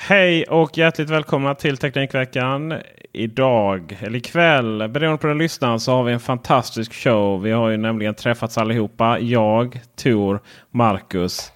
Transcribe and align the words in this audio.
Hej 0.00 0.44
och 0.44 0.78
hjärtligt 0.78 1.10
välkomna 1.10 1.54
till 1.54 1.76
Teknikveckan. 1.76 2.74
Idag, 3.12 3.98
eller 4.00 4.18
ikväll, 4.18 4.88
beroende 4.88 5.18
på 5.18 5.26
den 5.26 5.38
lyssnaren, 5.38 5.80
så 5.80 5.92
har 5.92 6.04
vi 6.04 6.12
en 6.12 6.20
fantastisk 6.20 6.92
show. 6.92 7.42
Vi 7.42 7.50
har 7.50 7.68
ju 7.68 7.76
nämligen 7.76 8.14
träffats 8.14 8.58
allihopa. 8.58 9.18
Jag, 9.18 9.80
Tor, 9.96 10.40
Marcus. 10.70 11.52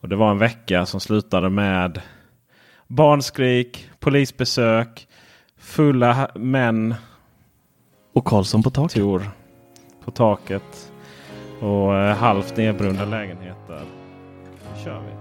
Och 0.00 0.08
det 0.08 0.16
var 0.16 0.30
en 0.30 0.38
vecka 0.38 0.86
som 0.86 1.00
slutade 1.00 1.50
med 1.50 2.00
barnskrik, 2.86 3.90
polisbesök, 3.98 5.08
fulla 5.58 6.30
män, 6.34 6.94
Och 8.14 8.24
Karlsson 8.24 8.62
på 8.62 8.70
taket. 8.70 8.96
Tor, 8.96 9.30
på 10.04 10.10
taket 10.10 10.92
och 11.60 11.96
eh, 11.96 12.16
halvt 12.16 12.56
nedbrunna 12.56 13.04
lägenheter. 13.04 13.80
Nu 14.74 14.84
kör 14.84 15.00
vi. 15.00 15.19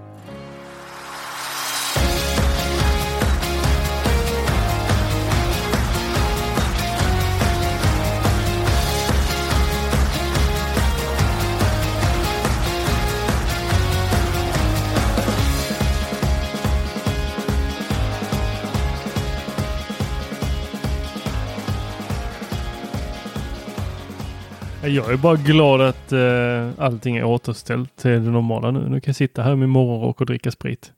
Jag 24.83 25.11
är 25.13 25.17
bara 25.17 25.35
glad 25.35 25.81
att 25.81 26.13
uh, 26.13 26.69
allting 26.77 27.17
är 27.17 27.23
återställt 27.23 27.95
till 27.97 28.11
det 28.11 28.19
normala 28.31 28.71
nu. 28.71 28.79
Nu 28.79 28.99
kan 28.99 29.09
jag 29.09 29.15
sitta 29.15 29.41
här 29.43 29.55
med 29.55 29.69
morgonrock 29.69 30.19
och 30.21 30.25
dricka 30.27 30.51
sprit. 30.51 30.91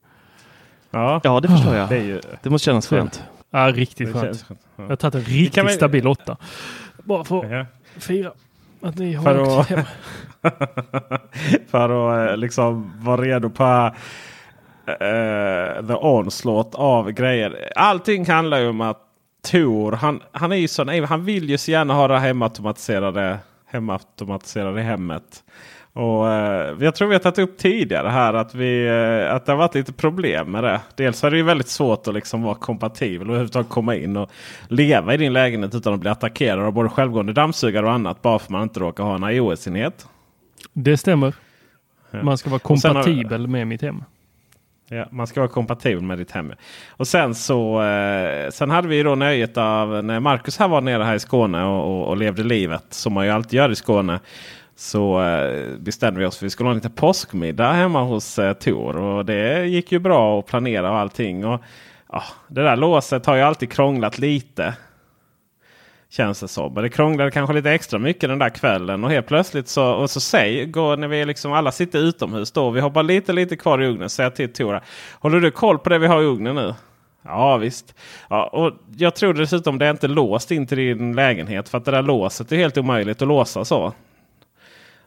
Ja, 0.91 1.21
Ja, 1.23 1.39
det 1.39 1.47
förstår 1.47 1.75
jag. 1.75 1.89
det 1.89 1.95
är 1.97 2.03
ju... 2.03 2.21
Det 2.43 2.49
måste 2.49 2.65
kännas 2.65 2.87
skönt. 2.87 3.23
Ja, 3.51 3.71
riktigt 3.71 4.13
skönt. 4.13 4.23
skönt. 4.23 4.45
Ja. 4.49 4.55
Jag 4.83 4.89
har 4.89 4.95
tagit 4.95 5.15
en 5.15 5.21
riktigt 5.21 5.55
kan 5.55 5.69
stabil 5.69 6.07
åtta. 6.07 6.37
Bara 7.03 7.23
för 7.23 7.45
att 7.45 7.51
Ja. 7.51 7.65
fira 7.99 8.31
att 8.81 8.97
ni 8.97 9.13
har 9.13 9.23
För 9.23 9.39
åkt 9.41 9.49
att- 9.51 9.67
hem. 9.69 9.85
för 11.67 12.21
att 12.23 12.29
eh, 12.31 12.37
liksom 12.37 12.93
vara 13.03 13.21
redo 13.21 13.49
på 13.49 13.91
uh, 14.89 15.87
the 15.87 15.93
onslaught 15.93 16.75
av 16.75 17.11
grejer. 17.11 17.69
Allting 17.75 18.25
handlar 18.29 18.59
ju 18.59 18.67
om 18.69 18.81
att 18.81 18.97
Tor, 19.51 19.91
han, 19.91 20.21
han 20.31 20.51
är 20.51 20.55
ju 20.55 20.67
sån, 20.67 21.03
han 21.05 21.25
vill 21.25 21.49
ju 21.49 21.57
så 21.57 21.71
gärna 21.71 21.93
ha 21.93 22.07
det 22.07 22.19
hemautomatiserade, 22.19 23.37
hemautomatiserade 23.71 24.81
hemmet. 24.81 25.43
Och 25.93 26.29
eh, 26.31 26.75
jag 26.79 26.95
tror 26.95 27.07
vi 27.07 27.15
har 27.15 27.19
tagit 27.19 27.39
upp 27.39 27.57
tidigare 27.57 28.09
här 28.09 28.33
att, 28.33 28.55
vi, 28.55 28.87
eh, 28.87 29.35
att 29.35 29.45
det 29.45 29.51
har 29.51 29.57
varit 29.57 29.75
lite 29.75 29.93
problem 29.93 30.51
med 30.51 30.63
det. 30.63 30.81
Dels 30.95 31.23
är 31.23 31.31
det 31.31 31.37
ju 31.37 31.43
väldigt 31.43 31.67
svårt 31.67 32.07
att 32.07 32.13
liksom 32.13 32.41
vara 32.41 32.55
kompatibel 32.55 33.27
och 33.27 33.33
överhuvudtaget 33.35 33.69
komma 33.69 33.95
in 33.95 34.17
och 34.17 34.29
leva 34.67 35.13
i 35.13 35.17
din 35.17 35.33
lägenhet 35.33 35.75
utan 35.75 35.93
att 35.93 35.99
bli 35.99 36.09
attackerad 36.09 36.59
av 36.59 36.71
både 36.73 36.89
självgående 36.89 37.33
dammsugare 37.33 37.85
och 37.85 37.91
annat. 37.91 38.21
Bara 38.21 38.39
för 38.39 38.45
att 38.45 38.49
man 38.49 38.63
inte 38.63 38.79
råkar 38.79 39.03
ha 39.03 39.15
en 39.15 39.23
iOS-enhet. 39.35 40.07
Det 40.73 40.97
stämmer. 40.97 41.33
Man 42.23 42.37
ska 42.37 42.49
vara 42.49 42.59
sen 42.59 42.95
har- 42.95 43.03
kompatibel 43.03 43.47
med 43.47 43.67
mitt 43.67 43.81
hem. 43.81 44.03
Ja, 44.93 45.05
man 45.11 45.27
ska 45.27 45.39
vara 45.39 45.51
kompatibel 45.51 46.03
med 46.03 46.17
ditt 46.17 46.31
hem. 46.31 46.53
Och 46.89 47.07
sen 47.07 47.35
så 47.35 47.83
eh, 47.83 48.49
sen 48.49 48.69
hade 48.69 48.87
vi 48.87 48.95
ju 48.95 49.03
då 49.03 49.15
nöjet 49.15 49.57
av 49.57 50.03
när 50.03 50.19
Marcus 50.19 50.57
här 50.59 50.67
var 50.67 50.81
nere 50.81 51.03
här 51.03 51.15
i 51.15 51.19
Skåne 51.19 51.63
och, 51.63 51.83
och, 51.83 52.07
och 52.07 52.17
levde 52.17 52.43
livet 52.43 52.83
som 52.89 53.13
man 53.13 53.25
ju 53.25 53.31
alltid 53.31 53.53
gör 53.53 53.71
i 53.71 53.75
Skåne. 53.75 54.19
Så 54.75 55.21
eh, 55.21 55.77
bestämde 55.77 56.19
vi 56.19 56.25
oss 56.25 56.37
för 56.37 56.45
att 56.45 56.47
vi 56.47 56.49
skulle 56.49 56.67
ha 56.67 56.71
en 56.71 56.77
liten 56.77 56.91
påskmiddag 56.91 57.71
hemma 57.71 58.03
hos 58.03 58.39
eh, 58.39 58.53
Tor. 58.53 58.97
Och 58.97 59.25
det 59.25 59.65
gick 59.65 59.91
ju 59.91 59.99
bra 59.99 60.39
att 60.39 60.45
planera 60.45 60.91
och 60.91 60.97
allting. 60.97 61.45
Och, 61.45 61.61
ah, 62.07 62.23
det 62.47 62.63
där 62.63 62.75
låset 62.75 63.25
har 63.25 63.35
ju 63.35 63.41
alltid 63.41 63.71
krånglat 63.71 64.17
lite. 64.17 64.73
Känns 66.11 66.39
det 66.39 66.47
som. 66.47 66.73
Men 66.73 66.83
det 66.83 66.89
krånglade 66.89 67.31
kanske 67.31 67.53
lite 67.53 67.71
extra 67.71 67.99
mycket 67.99 68.29
den 68.29 68.39
där 68.39 68.49
kvällen. 68.49 69.03
Och 69.03 69.11
helt 69.11 69.27
plötsligt 69.27 69.67
så, 69.67 69.91
och 69.91 70.09
så 70.09 70.19
säg, 70.19 70.65
går 70.65 70.97
när 70.97 71.07
vi 71.07 71.25
liksom 71.25 71.53
alla 71.53 71.71
sitter 71.71 71.99
utomhus 71.99 72.51
då. 72.51 72.69
Vi 72.69 72.79
har 72.79 72.89
bara 72.89 73.01
lite 73.01 73.33
lite 73.33 73.55
kvar 73.55 73.81
i 73.81 73.87
ugnen. 73.87 74.09
Säger 74.09 74.29
till 74.29 74.53
Tora. 74.53 74.81
Håller 75.19 75.39
du 75.39 75.51
koll 75.51 75.79
på 75.79 75.89
det 75.89 75.97
vi 75.97 76.07
har 76.07 76.21
i 76.21 76.25
ugnen 76.25 76.55
nu? 76.55 76.73
Ja 77.23 77.57
visst. 77.57 77.95
Ja, 78.29 78.47
och 78.47 78.73
jag 78.97 79.15
tror 79.15 79.33
dessutom 79.33 79.77
det 79.77 79.85
är 79.85 79.91
inte 79.91 80.07
låst 80.07 80.51
in 80.51 80.67
till 80.67 80.77
din 80.77 81.15
lägenhet. 81.15 81.69
För 81.69 81.77
att 81.77 81.85
det 81.85 81.91
där 81.91 82.01
låset 82.01 82.51
är 82.51 82.57
helt 82.57 82.77
omöjligt 82.77 83.21
att 83.21 83.27
låsa 83.27 83.65
så. 83.65 83.93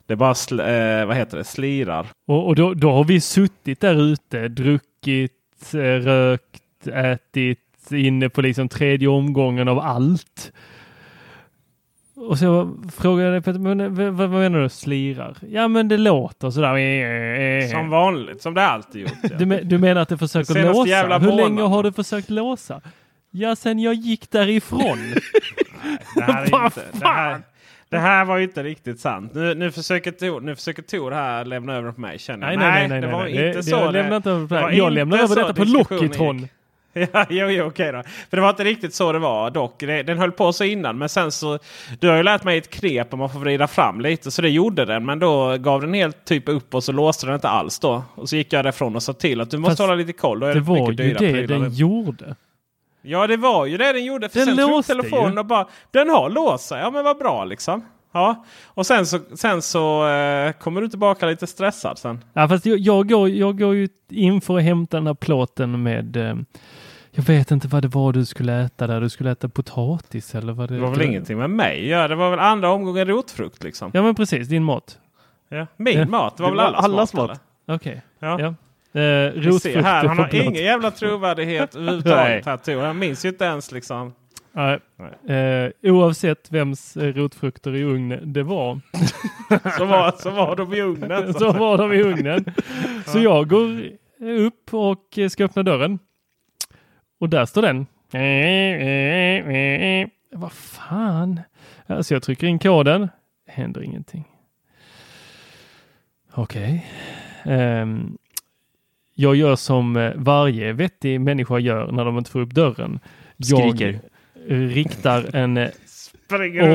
Det 0.06 0.16
bara 0.16 0.34
sl, 0.34 0.60
eh, 0.60 1.04
vad 1.06 1.16
heter 1.16 1.38
det? 1.38 1.44
slirar. 1.44 2.06
Och, 2.26 2.46
och 2.46 2.54
då, 2.54 2.74
då 2.74 2.92
har 2.92 3.04
vi 3.04 3.20
suttit 3.20 3.80
där 3.80 4.02
ute, 4.02 4.48
druckit, 4.48 5.74
eh, 5.74 5.78
rökt, 5.78 6.86
ätit, 6.86 7.58
inne 7.90 8.28
på 8.28 8.42
liksom 8.42 8.68
tredje 8.68 9.08
omgången 9.08 9.68
av 9.68 9.78
allt. 9.78 10.52
Och 12.28 12.38
så 12.38 12.74
frågade 12.96 13.34
jag 13.34 13.42
dig, 13.42 13.58
men, 13.58 13.94
vad, 14.16 14.28
vad 14.30 14.40
menar 14.40 14.58
du 14.58 14.68
slirar? 14.68 15.36
Ja 15.50 15.68
men 15.68 15.88
det 15.88 15.96
låter 15.96 16.50
sådär. 16.50 17.68
Som 17.70 17.90
vanligt, 17.90 18.42
som 18.42 18.54
det 18.54 18.66
alltid 18.66 19.02
gjort. 19.02 19.12
Ja. 19.22 19.28
Du, 19.38 19.46
men- 19.46 19.68
du 19.68 19.78
menar 19.78 20.00
att 20.02 20.08
det 20.08 20.18
försöker 20.18 20.62
låsa? 20.72 20.88
jävla 20.90 21.18
Hur 21.18 21.32
länge 21.32 21.62
har 21.62 21.82
du 21.82 21.92
försökt 21.92 22.30
låsa? 22.30 22.80
Ja, 23.30 23.56
sen 23.56 23.78
jag 23.78 23.94
gick 23.94 24.30
därifrån. 24.30 24.98
Det 26.16 26.22
här, 26.22 26.42
är 26.42 26.64
inte, 26.64 26.80
det, 26.92 27.06
här, 27.08 27.40
det 27.88 27.98
här 27.98 28.24
var 28.24 28.36
ju 28.36 28.44
inte 28.44 28.62
riktigt 28.62 29.00
sant. 29.00 29.34
Nu, 29.34 29.54
nu, 29.54 29.70
försöker 29.72 30.10
Tor, 30.10 30.40
nu 30.40 30.56
försöker 30.56 30.82
Tor 30.82 31.10
här 31.10 31.44
lämna 31.44 31.74
över 31.74 31.92
på 31.92 32.00
mig. 32.00 32.18
Känner 32.18 32.50
jag. 32.50 32.58
nej, 32.58 32.70
nej, 32.70 32.88
nej, 32.88 32.88
nej. 32.88 33.00
det 33.00 33.06
var 33.16 33.22
nej. 33.24 33.32
inte 33.32 33.58
det, 33.58 33.62
så. 33.62 33.70
jag 33.70 33.88
det- 33.88 33.92
lämnar 34.02 34.16
inte 34.16 34.30
över 34.30 34.46
på 34.48 34.54
det 34.54 34.60
det 34.60 34.62
var 34.62 34.70
här. 34.70 34.78
Jag 34.78 34.92
lämnar 34.92 35.18
över 35.18 35.36
detta 35.36 35.54
på 35.54 35.64
gick. 35.64 36.48
Ja, 37.12 37.26
jo, 37.30 37.46
jo, 37.50 37.64
okej 37.64 37.92
då. 37.92 38.02
För 38.30 38.36
det 38.36 38.40
var 38.40 38.50
inte 38.50 38.64
riktigt 38.64 38.94
så 38.94 39.12
det 39.12 39.18
var 39.18 39.50
dock. 39.50 39.80
Den 39.80 40.18
höll 40.18 40.32
på 40.32 40.52
så 40.52 40.64
innan. 40.64 40.98
Men 40.98 41.08
sen 41.08 41.32
så. 41.32 41.58
Du 42.00 42.08
har 42.08 42.16
ju 42.16 42.22
lärt 42.22 42.44
mig 42.44 42.58
ett 42.58 42.70
knep 42.70 43.12
om 43.12 43.18
man 43.18 43.30
får 43.30 43.38
vrida 43.40 43.66
fram 43.66 44.00
lite. 44.00 44.30
Så 44.30 44.42
det 44.42 44.48
gjorde 44.50 44.84
den. 44.84 45.04
Men 45.06 45.18
då 45.18 45.56
gav 45.56 45.80
den 45.80 45.94
helt 45.94 46.24
typ 46.24 46.48
upp 46.48 46.74
och 46.74 46.84
så 46.84 46.92
låste 46.92 47.26
den 47.26 47.34
inte 47.34 47.48
alls 47.48 47.78
då. 47.78 48.02
Och 48.14 48.28
så 48.28 48.36
gick 48.36 48.52
jag 48.52 48.64
därifrån 48.64 48.96
och 48.96 49.02
sa 49.02 49.12
till 49.12 49.40
att 49.40 49.50
du 49.50 49.58
måste 49.58 49.70
Fast 49.70 49.80
hålla 49.80 49.94
lite 49.94 50.12
koll. 50.12 50.40
Då 50.40 50.46
är 50.46 50.54
Det 50.54 50.60
det, 50.60 50.66
var 50.66 50.90
ju 50.90 50.94
det 50.94 51.18
prylar. 51.18 51.58
den 51.58 51.70
gjorde. 51.74 52.36
Ja, 53.02 53.26
det 53.26 53.36
var 53.36 53.66
ju 53.66 53.76
det 53.76 53.92
den 53.92 54.04
gjorde. 54.04 54.28
För 54.28 54.38
Den 54.38 54.56
sen 54.56 54.66
låste 54.66 54.92
telefonen 54.94 55.32
ju. 55.32 55.38
och 55.38 55.46
bara 55.46 55.66
den 55.90 56.08
har 56.10 56.30
låst 56.30 56.64
sig. 56.68 56.80
Ja, 56.80 56.90
men 56.90 57.04
vad 57.04 57.18
bra 57.18 57.44
liksom. 57.44 57.84
Ja, 58.12 58.44
och 58.66 58.86
sen 58.86 59.06
så, 59.06 59.18
sen 59.34 59.62
så 59.62 60.08
eh, 60.08 60.52
kommer 60.52 60.80
du 60.80 60.88
tillbaka 60.88 61.26
lite 61.26 61.46
stressad 61.46 61.98
sen. 61.98 62.24
Ja, 62.32 62.48
fast 62.48 62.66
jag, 62.66 62.78
jag, 62.78 63.08
går, 63.08 63.28
jag 63.28 63.58
går 63.58 63.74
ju 63.74 63.88
in 64.10 64.40
för 64.40 64.56
att 64.58 64.62
hämta 64.64 64.96
den 64.96 65.06
här 65.06 65.14
plåten 65.14 65.82
med 65.82 66.16
eh, 66.16 66.34
jag 67.16 67.22
vet 67.24 67.50
inte 67.50 67.68
vad 67.68 67.82
det 67.82 67.88
var 67.88 68.12
du 68.12 68.24
skulle 68.24 68.62
äta 68.62 68.86
där. 68.86 69.00
Du 69.00 69.08
skulle 69.08 69.30
äta 69.30 69.48
potatis 69.48 70.34
eller 70.34 70.52
vad 70.52 70.68
det 70.68 70.74
Det 70.74 70.80
var 70.80 70.90
väl 70.90 71.02
ingenting 71.02 71.38
med 71.38 71.50
mig 71.50 71.88
ja, 71.88 72.08
Det 72.08 72.14
var 72.14 72.30
väl 72.30 72.38
andra 72.38 72.70
omgången 72.70 73.06
rotfrukt 73.08 73.64
liksom. 73.64 73.90
Ja 73.94 74.02
men 74.02 74.14
precis, 74.14 74.48
din 74.48 74.64
mat. 74.64 74.98
Ja. 75.48 75.66
Min 75.76 75.98
Ja. 75.98 76.06
mat, 76.06 76.36
det 76.36 76.42
var 76.42 76.50
Det 76.50 76.56
väl 76.56 76.64
var 76.64 76.64
allas, 76.78 76.84
allas 76.84 77.14
mat? 77.14 77.40
Okej. 77.66 78.02
Ja. 78.18 78.40
Ja. 78.40 78.46
Eh, 78.46 79.02
här, 79.02 79.32
rotfrukter 79.32 79.82
han 79.82 80.18
har 80.18 80.34
ingen 80.34 80.54
jävla 80.64 80.90
trovärdighet 80.90 81.74
överhuvudtaget. 81.76 82.46
här. 82.46 82.86
Han 82.86 82.98
minns 82.98 83.24
ju 83.24 83.28
inte 83.28 83.44
ens 83.44 83.72
liksom. 83.72 84.14
Nej. 84.52 84.78
Eh, 85.38 85.70
oavsett 85.92 86.52
vems 86.52 86.96
eh, 86.96 87.14
rotfrukter 87.14 87.74
i 87.74 87.82
ugnen 87.84 88.32
det 88.32 88.42
var 88.42 88.80
Så 89.78 89.84
var, 89.84 90.14
så 90.18 90.30
var 90.30 90.56
de 90.56 90.74
i 90.74 90.80
ugnen. 90.80 91.34
så 91.38 91.52
var 91.52 91.78
de 91.78 91.92
i 91.92 92.02
ugnen. 92.02 92.44
Så 93.06 93.18
jag 93.18 93.48
går 93.48 93.82
upp 94.20 94.74
och 94.74 95.18
ska 95.30 95.44
öppna 95.44 95.62
dörren. 95.62 95.98
Och 97.24 97.30
där 97.30 97.46
står 97.46 97.62
den. 97.62 97.86
Vad 100.32 100.52
fan? 100.52 101.40
Alltså 101.86 102.14
jag 102.14 102.22
trycker 102.22 102.46
in 102.46 102.58
koden. 102.58 103.08
Händer 103.46 103.82
ingenting. 103.82 104.24
Okej. 106.32 106.86
Ehm, 107.44 108.18
jag 109.14 109.36
gör 109.36 109.56
som 109.56 109.96
eh, 109.96 110.12
varje 110.16 110.72
vettig 110.72 111.20
människa 111.20 111.58
gör 111.58 111.92
när 111.92 112.04
de 112.04 112.18
inte 112.18 112.30
får 112.30 112.40
upp 112.40 112.50
dörren. 112.54 113.00
Skriker. 113.42 114.00
Jag 114.48 114.76
riktar 114.76 115.36
en 115.36 115.56
eh, 115.56 115.70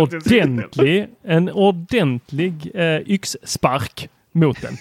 ordentlig, 0.01 1.07
en 1.24 1.50
ordentlig 1.50 2.72
eh, 2.74 3.01
yxspark 3.06 4.10
mot 4.31 4.62
den. 4.62 4.74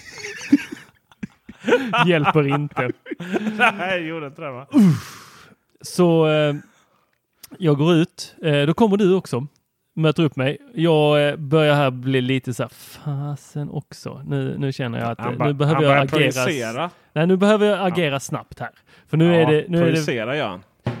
Hjälper 2.07 2.47
inte. 2.47 2.91
Nej, 3.57 4.07
gjorde 4.07 4.27
inte 4.27 4.41
det 4.41 4.51
va? 4.51 4.67
Så 5.81 6.27
eh, 6.27 6.55
jag 7.57 7.77
går 7.77 7.93
ut. 7.93 8.35
Eh, 8.43 8.61
då 8.61 8.73
kommer 8.73 8.97
du 8.97 9.15
också. 9.15 9.47
Möter 9.95 10.23
upp 10.23 10.35
mig. 10.35 10.57
Jag 10.73 11.29
eh, 11.29 11.35
börjar 11.35 11.75
här 11.75 11.91
bli 11.91 12.21
lite 12.21 12.53
så 12.53 12.63
här, 12.63 12.69
fasen 12.69 13.69
också. 13.69 14.21
Nu, 14.25 14.57
nu 14.57 14.71
känner 14.71 14.99
jag 14.99 15.11
att 15.11 15.19
eh, 15.19 15.25
Han, 15.25 15.47
nu 15.47 15.53
behöver 15.53 15.83
jag 15.83 16.13
agera. 16.13 16.89
Nej, 17.13 17.27
nu 17.27 17.37
behöver 17.37 17.65
jag 17.65 17.87
agera 17.87 18.19
snabbt 18.19 18.59
här. 18.59 18.69
För 19.07 19.17
nu 19.17 19.35
är 19.35 19.45
det, 19.45 19.65
nu 19.69 19.87
är 19.87 19.91
det 19.91 19.97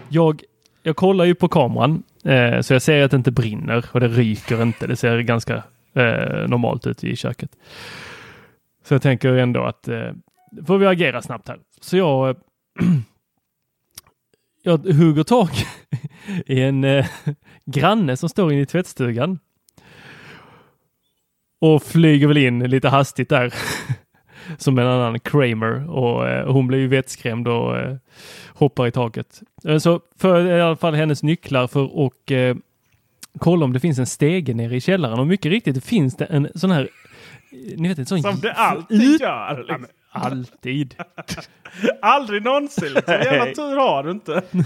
jag, 0.09 0.43
jag 0.83 0.95
kollar 0.95 1.25
ju 1.25 1.35
på 1.35 1.47
kameran 1.47 2.03
eh, 2.23 2.61
så 2.61 2.73
jag 2.73 2.81
ser 2.81 3.03
att 3.03 3.11
det 3.11 3.17
inte 3.17 3.31
brinner 3.31 3.85
och 3.91 3.99
det 3.99 4.07
ryker 4.07 4.61
inte. 4.61 4.87
Det 4.87 4.95
ser 4.95 5.19
ganska 5.19 5.63
eh, 5.93 6.47
normalt 6.47 6.87
ut 6.87 7.03
i 7.03 7.15
köket. 7.15 7.51
Så 8.83 8.93
jag 8.93 9.01
tänker 9.01 9.33
ändå 9.33 9.63
att 9.63 9.87
eh, 9.87 10.11
får 10.67 10.77
vi 10.77 10.87
agera 10.87 11.21
snabbt 11.21 11.47
här. 11.47 11.59
Så 11.81 11.97
jag, 11.97 12.35
jag 14.69 14.93
hugger 14.93 15.23
tag 15.23 15.49
i 16.45 16.61
en 16.61 16.83
eh, 16.83 17.05
granne 17.65 18.17
som 18.17 18.29
står 18.29 18.51
inne 18.53 18.61
i 18.61 18.65
tvättstugan. 18.65 19.39
Och 21.61 21.83
flyger 21.83 22.27
väl 22.27 22.37
in 22.37 22.59
lite 22.59 22.89
hastigt 22.89 23.29
där. 23.29 23.53
som 24.57 24.77
en 24.79 24.87
annan 24.87 25.19
Kramer 25.19 25.89
och 25.89 26.27
eh, 26.29 26.51
hon 26.51 26.67
blir 26.67 26.79
ju 26.79 26.87
vettskrämd 26.87 27.47
och 27.47 27.77
eh, 27.77 27.95
hoppar 28.47 28.87
i 28.87 28.91
taket. 28.91 29.41
Eh, 29.65 29.77
Så 29.77 30.01
för 30.19 30.45
i 30.57 30.61
alla 30.61 30.75
fall 30.75 30.93
hennes 30.95 31.23
nycklar 31.23 31.67
för 31.67 32.05
att 32.05 32.31
eh, 32.31 32.55
kolla 33.39 33.65
om 33.65 33.73
det 33.73 33.79
finns 33.79 33.99
en 33.99 34.05
stege 34.05 34.53
nere 34.53 34.75
i 34.75 34.81
källaren 34.81 35.19
och 35.19 35.27
mycket 35.27 35.49
riktigt 35.51 35.75
det 35.75 35.81
finns 35.81 36.17
det 36.17 36.25
en 36.25 36.47
sån 36.55 36.71
här, 36.71 36.81
eh, 37.51 37.79
ni 37.79 37.87
vet 37.87 37.97
en 37.99 38.05
sån 38.05 38.21
Som 38.21 38.39
det 38.39 38.53
alltid 38.53 39.01
ut- 39.03 39.21
gör. 39.21 39.57
Liksom. 39.67 39.85
Alltid. 40.11 40.95
Aldrig 42.01 42.43
någonsin. 42.43 42.93
Liksom. 42.93 43.13
Jävla 43.13 43.45
tur 43.45 43.75
har 43.75 44.03
du 44.03 44.11
inte. 44.11 44.41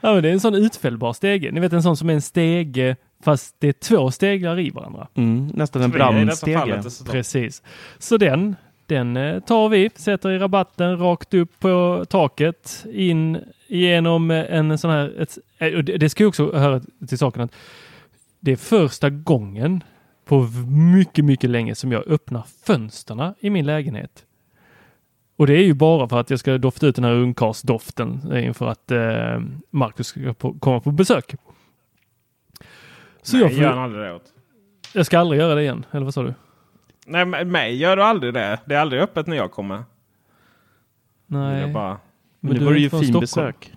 Ja, 0.00 0.12
men 0.14 0.22
det 0.22 0.28
är 0.28 0.32
en 0.32 0.40
sån 0.40 0.54
utfällbar 0.54 1.12
stege. 1.12 1.50
Ni 1.52 1.60
vet 1.60 1.72
en 1.72 1.82
sån 1.82 1.96
som 1.96 2.10
är 2.10 2.14
en 2.14 2.22
stege 2.22 2.96
fast 3.22 3.56
det 3.58 3.68
är 3.68 3.72
två 3.72 4.10
steglar 4.10 4.58
i 4.58 4.70
varandra. 4.70 5.08
Mm, 5.14 5.46
nästan 5.46 5.82
en 5.82 5.90
brandstege. 5.90 6.82
Precis. 7.06 7.62
Så 7.98 8.16
den, 8.16 8.56
den 8.86 9.16
eh, 9.16 9.40
tar 9.40 9.68
vi, 9.68 9.90
sätter 9.94 10.30
i 10.30 10.38
rabatten 10.38 10.98
rakt 10.98 11.34
upp 11.34 11.60
på 11.60 12.04
taket, 12.08 12.86
in 12.92 13.38
genom 13.66 14.30
eh, 14.30 14.56
en 14.56 14.78
sån 14.78 14.90
här... 14.90 15.20
Ett, 15.20 15.38
eh, 15.58 15.78
det 15.78 16.08
ska 16.08 16.22
ju 16.22 16.28
också 16.28 16.52
höra 16.52 16.80
till 17.08 17.18
saken 17.18 17.42
att 17.42 17.54
det 18.40 18.52
är 18.52 18.56
första 18.56 19.10
gången 19.10 19.82
på 20.26 20.48
mycket, 20.68 21.24
mycket 21.24 21.50
länge 21.50 21.74
som 21.74 21.92
jag 21.92 22.06
öppnar 22.08 22.42
fönsterna 22.64 23.34
i 23.40 23.50
min 23.50 23.66
lägenhet. 23.66 24.24
Och 25.36 25.46
det 25.46 25.52
är 25.54 25.62
ju 25.62 25.74
bara 25.74 26.08
för 26.08 26.20
att 26.20 26.30
jag 26.30 26.38
ska 26.38 26.58
dofta 26.58 26.86
ut 26.86 26.96
den 26.96 27.04
här 27.04 27.12
ungkarlsdoften 27.12 28.32
eh, 28.32 28.46
inför 28.46 28.66
att 28.66 28.90
eh, 28.90 29.40
Marcus 29.70 30.06
ska 30.06 30.34
på, 30.34 30.54
komma 30.58 30.80
på 30.80 30.90
besök. 30.90 31.34
Så 33.22 33.36
Nej, 33.36 33.42
jag, 33.42 33.52
gör 33.52 33.66
han 33.66 33.74
får, 33.74 33.80
aldrig 33.82 34.02
det 34.04 34.14
åt. 34.14 34.32
jag 34.94 35.06
ska 35.06 35.18
aldrig 35.18 35.40
göra 35.40 35.54
det 35.54 35.62
igen, 35.62 35.84
eller 35.90 36.04
vad 36.04 36.14
sa 36.14 36.22
du? 36.22 36.34
Nej, 37.06 37.24
men 37.24 37.50
mig 37.50 37.76
gör 37.76 37.96
du 37.96 38.02
aldrig 38.02 38.34
det. 38.34 38.58
Det 38.64 38.74
är 38.74 38.78
aldrig 38.78 39.02
öppet 39.02 39.26
när 39.26 39.36
jag 39.36 39.52
kommer. 39.52 39.84
Nej. 41.26 41.60
Jag 41.60 41.72
bara, 41.72 41.98
Men 42.40 42.54
du 42.54 42.58
nu 42.58 42.64
är 42.64 42.66
var 42.66 42.74
det 42.74 42.80
ju 42.80 42.90
fin 42.90 42.98
Stockholm. 42.98 43.20
besök. 43.20 43.72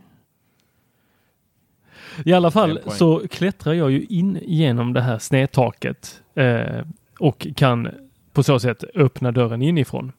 I 2.26 2.34
alla 2.34 2.52
fall 2.52 2.80
så 2.88 3.28
klättrar 3.28 3.74
jag 3.74 3.92
ju 3.92 4.06
in 4.10 4.40
genom 4.42 4.94
det 4.94 5.02
här 5.02 5.20
snedtaket 5.20 6.24
eh, 6.40 6.84
och 7.20 7.48
kan 7.56 7.90
på 8.34 8.44
så 8.44 8.60
sätt 8.60 8.84
öppna 8.96 9.32
dörren 9.32 9.62
inifrån. 9.62 10.12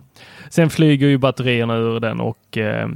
Sen 0.50 0.70
flyger 0.70 1.08
ju 1.08 1.18
batterierna 1.18 1.76
ur 1.76 2.00
den 2.00 2.20
och 2.20 2.58
eh, 2.58 2.88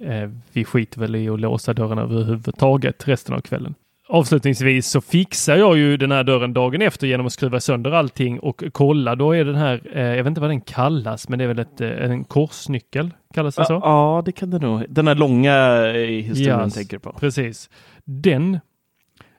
eh, 0.00 0.30
vi 0.52 0.64
skiter 0.64 1.00
väl 1.00 1.16
i 1.16 1.28
att 1.28 1.40
låsa 1.40 1.74
dörren 1.74 1.98
överhuvudtaget 1.98 3.08
resten 3.08 3.34
av 3.34 3.40
kvällen. 3.40 3.74
Avslutningsvis 4.08 4.86
så 4.86 5.00
fixar 5.00 5.56
jag 5.56 5.76
ju 5.76 5.96
den 5.96 6.12
här 6.12 6.24
dörren 6.24 6.52
dagen 6.52 6.82
efter 6.82 7.06
genom 7.06 7.26
att 7.26 7.32
skruva 7.32 7.60
sönder 7.60 7.90
allting 7.90 8.40
och 8.40 8.62
kolla. 8.72 9.14
Då 9.14 9.32
är 9.36 9.44
den 9.44 9.54
här, 9.54 9.80
eh, 9.94 10.02
jag 10.02 10.16
vet 10.16 10.26
inte 10.26 10.40
vad 10.40 10.50
den 10.50 10.60
kallas, 10.60 11.28
men 11.28 11.38
det 11.38 11.44
är 11.44 11.48
väl 11.48 11.58
ett, 11.58 11.80
eh, 11.80 11.90
en 12.10 12.24
korsnyckel, 12.24 13.10
kallas 13.34 13.54
det 13.54 13.64
så? 13.64 13.72
Ja, 13.72 13.80
ja, 14.16 14.22
det 14.24 14.32
kan 14.32 14.50
det 14.50 14.58
nog. 14.58 14.84
Den 14.88 15.08
här 15.08 15.14
långa 15.14 15.86
eh, 15.86 15.94
historien 16.06 16.60
Yes. 16.64 16.74
tänker 16.74 16.98
på. 16.98 17.12
Precis. 17.12 17.70
Den, 18.04 18.58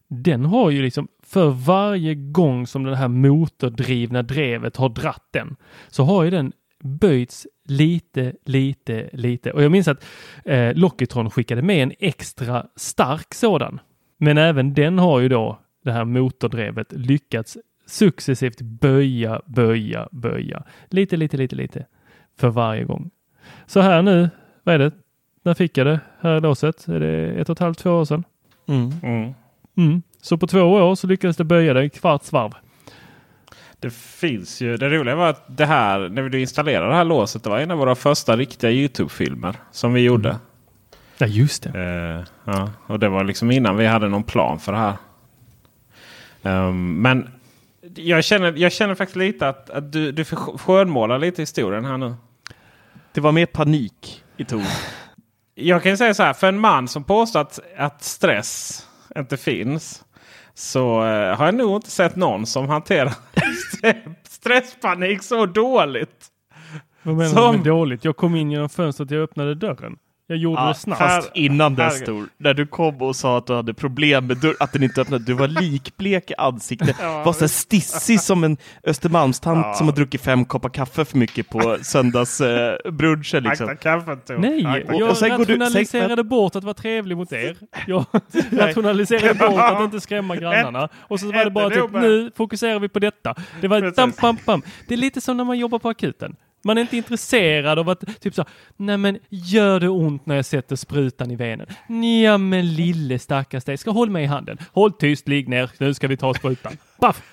den 0.07 0.45
har 0.45 0.69
ju 0.69 0.81
liksom 0.81 1.07
för 1.31 1.49
varje 1.49 2.15
gång 2.15 2.67
som 2.67 2.83
det 2.83 2.95
här 2.95 3.07
motordrivna 3.07 4.23
drevet 4.23 4.77
har 4.77 4.89
dratt 4.89 5.27
den 5.31 5.55
så 5.87 6.03
har 6.03 6.23
ju 6.23 6.29
den 6.29 6.51
böjts 6.83 7.47
lite, 7.65 8.33
lite, 8.45 9.09
lite. 9.13 9.51
Och 9.51 9.63
jag 9.63 9.71
minns 9.71 9.87
att 9.87 10.05
eh, 10.45 10.73
Lockitron 10.73 11.29
skickade 11.29 11.61
med 11.61 11.83
en 11.83 11.91
extra 11.99 12.65
stark 12.75 13.33
sådan. 13.33 13.79
Men 14.17 14.37
även 14.37 14.73
den 14.73 14.99
har 14.99 15.19
ju 15.19 15.29
då 15.29 15.59
det 15.83 15.91
här 15.91 16.05
motordrevet 16.05 16.93
lyckats 16.93 17.57
successivt 17.85 18.61
böja, 18.61 19.41
böja, 19.45 20.07
böja. 20.11 20.63
Lite, 20.89 21.17
lite, 21.17 21.37
lite, 21.37 21.55
lite 21.55 21.85
för 22.37 22.49
varje 22.49 22.83
gång. 22.83 23.11
Så 23.65 23.79
här 23.79 24.01
nu, 24.01 24.29
vad 24.63 24.75
är 24.75 24.79
det? 24.79 24.91
När 25.43 25.53
fick 25.53 25.77
jag 25.77 25.87
det 25.87 25.99
här 26.19 26.39
låset? 26.39 26.87
Är 26.87 26.99
det 26.99 27.27
ett 27.27 27.49
och 27.49 27.53
ett 27.53 27.59
halvt, 27.59 27.79
två 27.79 27.91
år 27.91 28.05
sedan? 28.05 28.23
Mm. 28.67 28.91
mm. 29.03 29.33
Mm. 29.77 30.01
Så 30.21 30.37
på 30.37 30.47
två 30.47 30.61
år 30.61 30.95
så 30.95 31.07
lyckades 31.07 31.37
det 31.37 31.43
böja 31.43 31.73
det 31.73 31.83
i 31.83 31.89
kvarts 31.89 32.31
varv. 32.31 32.51
Det 33.79 33.93
finns 33.93 34.61
ju. 34.61 34.77
Det 34.77 34.89
roliga 34.89 35.15
var 35.15 35.29
att 35.29 35.57
det 35.57 35.65
här 35.65 36.09
när 36.09 36.21
vi 36.21 36.41
installerade 36.41 36.87
det 36.87 36.95
här 36.95 37.03
låset. 37.03 37.43
Det 37.43 37.49
var 37.49 37.59
en 37.59 37.71
av 37.71 37.77
våra 37.77 37.95
första 37.95 38.37
riktiga 38.37 38.71
Youtube-filmer 38.71 39.55
som 39.71 39.93
vi 39.93 40.01
gjorde. 40.01 40.37
Ja, 41.17 41.27
just 41.27 41.63
det. 41.63 41.69
Eh, 41.79 42.53
ja, 42.53 42.69
och 42.87 42.99
det 42.99 43.09
var 43.09 43.23
liksom 43.23 43.51
innan 43.51 43.77
vi 43.77 43.85
hade 43.85 44.09
någon 44.09 44.23
plan 44.23 44.59
för 44.59 44.71
det 44.71 44.77
här. 44.77 44.95
Ehm, 46.43 47.01
men 47.01 47.29
jag 47.95 48.23
känner, 48.23 48.53
jag 48.57 48.71
känner 48.71 48.95
faktiskt 48.95 49.15
lite 49.15 49.47
att, 49.47 49.69
att 49.69 49.91
du, 49.91 50.11
du 50.11 50.25
får 50.25 50.57
skönmåla 50.57 51.17
lite 51.17 51.41
historien 51.41 51.85
här 51.85 51.97
nu. 51.97 52.15
Det 53.13 53.21
var 53.21 53.31
mer 53.31 53.45
panik 53.45 54.23
i 54.37 54.45
ton. 54.45 54.63
Jag 55.55 55.83
kan 55.83 55.91
ju 55.91 55.97
säga 55.97 56.13
så 56.13 56.23
här. 56.23 56.33
För 56.33 56.47
en 56.47 56.59
man 56.59 56.87
som 56.87 57.03
påstår 57.03 57.39
att, 57.39 57.59
att 57.77 58.03
stress 58.03 58.87
inte 59.15 59.37
finns. 59.37 60.03
Så 60.61 61.03
eh, 61.03 61.35
har 61.37 61.45
jag 61.45 61.55
nog 61.55 61.75
inte 61.75 61.91
sett 61.91 62.15
någon 62.15 62.45
som 62.45 62.69
hanterar 62.69 63.13
stresspanik 64.29 65.23
så 65.23 65.45
dåligt. 65.45 66.27
Vad 67.03 67.15
menar 67.15 67.29
Som- 67.29 67.51
du 67.51 67.57
med 67.57 67.67
dåligt? 67.67 68.05
Jag 68.05 68.17
kom 68.17 68.35
in 68.35 68.51
genom 68.51 68.69
fönstret, 68.69 69.11
jag 69.11 69.21
öppnade 69.23 69.55
dörren. 69.55 69.97
Jag 70.31 70.37
gjorde 70.37 70.67
det 70.67 70.73
snabbt. 70.75 70.99
fast 71.01 71.31
innan 71.33 71.75
dess. 71.75 72.03
Tor, 72.03 72.25
när 72.37 72.53
du 72.53 72.65
kom 72.67 73.01
och 73.01 73.15
sa 73.15 73.37
att 73.37 73.47
du 73.47 73.53
hade 73.53 73.73
problem 73.73 74.27
med 74.27 74.37
dörr, 74.37 74.55
att 74.59 74.73
den 74.73 74.83
inte 74.83 75.01
öppnade, 75.01 75.23
du 75.25 75.33
var 75.33 75.47
likblek 75.47 76.31
i 76.31 76.33
ansiktet, 76.37 76.95
var 76.99 77.33
så 77.33 77.39
här 77.39 77.47
stissig 77.47 78.19
som 78.19 78.43
en 78.43 78.57
Östermalmstant 78.83 79.65
Ja. 79.65 79.73
som 79.73 79.87
har 79.87 79.95
druckit 79.95 80.21
fem 80.21 80.45
koppar 80.45 80.69
kaffe 80.69 81.05
för 81.05 81.17
mycket 81.17 81.49
på 81.49 81.77
söndagsbrunchen. 81.83 83.43
liksom. 83.43 83.77
Kaffet 83.77 84.25
Tor. 84.25 84.37
Nej, 84.37 84.65
Akta 84.65 84.95
jag 84.95 85.09
och 85.09 85.17
sen 85.17 85.29
går 85.29 85.45
du- 85.45 85.53
rationaliserade 85.57 86.23
bort 86.23 86.55
att 86.55 86.63
vara 86.63 86.73
trevlig 86.73 87.17
mot 87.17 87.31
er. 87.33 87.55
Jag 87.87 88.05
rationaliserade 88.51 89.33
bort 89.33 89.59
att 89.59 89.81
inte 89.81 89.99
skrämma 90.01 90.35
grannarna. 90.35 90.89
Och 90.97 91.19
så 91.19 91.25
var 91.31 91.45
det 91.45 91.51
bara 91.51 91.69
typ, 91.69 91.91
nu 91.91 92.31
fokuserar 92.35 92.79
vi 92.79 92.89
på 92.89 92.99
detta. 92.99 93.35
Det 93.61 93.67
var 93.67 93.91
pam, 93.91 94.11
pam, 94.11 94.37
pam. 94.37 94.61
Det 94.87 94.93
är 94.93 94.97
lite 94.97 95.21
som 95.21 95.37
när 95.37 95.43
man 95.43 95.59
jobbar 95.59 95.79
på 95.79 95.89
akuten. 95.89 96.35
Man 96.63 96.77
är 96.77 96.81
inte 96.81 96.97
intresserad 96.97 97.79
av 97.79 97.89
att 97.89 98.21
typ 98.21 98.35
så, 98.35 98.45
nej 98.77 98.97
men 98.97 99.19
gör 99.29 99.79
det 99.79 99.89
ont 99.89 100.25
när 100.25 100.35
jag 100.35 100.45
sätter 100.45 100.75
sprutan 100.75 101.31
i 101.31 101.35
venen? 101.35 101.67
Nja, 101.87 102.37
men 102.37 102.73
lille 102.73 103.19
stackars 103.19 103.63
dig, 103.63 103.77
ska 103.77 103.91
håll 103.91 104.09
mig 104.09 104.23
i 104.23 104.27
handen. 104.27 104.57
Håll 104.71 104.91
tyst, 104.91 105.27
ligg 105.27 105.49
ner, 105.49 105.71
nu 105.77 105.93
ska 105.93 106.07
vi 106.07 106.17
ta 106.17 106.33
sprutan. 106.33 106.77
Paff! 106.99 107.23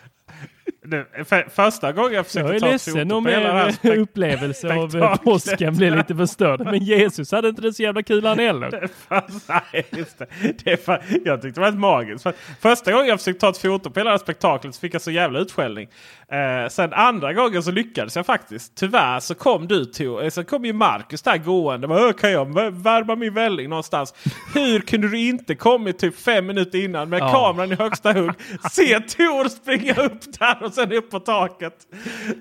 För, 1.24 1.48
första 1.54 1.92
gången 1.92 2.12
jag 2.12 2.26
försökte 2.26 2.52
Jag 2.52 2.60
ta 2.60 2.68
ett 2.70 2.82
foto 2.82 3.14
om 3.16 3.24
på 3.24 3.30
hela 3.30 3.52
det 3.52 3.58
här 3.58 3.70
spek- 3.70 3.96
upplevelse 3.98 4.74
av 4.74 4.96
eh, 4.96 5.16
påsken 5.24 5.76
blev 5.76 5.96
lite 5.96 6.14
förstörd. 6.14 6.60
Men 6.64 6.78
Jesus 6.78 7.32
hade 7.32 7.48
inte 7.48 7.62
det 7.62 7.72
så 7.72 7.82
jävla 7.82 8.02
kul 8.02 8.26
han 8.26 8.38
heller. 8.38 8.88
Nej, 9.72 9.86
just 9.90 10.18
det. 10.18 10.26
det 10.64 10.84
för, 10.84 11.02
jag 11.24 11.42
tyckte 11.42 11.60
det 11.60 11.64
var 11.64 11.68
ett 11.68 11.78
magiskt. 11.78 12.22
För, 12.22 12.32
första 12.60 12.92
gången 12.92 13.06
jag 13.08 13.18
försökte 13.18 13.40
ta 13.40 13.48
ett 13.50 13.58
foto 13.58 13.90
på 13.90 14.00
hela 14.00 14.10
det 14.10 14.14
här 14.14 14.18
spektaklet 14.18 14.74
så 14.74 14.80
fick 14.80 14.94
jag 14.94 15.02
så 15.02 15.10
jävla 15.10 15.38
utskällning. 15.38 15.88
Eh, 16.32 16.68
sen 16.68 16.92
andra 16.92 17.32
gången 17.32 17.62
så 17.62 17.70
lyckades 17.70 18.16
jag 18.16 18.26
faktiskt. 18.26 18.72
Tyvärr 18.76 19.20
så 19.20 19.34
kom 19.34 19.68
du 19.68 19.84
Tor, 19.84 20.22
eh, 20.22 20.28
så 20.30 20.44
kom 20.44 20.64
ju 20.64 20.72
Marcus 20.72 21.22
där 21.22 21.36
gående. 21.36 21.88
Bara, 21.88 22.00
"Ö, 22.08 22.12
Kan 22.12 22.32
jag 22.32 22.46
vär- 22.58 22.70
värma 22.82 23.16
min 23.16 23.34
välling 23.34 23.68
någonstans? 23.68 24.14
Hur 24.54 24.80
kunde 24.80 25.08
du 25.08 25.18
inte 25.18 25.54
kommit 25.54 25.98
typ 25.98 26.18
fem 26.20 26.46
minuter 26.46 26.84
innan 26.84 27.08
med 27.10 27.20
Ja. 27.20 27.32
kameran 27.32 27.72
i 27.72 27.74
högsta 27.74 28.12
hugg? 28.12 28.30
Se 28.70 29.00
Tor 29.00 29.48
springa 29.48 29.94
upp 29.94 30.38
där 30.38 30.62
och 30.64 30.72
sen 30.80 30.92
upp 30.92 31.10
på 31.10 31.20
taket. 31.20 31.74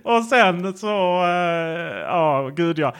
Och 0.04 0.24
sen 0.24 0.78
så, 0.78 1.24
eh, 1.24 1.98
ja 2.00 2.52
gud 2.56 2.80
ja. 2.80 2.94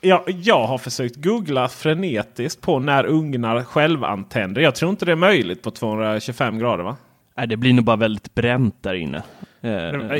Jag, 0.00 0.22
jag 0.26 0.66
har 0.66 0.78
försökt 0.78 1.16
googla 1.16 1.68
frenetiskt 1.68 2.60
på 2.60 2.78
när 2.78 3.06
ugnar 3.06 3.64
självantänder. 3.64 4.60
Jag 4.60 4.74
tror 4.74 4.90
inte 4.90 5.04
det 5.04 5.12
är 5.12 5.16
möjligt 5.16 5.62
på 5.62 5.70
225 5.70 6.58
grader 6.58 6.84
va? 6.84 6.96
Nej, 7.36 7.46
det 7.46 7.56
blir 7.56 7.72
nog 7.72 7.84
bara 7.84 7.96
väldigt 7.96 8.34
bränt 8.34 8.82
där 8.82 8.94
inne. 8.94 9.22
Eh, 9.60 9.70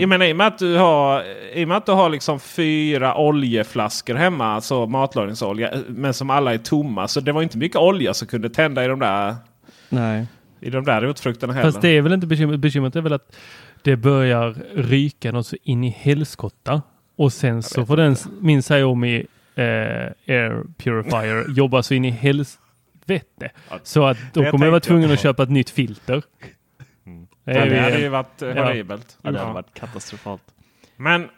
Jag 0.01 0.09
menar 0.09 0.27
i 0.27 0.33
och 0.33 0.37
med 0.37 0.47
att 0.47 0.59
du 0.59 0.77
har, 0.77 1.23
i 1.55 1.65
och 1.65 1.69
med 1.69 1.77
att 1.77 1.87
du 1.87 1.93
har 1.93 2.09
liksom 2.09 2.41
fyra 2.41 3.17
oljeflaskor 3.17 4.15
hemma, 4.15 4.47
alltså 4.55 4.87
matlagningsolja, 4.87 5.71
men 5.89 6.15
som 6.15 6.31
alla 6.31 6.55
är 6.55 6.59
tomma. 6.59 7.09
Så 7.09 7.21
det 7.21 7.33
var 7.33 7.43
inte 7.43 7.59
mycket 7.59 7.77
olja 7.77 8.15
som 8.15 8.29
kunde 8.29 8.51
tända 8.51 8.85
i 8.85 8.89
de 8.89 8.99
där, 8.99 9.35
nej. 9.89 10.27
i 10.61 10.71
de 10.71 10.85
där 10.85 11.01
rotfrukterna 11.01 11.53
heller. 11.53 11.71
Fast 11.71 11.83
det 11.83 11.89
är 11.89 12.03
väl 12.03 12.13
inte 12.13 12.27
bekymret. 12.27 12.61
Bekymret 12.61 12.97
är 12.97 13.01
väl 13.01 13.13
att 13.13 13.37
det 13.85 13.97
börjar 13.97 14.55
ryka 14.75 15.33
något 15.33 15.47
så 15.47 15.57
in 15.63 15.85
i 15.85 15.89
helskotta. 15.91 16.83
Och 17.17 17.33
sen 17.33 17.63
så 17.63 17.87
får 17.87 17.97
den, 17.97 18.17
min 18.41 18.63
Xiaomi 18.63 19.27
eh, 19.55 19.65
Air 19.65 20.65
Purifier 20.79 21.45
jobba 21.57 21.83
så 21.83 21.95
in 21.95 22.05
i 22.05 22.11
helvete. 22.11 23.51
Så 23.83 24.05
att 24.07 24.19
då 24.33 24.41
det 24.43 24.51
kommer 24.51 24.67
jag 24.67 24.71
vara 24.71 24.81
tvungen 24.81 25.11
att 25.11 25.21
köpa 25.21 25.43
ett 25.43 25.51
nytt 25.51 25.71
filter. 25.71 26.23
Det 27.45 27.51
är 27.53 27.59
Ja, 27.59 27.65
det 27.65 27.71
ju- 27.75 27.81
hade 27.81 27.99
ju 28.01 28.09
varit 28.09 28.43
eh, 28.43 28.49
Ja. 28.49 28.65
horribelt. 28.67 29.19
Ja, 29.23 29.31
det 29.31 29.39
hade 29.39 29.53
varit 29.53 29.75
katastrofalt. 29.75 30.43
Men 30.97 31.29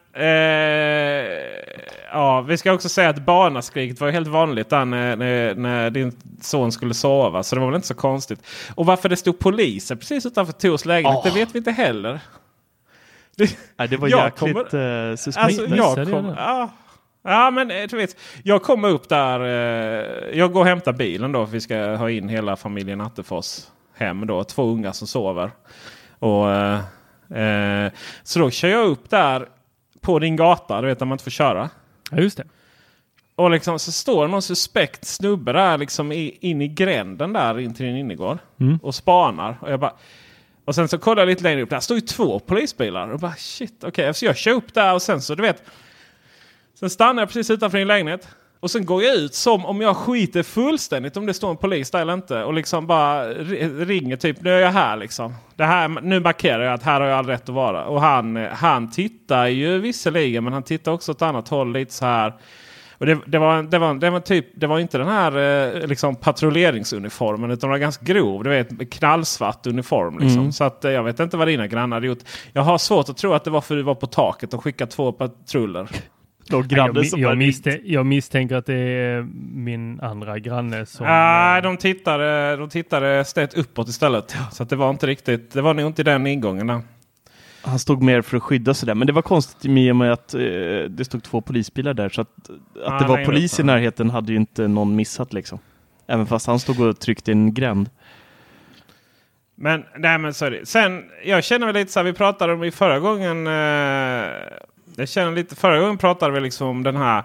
ja, 2.13 2.41
vi 2.41 2.57
ska 2.59 2.73
också 2.73 2.89
säga 2.89 3.09
att 3.09 3.19
barnaskriket 3.19 4.01
var 4.01 4.11
helt 4.11 4.29
vanligt 4.29 4.69
där 4.71 4.85
när, 4.85 5.17
när, 5.17 5.55
när 5.55 5.91
din 5.91 6.13
son 6.41 6.73
skulle 6.73 6.95
sova. 6.95 7.43
Så 7.43 7.55
det 7.55 7.61
var 7.61 7.67
väl 7.69 7.77
inte 7.77 7.89
så 7.89 7.95
konstigt. 7.95 8.47
Och 8.75 8.87
varför 8.87 9.09
det 9.09 9.17
stod 9.17 9.39
poliser 9.39 9.97
precis 9.97 10.27
utanför 10.27 10.53
Tors 10.53 10.85
lägenhet, 10.85 11.17
Åh. 11.25 11.33
det 11.33 11.41
vet 11.41 11.55
vi 11.55 11.59
inte 11.59 11.71
heller. 11.71 12.21
Det, 13.37 13.59
Nej, 13.77 13.89
det 13.89 13.97
var 13.97 14.09
Jag 14.09 14.25
jäkligt 14.25 14.71
kommer- 14.71 15.11
eh, 15.11 15.17
suspekt. 15.17 15.45
alltså, 15.45 15.67
jag 15.77 16.11
kom, 16.11 16.35
ja, 16.37 16.71
ja, 17.25 17.51
men 17.51 17.71
eh, 17.71 17.83
du 17.89 17.97
vet, 17.97 18.17
jag 18.43 18.63
kommer 18.63 18.89
upp 18.89 19.09
där. 19.09 19.41
Eh, 19.41 20.39
jag 20.39 20.53
går 20.53 20.61
och 20.61 20.67
hämtar 20.67 20.93
bilen 20.93 21.33
då. 21.33 21.47
För 21.47 21.53
vi 21.53 21.61
ska 21.61 21.77
ha 21.97 22.11
in 22.11 22.29
hela 22.29 22.57
familjen 22.57 23.01
Attefors 23.01 23.59
hem 23.97 24.27
då. 24.27 24.45
Två 24.45 24.63
unga 24.63 24.93
som 24.93 25.07
sover. 25.07 25.51
Och, 26.19 26.51
eh, 26.53 26.81
eh, 27.87 27.93
så 28.23 28.39
då 28.39 28.51
kör 28.51 28.69
jag 28.69 28.87
upp 28.87 29.11
där 29.11 29.49
på 30.07 30.19
din 30.19 30.37
gata. 30.37 30.81
Du 30.81 30.87
vet 30.87 30.99
där 30.99 31.07
man 31.07 31.15
inte 31.15 31.25
får 31.25 31.31
köra. 31.31 31.71
Ja, 32.11 32.17
just 32.21 32.37
det. 32.37 32.45
Och 33.35 33.51
liksom 33.51 33.79
så 33.79 33.93
står 33.93 34.29
någon 34.29 34.43
suspekt 34.43 35.05
snubbe 35.05 35.53
där 35.53 35.79
liksom 35.79 36.13
i, 36.13 36.39
in 36.41 36.63
i 36.63 36.69
gränden 36.69 37.33
där 37.33 37.59
in 37.59 37.75
till 37.75 37.87
din 37.87 37.97
innergård. 37.97 38.39
Mm. 38.61 38.79
Och 38.83 38.95
spanar. 38.95 39.59
Och, 39.61 39.73
jag 39.73 39.81
bara, 39.81 39.93
och 40.65 40.75
sen 40.75 40.89
så 40.89 40.99
kollar 40.99 41.23
jag 41.23 41.29
lite 41.29 41.43
längre 41.43 41.63
upp. 41.63 41.71
Där 41.71 41.81
står 41.81 41.97
ju 41.97 42.01
två 42.01 42.39
polisbilar. 42.39 43.09
Och 43.09 43.21
bara 43.21 43.35
shit, 43.35 43.85
okej. 43.85 44.15
Så 44.15 44.25
jag 44.25 44.37
kör 44.37 44.53
upp 44.53 44.75
där 44.75 44.95
och 44.95 45.03
sen 45.03 45.23
så 45.23 45.35
du 45.35 45.43
vet. 45.43 45.63
Sen 46.75 46.91
stannar 46.91 47.23
jag 47.23 47.29
precis 47.29 47.51
utanför 47.51 47.79
din 47.79 47.89
lägenhet. 47.89 48.29
Och 48.61 48.71
sen 48.71 48.87
går 48.87 49.03
jag 49.03 49.15
ut 49.15 49.35
som 49.35 49.67
om 49.67 49.81
jag 49.81 49.97
skiter 49.97 50.43
fullständigt 50.43 51.17
om 51.17 51.27
det 51.27 51.35
står 51.35 51.51
en 51.51 51.57
polis 51.57 51.91
där 51.91 52.01
eller 52.01 52.13
inte. 52.15 52.45
Och 52.45 52.55
liksom 52.55 52.87
bara 52.87 53.25
ri- 53.35 53.85
ringer 53.85 54.17
typ 54.17 54.41
nu 54.41 54.51
är 54.51 54.59
jag 54.61 54.71
här 54.73 54.97
liksom. 54.97 55.35
Det 55.57 55.65
här, 55.65 55.89
nu 55.89 56.21
markerar 56.21 56.63
jag 56.63 56.75
att 56.75 56.83
här 56.83 57.01
har 57.01 57.09
jag 57.09 57.19
all 57.19 57.27
rätt 57.27 57.43
att 57.49 57.55
vara. 57.55 57.85
Och 57.85 58.01
han, 58.01 58.37
han 58.53 58.91
tittar 58.91 59.47
ju 59.47 59.79
visserligen 59.79 60.45
men 60.45 60.53
han 60.53 60.63
tittar 60.63 60.93
också 60.93 61.13
åt 61.13 61.23
annat 61.23 61.49
håll 61.49 61.73
lite 61.73 61.93
så 61.93 62.05
här. 62.07 62.33
Och 62.99 63.07
det, 63.07 63.19
det, 63.27 63.39
var, 63.39 63.63
det, 63.63 63.79
var, 63.79 63.95
det, 63.95 64.11
var 64.11 64.21
typ, 64.21 64.47
det 64.55 64.67
var 64.67 64.79
inte 64.79 64.99
den 64.99 65.09
här 65.09 65.37
eh, 65.77 65.87
liksom 65.87 66.17
patrulleringsuniformen 66.17 67.51
utan 67.51 67.69
det 67.71 67.73
var 67.73 67.79
ganska 67.79 68.05
grov. 68.05 68.45
Du 68.45 68.51
vet, 68.51 68.91
knallsvart 68.91 69.67
uniform. 69.67 70.19
Liksom. 70.19 70.53
Så 70.53 70.65
att, 70.65 70.85
eh, 70.85 70.91
jag 70.91 71.03
vet 71.03 71.21
inte 71.21 71.37
vad 71.37 71.49
dina 71.49 71.67
grannar 71.67 71.97
hade 71.97 72.07
gjort. 72.07 72.19
Jag 72.53 72.63
har 72.63 72.79
svårt 72.79 73.09
att 73.09 73.17
tro 73.17 73.33
att 73.33 73.45
det 73.45 73.51
var 73.51 73.61
för 73.61 73.75
att 73.75 73.79
du 73.79 73.83
var 73.83 73.95
på 73.95 74.07
taket 74.07 74.55
och 74.55 74.65
skickade 74.65 74.91
två 74.91 75.13
patruller. 75.13 75.89
Någon 76.51 76.61
Jag, 76.61 76.69
granne 76.69 77.05
som 77.05 77.21
jag, 77.21 77.29
bara 77.29 77.35
misstän- 77.37 77.81
jag 77.85 78.07
misstänker 78.07 78.57
att 78.57 78.67
det 78.67 78.75
är 78.75 79.27
min 79.55 80.01
andra 80.01 80.39
granne 80.39 80.87
som... 80.87 81.07
Nej, 81.07 81.59
eh, 81.59 81.63
de 81.63 81.77
tittade, 81.77 82.57
de 82.57 82.69
tittade 82.69 83.25
ställt 83.25 83.55
uppåt 83.55 83.89
istället. 83.89 84.37
Så 84.53 84.63
att 84.63 84.69
det 84.69 84.77
var 84.77 84.91
inte 84.91 85.07
riktigt. 85.07 85.53
Det 85.53 85.63
var 85.63 85.75
nog 85.75 85.87
inte 85.87 86.03
den 86.03 86.27
ingången. 86.27 86.67
Där. 86.67 86.81
Han 87.63 87.79
stod 87.79 88.03
mer 88.03 88.23
för 88.23 88.37
att 88.37 88.43
skydda 88.43 88.75
sig 88.75 88.87
där. 88.87 88.95
Men 88.95 89.07
det 89.07 89.13
var 89.13 89.23
konstigt 89.23 89.65
i 89.65 89.91
och 89.91 89.97
med 89.97 90.13
att 90.13 90.35
eh, 90.35 90.41
det 90.89 91.05
stod 91.05 91.23
två 91.23 91.41
polisbilar 91.41 91.95
där. 91.95 92.09
Så 92.09 92.21
att, 92.21 92.29
att 92.51 92.57
Ja, 92.85 92.99
det 92.99 93.07
var 93.07 93.25
polis 93.25 93.55
upp, 93.55 93.61
i 93.61 93.67
närheten 93.67 94.11
hade 94.11 94.33
ju 94.33 94.39
inte 94.39 94.69
någon 94.69 94.97
missat 94.97 95.33
liksom. 95.33 95.59
Även 96.07 96.27
fast 96.27 96.47
han 96.47 96.59
stod 96.59 96.81
och 96.81 97.01
tryckte 97.01 97.33
en 97.33 97.55
gränd. 97.55 97.91
Men, 99.55 99.85
nej, 99.99 100.19
men 100.19 100.33
det. 100.41 100.67
Sen, 100.69 101.05
jag 101.25 101.45
känner 101.45 101.67
väl 101.67 101.75
lite 101.75 101.93
så 101.93 101.99
här, 101.99 102.05
vi 102.05 102.13
pratade 102.13 102.53
om 102.53 102.65
i 102.65 102.71
förra 102.71 102.99
gången. 102.99 103.47
Eh, 103.47 104.33
jag 104.97 105.09
känner 105.09 105.33
lite, 105.33 105.57
förra 105.57 105.81
gången 105.81 105.99
pratade 105.99 106.33
vi 106.33 106.41
liksom 106.41 106.69
om 106.69 106.83
den 106.83 106.97
här 106.97 107.23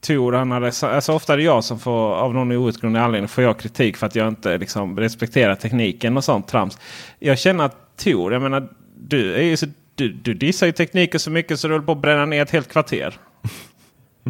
Tor. 0.00 0.32
Han 0.32 0.50
hade, 0.50 0.66
alltså 0.82 1.12
ofta 1.12 1.32
är 1.32 1.36
det 1.36 1.42
jag 1.42 1.64
som 1.64 1.78
får, 1.78 2.14
av 2.14 2.34
någon 2.34 2.52
outgrundlig 2.52 3.00
anledning, 3.00 3.28
får 3.28 3.44
jag 3.44 3.58
kritik 3.58 3.96
för 3.96 4.06
att 4.06 4.14
jag 4.14 4.28
inte 4.28 4.58
liksom 4.58 4.98
respekterar 4.98 5.54
tekniken 5.54 6.16
och 6.16 6.24
sånt 6.24 6.48
trams. 6.48 6.78
Jag 7.18 7.38
känner 7.38 7.64
att 7.64 7.96
Tor, 7.96 8.32
jag 8.32 8.42
menar, 8.42 8.68
du, 8.96 9.34
är 9.34 9.42
ju 9.42 9.56
så, 9.56 9.66
du, 9.94 10.12
du 10.12 10.34
dissar 10.34 10.66
ju 10.66 10.72
tekniken 10.72 11.20
så 11.20 11.30
mycket 11.30 11.60
så 11.60 11.68
du 11.68 11.74
håller 11.74 11.86
på 11.86 11.92
att 11.92 11.98
bränna 11.98 12.26
ner 12.26 12.42
ett 12.42 12.50
helt 12.50 12.72
kvarter. 12.72 13.14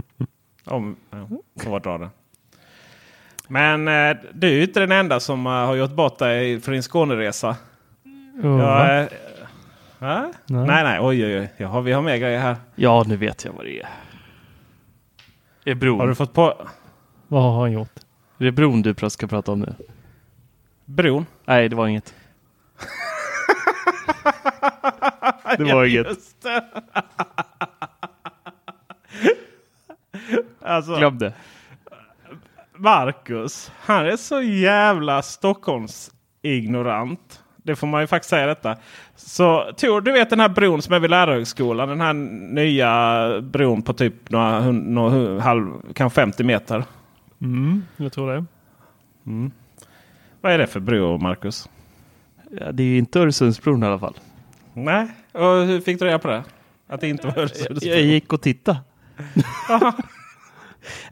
om, 0.64 0.96
ja, 1.10 1.28
hårdra 1.64 1.98
det. 1.98 2.10
Men 3.48 3.88
eh, 3.88 4.16
du 4.32 4.48
är 4.48 4.52
ju 4.52 4.62
inte 4.62 4.80
den 4.80 4.92
enda 4.92 5.20
som 5.20 5.46
eh, 5.46 5.52
har 5.52 5.74
gjort 5.74 5.92
bort 5.92 6.18
dig 6.18 6.60
för 6.60 6.72
din 6.72 6.82
Skåneresa. 6.82 7.56
Ja, 8.42 8.48
va? 8.48 8.92
eh, 8.92 9.02
va? 9.02 9.08
Nej. 10.02 10.32
Nej, 10.46 10.84
nej, 10.84 11.00
oj, 11.00 11.24
oj, 11.24 11.40
oj. 11.40 11.52
Jag 11.56 11.68
har, 11.68 11.82
vi 11.82 11.92
har 11.92 12.02
mer 12.02 12.16
grejer 12.16 12.40
här. 12.40 12.56
Ja, 12.74 13.04
nu 13.06 13.16
vet 13.16 13.44
jag 13.44 13.52
vad 13.52 13.64
det 13.64 13.80
är. 13.80 13.88
Är 15.64 15.74
bron, 15.74 16.00
Har 16.00 16.08
du 16.08 16.14
fått 16.14 16.32
på 16.32 16.66
Vad 17.28 17.42
har 17.42 17.60
han 17.60 17.72
gjort? 17.72 17.98
är 18.38 18.44
det 18.44 18.52
bron 18.52 18.82
du 18.82 19.10
ska 19.10 19.26
prata 19.26 19.52
om 19.52 19.60
nu? 19.60 19.74
bron? 20.84 21.26
Nej, 21.44 21.68
det 21.68 21.76
var 21.76 21.86
inget. 21.88 22.14
det 25.58 25.64
var 25.64 25.84
inget. 25.84 26.06
Just 26.06 26.42
det. 26.42 26.64
alltså, 30.60 30.96
Glöm 30.96 31.18
det. 31.18 31.32
Marcus, 32.72 33.72
han 33.80 34.06
är 34.06 34.16
så 34.16 34.42
jävla 34.42 35.22
Stockholms 35.22 36.10
ignorant. 36.42 37.41
Det 37.62 37.76
får 37.76 37.86
man 37.86 38.00
ju 38.00 38.06
faktiskt 38.06 38.30
säga 38.30 38.46
detta. 38.46 38.76
Så 39.16 39.72
Tor, 39.76 40.00
du 40.00 40.12
vet 40.12 40.30
den 40.30 40.40
här 40.40 40.48
bron 40.48 40.82
som 40.82 40.94
är 40.94 41.00
vid 41.00 41.10
Lärarhögskolan. 41.10 41.88
Den 41.88 42.00
här 42.00 42.12
nya 42.54 43.40
bron 43.40 43.82
på 43.82 43.92
typ 43.92 44.30
några, 44.30 44.70
några 44.70 45.40
halv, 45.42 45.72
kanske 45.94 46.14
50 46.14 46.44
meter. 46.44 46.84
Mm, 47.40 47.84
jag 47.96 48.12
tror 48.12 48.32
det. 48.32 48.44
Vad 50.40 50.52
är 50.52 50.58
det 50.58 50.66
för 50.66 50.80
bro, 50.80 51.18
Marcus? 51.18 51.68
Ja, 52.60 52.72
det 52.72 52.82
är 52.82 52.98
inte 52.98 53.20
Öresundsbron 53.20 53.82
i 53.82 53.86
alla 53.86 53.98
fall. 53.98 54.14
Nej, 54.74 55.08
och 55.32 55.66
hur 55.66 55.80
fick 55.80 55.98
du 55.98 56.04
reda 56.04 56.18
på 56.18 56.28
det? 56.28 56.42
Att 56.88 57.00
det 57.00 57.08
inte 57.08 57.26
var 57.26 57.34
Jag, 57.34 57.42
Öresundsbron? 57.42 57.90
jag 57.92 58.00
gick 58.02 58.32
och 58.32 58.42
tittade. 58.42 58.78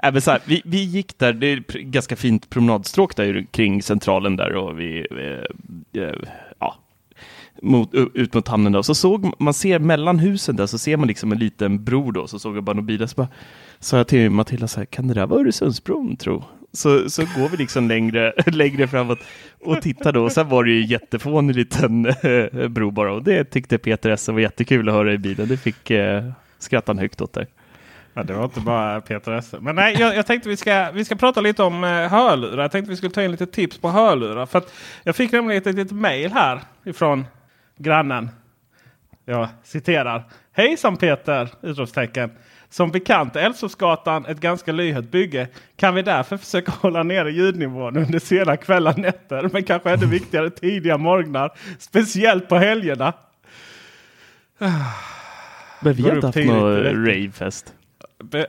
Även 0.02 0.22
så 0.22 0.30
här, 0.30 0.40
vi, 0.44 0.62
vi 0.64 0.84
gick 0.84 1.18
där, 1.18 1.32
det 1.32 1.46
är 1.46 1.56
ett 1.56 1.72
ganska 1.72 2.16
fint 2.16 2.50
promenadstråk 2.50 3.16
där 3.16 3.46
kring 3.50 3.82
centralen 3.82 4.36
där 4.36 4.54
och 4.54 4.80
vi, 4.80 5.06
eh, 5.10 6.02
eh, 6.02 6.14
ja, 6.58 6.76
mot, 7.62 7.94
ut 7.94 8.34
mot 8.34 8.48
hamnen 8.48 8.72
där. 8.72 8.78
Och 8.78 8.86
så 8.86 8.94
såg 8.94 9.32
man 9.38 9.54
ser 9.54 9.78
mellan 9.78 10.18
husen 10.18 10.56
där 10.56 10.66
så 10.66 10.78
ser 10.78 10.96
man 10.96 11.08
liksom 11.08 11.32
en 11.32 11.38
liten 11.38 11.84
bro 11.84 12.10
då, 12.10 12.26
så 12.26 12.38
såg 12.38 12.56
jag 12.56 12.64
bara 12.64 12.72
några 12.72 12.86
bilar. 12.86 13.06
Så 13.06 13.16
bara, 13.16 13.28
sa 13.78 13.96
jag 13.96 14.08
till 14.08 14.30
Matilda 14.30 14.68
så 14.68 14.80
här, 14.80 14.84
kan 14.84 15.08
det 15.08 15.14
där 15.14 15.26
vara 15.26 15.40
Öresundsbron 15.40 16.16
tro? 16.16 16.44
Så, 16.72 17.10
så 17.10 17.22
går 17.22 17.48
vi 17.48 17.56
liksom 17.56 17.88
längre, 17.88 18.32
längre 18.46 18.88
framåt 18.88 19.18
och 19.60 19.82
tittar 19.82 20.12
då. 20.12 20.24
Och 20.24 20.32
sen 20.32 20.48
var 20.48 20.64
det 20.64 20.70
ju 20.70 20.86
jättefånig 20.86 21.56
liten 21.56 22.06
eh, 22.06 22.68
bro 22.68 22.90
bara. 22.90 23.12
Och 23.12 23.22
det 23.22 23.44
tyckte 23.44 23.78
Peter 23.78 24.10
S 24.10 24.28
var 24.28 24.40
jättekul 24.40 24.88
att 24.88 24.94
höra 24.94 25.12
i 25.12 25.18
bilen. 25.18 25.48
Det 25.48 25.56
fick 25.56 25.90
eh, 25.90 26.30
skratta 26.58 26.94
högt 26.94 27.20
åt 27.20 27.32
där. 27.32 27.46
Ja, 28.20 28.24
det 28.24 28.32
var 28.32 28.44
inte 28.44 28.60
bara 28.60 29.00
Peter 29.00 29.32
Esse. 29.32 29.60
Men 29.60 29.74
nej, 29.74 29.96
jag, 29.98 30.16
jag 30.16 30.26
tänkte 30.26 30.48
vi 30.48 30.56
ska, 30.56 30.90
vi 30.94 31.04
ska 31.04 31.14
prata 31.14 31.40
lite 31.40 31.62
om 31.62 31.84
eh, 31.84 31.90
hörlurar. 31.90 32.62
Jag 32.62 32.72
tänkte 32.72 32.90
vi 32.90 32.96
skulle 32.96 33.12
ta 33.12 33.22
in 33.22 33.30
lite 33.30 33.46
tips 33.46 33.78
på 33.78 33.88
hörlurar. 33.88 34.46
För 34.46 34.62
jag 35.02 35.16
fick 35.16 35.32
nämligen 35.32 35.62
ett 35.62 35.74
litet 35.74 35.92
mail 35.92 36.32
här 36.32 36.60
ifrån 36.84 37.26
grannen. 37.76 38.30
Jag 39.24 39.48
citerar. 39.64 40.24
Hejsan 40.52 40.96
Peter! 40.96 41.48
Utropstecken. 41.62 42.30
Som 42.68 42.90
bekant 42.90 43.36
är 43.36 43.40
Älvsborgsgatan 43.40 44.26
ett 44.26 44.40
ganska 44.40 44.72
lyhört 44.72 45.10
bygge. 45.10 45.48
Kan 45.76 45.94
vi 45.94 46.02
därför 46.02 46.36
försöka 46.36 46.72
hålla 46.80 47.02
nere 47.02 47.30
ljudnivån 47.30 47.96
under 47.96 48.18
sena 48.18 48.56
kvällar, 48.56 48.94
nätter, 48.96 49.50
men 49.52 49.64
kanske 49.64 49.90
ännu 49.90 50.06
viktigare 50.06 50.50
tidiga 50.50 50.98
morgnar. 50.98 51.52
Speciellt 51.78 52.48
på 52.48 52.56
helgerna. 52.56 53.12
Men 55.80 55.94
vi 55.94 56.02
har 56.02 56.14
inte 56.14 56.26
haft 56.26 56.38
någon 56.38 57.06
ravefest. 57.06 57.74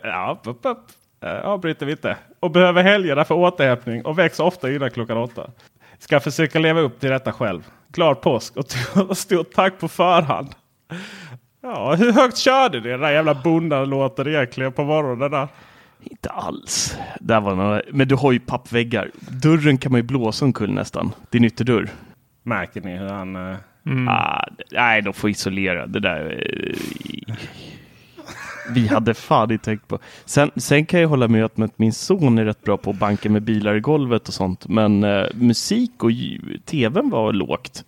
Ja, 0.04 0.42
upp, 0.46 0.60
upp. 0.66 0.86
Eh, 1.24 1.40
avbryter 1.40 1.86
vi 1.86 1.92
inte. 1.92 2.18
Och 2.40 2.51
behöver 2.51 2.84
helgerna 2.84 3.25
för 3.25 3.36
återhämtning 3.36 4.06
och 4.06 4.20
väcks 4.20 4.40
ofta 4.40 4.72
innan 4.72 4.92
klockan 4.92 5.18
åtta. 5.18 5.51
Ska 6.00 6.20
försöka 6.20 6.60
leva 6.60 6.80
upp 6.80 7.00
till 7.00 7.10
detta 7.10 7.32
själv. 7.32 7.68
Glad 7.88 8.22
påsk 8.22 8.54
och 9.10 9.18
stort 9.18 9.51
tack 9.54 9.80
på 9.80 9.88
förhand. 9.88 10.48
Ja, 11.62 11.96
hur 11.96 12.12
högt 12.12 12.38
körde 12.38 12.80
ni 12.82 12.90
den 12.90 13.00
där 13.01 13.12
jävla 13.12 13.34
bondan-låten 13.34 14.28
egentligen 14.28 14.72
på 14.72 14.84
morgonen? 14.84 15.32
Där? 15.32 15.48
Inte 16.04 16.30
alls. 16.30 16.98
Där 17.20 17.42
var 17.42 17.56
några... 17.56 17.82
Men 17.92 18.08
du 18.08 18.16
har 18.16 18.32
ju 18.32 18.40
pappväggar. 18.40 19.12
Dörren 19.30 19.78
kan 19.78 19.92
man 19.92 20.00
ju 20.00 20.04
blåsa 20.04 20.46
omkull 20.46 20.72
nästan. 20.74 21.12
Din 21.30 21.44
ytterdörr. 21.46 21.90
Märker 22.44 22.82
ni 22.82 22.98
hur 22.98 23.10
han... 23.10 23.36
eh, 23.36 23.58
Ah, 24.08 24.46
d- 24.58 24.63
nej, 24.72 25.01
de 25.01 25.13
får 25.13 25.30
isolera 25.30 25.88
det 25.88 26.00
där. 26.00 26.44
Vi 28.70 28.88
hade 28.88 29.13
fan 29.13 29.51
inte 29.51 29.65
tänkt 29.65 29.88
på. 29.88 30.00
Sen, 30.25 30.51
sen 30.56 30.86
kan 30.86 31.00
jag 31.01 31.10
hålla 31.10 31.27
med 31.27 31.50
om 31.56 31.63
att 31.63 31.80
min 31.80 31.94
son 31.94 32.38
är 32.38 32.46
rätt 32.46 32.63
bra 32.63 32.77
på 32.77 32.89
att 32.89 33.00
banka 33.00 33.30
med 33.30 33.41
bilar 33.41 33.75
i 33.75 33.80
golvet 33.80 34.27
och 34.27 34.34
sånt. 34.34 34.68
Men 34.68 35.03
eh, 35.03 35.25
musik 35.34 36.03
och 36.03 36.10
tvn 36.65 37.10
var 37.10 37.34
lågt. 37.34 37.86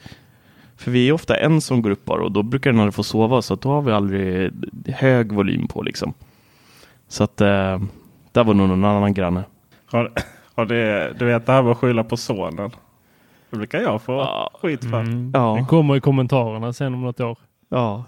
För 0.77 0.91
vi 0.91 1.09
är 1.09 1.13
ofta 1.13 1.35
en 1.37 1.61
som 1.61 1.81
går 1.81 1.89
upp 1.91 2.05
bara 2.05 2.23
och 2.23 2.31
då 2.31 2.43
brukar 2.43 2.71
den 2.71 2.79
andra 2.79 2.91
få 2.91 3.03
sova 3.03 3.41
så 3.41 3.53
att 3.53 3.61
då 3.61 3.69
har 3.69 3.81
vi 3.81 3.91
aldrig 3.91 4.51
hög 4.87 5.31
volym 5.31 5.67
på 5.67 5.81
liksom. 5.83 6.13
Så 7.07 7.23
att 7.23 7.41
eh, 7.41 7.81
där 8.31 8.43
var 8.43 8.53
nog 8.53 8.69
någon 8.69 8.85
annan 8.85 9.13
granne. 9.13 9.43
Har, 9.85 10.11
har 10.55 10.65
det, 10.65 11.13
du 11.19 11.25
vet 11.25 11.45
det 11.45 11.51
här 11.51 11.63
med 11.63 11.71
att 11.71 11.77
skylla 11.77 12.03
på 12.03 12.17
sonen. 12.17 12.71
Det 13.49 13.57
brukar 13.57 13.79
jag 13.81 14.01
få 14.01 14.11
Ja. 14.13 14.51
skit 14.61 14.81
för. 14.81 14.99
Mm. 14.99 15.31
Det 15.31 15.37
Ja, 15.39 15.65
kommer 15.69 15.95
i 15.95 15.99
kommentarerna 15.99 16.73
sen 16.73 16.93
om 16.93 17.01
något 17.01 17.19
år. 17.19 17.37
ja. 17.69 18.03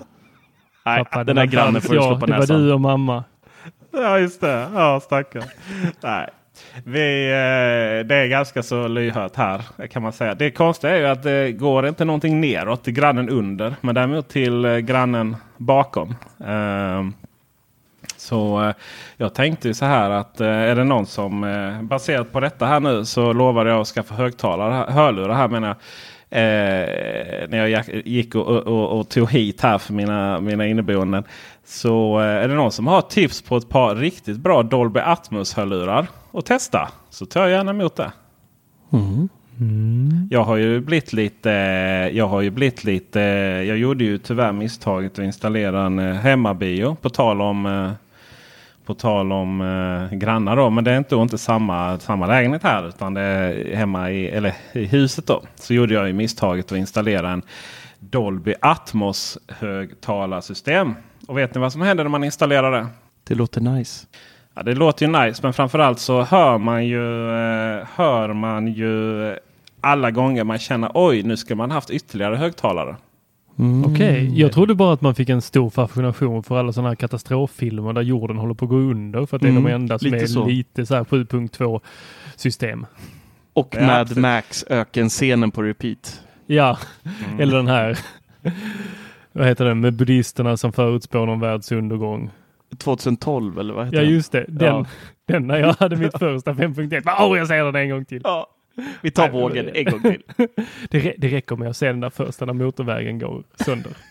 Nej, 0.86 1.04
Pappa, 1.04 1.24
den 1.24 1.26
det 1.26 1.34
där 1.34 1.48
var 1.48 1.52
grannen 1.52 1.82
får 1.82 1.94
du 1.94 2.00
slå 2.00 2.20
på 2.20 2.26
Det 2.26 2.32
var 2.32 2.40
näsan. 2.40 2.62
du 2.64 2.74
och 2.74 2.82
mamma. 2.82 3.24
Ja 3.92 4.20
just 4.20 4.42
det. 4.42 4.68
Ja 4.76 5.00
stackarn. 5.00 5.44
Nej. 6.02 6.30
Vi, 6.84 7.26
eh, 7.26 8.08
det 8.08 8.16
är 8.16 8.28
ganska 8.28 8.64
så 8.64 8.88
lyhört 8.88 9.36
här 9.36 9.62
kan 9.92 10.04
man 10.04 10.14
säga. 10.14 10.36
Det 10.36 10.52
konstiga 10.52 10.96
är 10.96 11.00
ju 11.00 11.06
att 11.06 11.24
det 11.24 11.52
går 11.52 11.88
inte 11.88 12.06
någonting 12.06 12.42
neråt 12.42 12.84
till 12.84 12.94
grannen 12.94 13.30
under. 13.30 13.76
Men 13.82 13.96
däremot 13.96 14.28
till 14.30 14.66
eh, 14.66 14.78
grannen 14.78 15.36
bakom. 15.58 16.16
Ehm, 16.46 17.14
så 18.18 18.64
eh, 18.64 18.74
jag 19.18 19.34
tänkte 19.34 19.68
ju 19.68 19.74
så 19.74 19.86
här 19.86 20.10
att 20.10 20.42
är 20.42 20.76
det 20.76 20.84
någon 20.84 21.06
som 21.06 21.42
baserat 21.82 22.32
på 22.32 22.40
detta 22.40 22.66
här 22.66 22.80
nu 22.80 23.06
så 23.06 23.34
lovar 23.34 23.66
jag 23.66 23.82
att 23.82 23.88
skaffa 23.88 24.16
högtalare, 24.16 24.92
hörlurar 24.92 25.34
här 25.34 25.48
menar 25.48 25.68
jag. 25.68 25.78
Eh, 26.36 27.50
när 27.50 27.66
jag 27.68 27.86
gick- 28.06 28.36
och, 28.36 28.48
och, 28.48 29.00
och, 29.00 29.10
tog 29.10 29.32
hit 29.32 29.62
här 29.62 29.78
för 29.78 29.94
mina, 29.94 30.40
mina 30.40 30.68
inneboenden. 30.68 31.24
Så 31.66 32.20
eh, 32.20 32.26
är 32.26 32.48
det 32.48 32.56
någon 32.56 32.72
som 32.72 32.88
har 32.88 33.02
tips 33.02 33.42
på 33.42 33.58
ett 33.58 33.70
par 33.70 33.96
riktigt 33.96 34.38
bra 34.38 34.64
Dolby 34.64 35.00
Atmos 35.00 35.54
hörlurar 35.54 36.08
och 36.32 36.46
testa 36.46 36.90
så 37.10 37.26
tar 37.26 37.42
jag 37.42 37.50
gärna 37.50 37.72
emot 37.72 37.96
det. 37.96 38.12
Jag 40.30 40.44
har 40.44 40.56
ju 40.56 40.80
blivit 40.82 41.14
lite, 41.14 41.50
jag 42.14 42.28
har 42.28 42.42
ju 42.42 42.50
blivit 42.50 42.84
lite, 42.84 43.20
jag 43.68 43.78
gjorde 43.78 44.04
ju 44.04 44.18
tyvärr 44.18 44.52
misstaget 44.52 45.20
att 45.20 45.26
installera 45.26 45.82
en 45.86 46.00
eh, 46.00 46.14
hemmabio 46.14 46.96
på 47.02 47.10
tal 47.10 47.42
om 47.42 47.66
eh, 47.66 47.92
på 48.86 48.94
tal 48.94 49.32
om 49.32 49.62
eh, 49.62 50.18
grannar 50.18 50.56
då. 50.56 50.70
Men 50.70 50.84
det 50.84 50.92
är 50.92 50.98
inte, 50.98 51.16
inte 51.16 51.38
samma, 51.38 52.00
samma 52.00 52.28
lägenhet 52.28 52.64
här 52.64 52.88
utan 52.88 53.14
det 53.14 53.22
är 53.22 53.76
hemma 53.76 54.12
i, 54.12 54.28
eller 54.28 54.54
i 54.74 54.86
huset 54.86 55.28
då. 55.28 55.42
Så 55.56 55.74
gjorde 55.74 55.94
jag 55.94 56.08
ju 56.08 56.14
misstaget 56.14 56.72
att 56.72 56.78
installera 56.78 57.32
en 57.32 57.42
Dolby 58.00 58.54
Atmos 58.62 59.38
högtalarsystem. 59.48 60.94
Och 61.28 61.38
vet 61.38 61.56
ni 61.56 61.62
vad 61.62 61.72
som 61.72 61.82
händer 61.82 62.04
när 62.04 62.12
man 62.12 62.24
installerar 62.24 62.72
det? 62.72 62.88
Det 63.24 63.36
låter 63.36 63.62
nice. 63.62 64.08
Ja, 64.54 64.64
det 64.64 64.76
låter 64.76 65.06
ju 65.06 65.12
nice 65.12 65.40
men 65.44 65.54
framförallt 65.54 66.00
så 66.00 66.22
hör 66.22 66.58
man 66.58 66.86
ju, 66.86 67.30
eh, 67.30 67.88
hör 67.96 68.34
man 68.34 68.68
ju 68.68 69.36
alla 69.82 70.12
gånger 70.12 70.44
man 70.44 70.60
känner 70.60 70.92
oj 70.94 71.24
nu 71.24 71.38
ska 71.38 71.56
man 71.56 71.72
haft 71.72 71.90
ytterligare 71.90 72.36
högtalare. 72.36 72.96
Okej, 73.86 74.40
jag 74.40 74.52
trodde 74.52 74.76
bara 74.76 74.94
att 74.94 75.02
man 75.02 75.16
fick 75.16 75.30
en 75.30 75.42
stor 75.42 75.70
fascination 75.70 76.44
för 76.44 76.58
alla 76.58 76.74
sådana 76.74 76.90
här 76.90 76.96
katastroffilmer 76.96 77.94
där 77.94 78.02
jorden 78.02 78.38
håller 78.38 78.54
på 78.54 78.66
att 78.66 78.70
gå 78.70 78.78
under 78.78 79.26
för 79.26 79.36
att 79.38 79.42
det 79.42 79.48
är 79.48 79.52
Mm, 79.52 79.64
de 79.64 79.72
enda 79.72 80.00
som 80.00 80.12
lite 80.12 80.24
är 80.24 80.28
så. 80.28 80.46
lite 80.48 80.86
så 80.86 80.96
här 80.96 81.04
7.2 81.04 81.80
system. 82.36 82.86
Och 83.54 83.76
Ja, 83.80 83.82
Mad 83.88 84.00
absolut. 84.02 84.22
Max 84.22 84.66
ökenscenen 84.70 85.52
på 85.52 85.62
repeat. 85.64 86.22
Ja, 86.48 86.78
Mm. 87.28 87.40
eller 87.40 87.58
den 87.58 87.68
här. 87.68 88.00
Vad 89.32 89.48
heter 89.48 89.66
den 89.66 89.80
med 89.80 89.94
buddhisterna 89.94 90.58
som 90.58 90.74
förutspår 90.74 91.26
någon 91.26 91.40
världsundergång. 91.40 92.30
2012 92.78 93.60
eller 93.60 93.74
vad 93.74 93.86
heter 93.86 93.98
Ja 93.98 94.04
den? 94.04 94.12
just 94.14 94.32
det, 94.32 94.46
den, 94.48 94.68
Ja. 94.68 94.86
den 95.28 95.48
när 95.48 95.58
jag 95.60 95.74
hade 95.80 95.96
mitt 95.96 96.12
första 96.20 96.54
5.1. 96.54 97.02
Åh, 97.20 97.32
oh, 97.34 97.38
jag 97.38 97.48
säger 97.48 97.64
den 97.66 97.76
en 97.76 97.90
gång 97.90 98.06
till. 98.06 98.22
Ja. 98.24 98.48
Vi 99.02 99.12
tar 99.12 99.24
Nej, 99.24 99.32
vågen 99.42 99.70
en 99.74 99.86
gång 99.86 100.02
till. 100.02 100.22
Det, 100.90 101.00
rä- 101.00 101.16
det 101.18 101.28
räcker 101.28 101.56
med 101.56 101.70
att 101.70 101.78
se 101.78 101.88
den 101.88 102.00
där 102.00 102.10
första 102.10 102.46
när 102.46 102.54
motorvägen 102.54 103.20
går 103.20 103.44
sönder. 103.66 103.92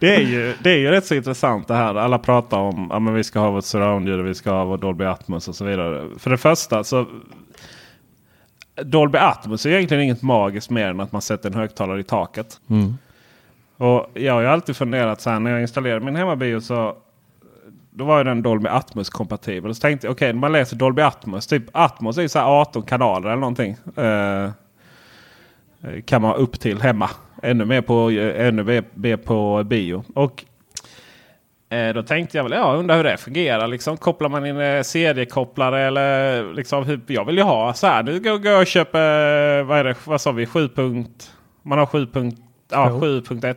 Det 0.00 0.16
är, 0.16 0.20
ju, 0.20 0.54
det 0.62 0.70
är 0.70 0.76
ju 0.78 0.90
rätt 0.90 1.06
så 1.06 1.14
intressant 1.14 1.68
det 1.68 1.74
här. 1.74 1.94
Alla 1.94 2.18
pratar 2.18 2.58
om 2.58 2.90
att 3.08 3.14
vi 3.14 3.24
ska 3.24 3.38
ha 3.40 3.50
vårt 3.50 3.64
surroundljud 3.64 4.20
och 4.20 4.26
vi 4.26 4.34
ska 4.34 4.50
ha 4.50 4.64
vår 4.64 4.78
Dolby 4.78 5.04
Atmos 5.04 5.48
och 5.48 5.56
så 5.56 5.64
vidare. 5.64 6.08
För 6.18 6.30
det 6.30 6.36
första 6.38 6.84
så 6.84 7.06
Dolby 8.82 9.18
Atmos 9.18 9.66
är 9.66 9.70
egentligen 9.70 10.02
inget 10.02 10.22
magiskt 10.22 10.70
mer 10.70 10.86
än 10.88 11.00
att 11.00 11.12
man 11.12 11.22
sätter 11.22 11.48
en 11.50 11.54
högtalare 11.54 12.00
i 12.00 12.04
taket. 12.04 12.60
Mm. 12.70 12.94
Och 13.76 14.06
jag 14.14 14.32
har 14.34 14.40
ju 14.40 14.46
alltid 14.46 14.76
funderat 14.76 15.20
så 15.20 15.30
här 15.30 15.40
när 15.40 15.50
jag 15.50 15.60
installerade 15.60 16.04
min 16.04 16.16
hemmabio 16.16 16.60
så 16.60 16.96
då 17.96 18.04
var 18.04 18.18
ju 18.18 18.24
den 18.24 18.42
Dolby 18.42 18.68
Atmos 18.68 19.10
kompatibel. 19.10 19.74
Så 19.74 19.80
tänkte 19.80 20.06
jag 20.06 20.12
okej, 20.12 20.32
när 20.32 20.40
man 20.40 20.52
läser 20.52 20.76
Dolby 20.76 21.02
Atmos. 21.02 21.46
Typ 21.46 21.62
Atmos 21.72 22.18
är 22.18 22.22
ju 22.22 22.28
så 22.28 22.38
här 22.38 22.46
18 22.46 22.82
kanaler 22.82 23.28
eller 23.28 23.40
någonting. 23.40 23.76
Eh, 23.96 24.50
kan 26.04 26.22
man 26.22 26.30
ha 26.30 26.36
upp 26.38 26.60
till 26.60 26.80
hemma. 26.82 27.10
Ännu 27.42 27.64
mer 27.64 27.80
på, 27.80 28.10
eh, 28.10 28.46
ännu 28.46 28.82
mer- 28.94 29.16
på 29.16 29.62
bio. 29.64 30.04
Och 30.14 30.44
eh, 31.70 31.94
då 31.94 32.02
tänkte 32.02 32.36
jag 32.36 32.44
väl, 32.44 32.52
ja 32.52 32.72
undrar 32.74 32.96
hur 32.96 33.04
det 33.04 33.16
fungerar. 33.16 33.66
Liksom, 33.68 33.96
kopplar 33.96 34.28
man 34.28 34.46
in 34.46 34.60
eh, 34.60 34.82
CD-kopplare 34.82 35.80
eller 35.82 36.44
liksom, 36.54 37.00
jag 37.06 37.24
vill 37.24 37.36
ju 37.36 37.42
ha 37.42 37.74
så 37.74 37.86
här. 37.86 38.02
Nu 38.02 38.20
går 38.20 38.46
jag 38.46 38.60
och 38.60 38.66
köper, 38.66 39.58
eh, 39.58 39.64
vad 39.64 39.78
är 39.78 39.84
det, 39.84 39.94
vad 40.04 40.20
sa 40.20 40.32
vi, 40.32 40.46
7 40.46 40.68
punkt, 40.68 41.32
man 41.62 41.78
har 41.78 41.86
7 41.86 42.06
punkt, 42.06 42.40
ja, 42.70 42.88
Jo. 42.90 43.00
7.1. 43.00 43.56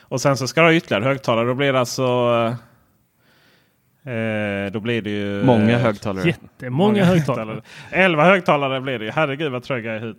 Och 0.00 0.20
sen 0.20 0.36
så 0.36 0.46
ska 0.46 0.60
du 0.60 0.66
ha 0.66 0.74
ytterligare 0.74 1.04
högtalare. 1.04 1.46
Då 1.46 1.54
blir 1.54 1.72
det 1.72 1.80
alltså 1.80 2.02
eh, 4.04 4.72
då 4.72 4.80
blir 4.80 5.02
det 5.02 5.10
ju 5.10 5.42
Många 5.44 5.72
eh, 5.72 5.78
högtalare. 5.78 6.26
Jättemånga 6.26 7.04
högtalare. 7.04 7.62
11 7.90 8.24
högtalare 8.24 8.80
blir 8.80 8.98
det 8.98 9.04
ju. 9.04 9.10
Herregud 9.10 9.52
vad 9.52 9.62
trög 9.62 9.86
jag 9.86 9.96
är 9.96 10.00
hit. 10.00 10.16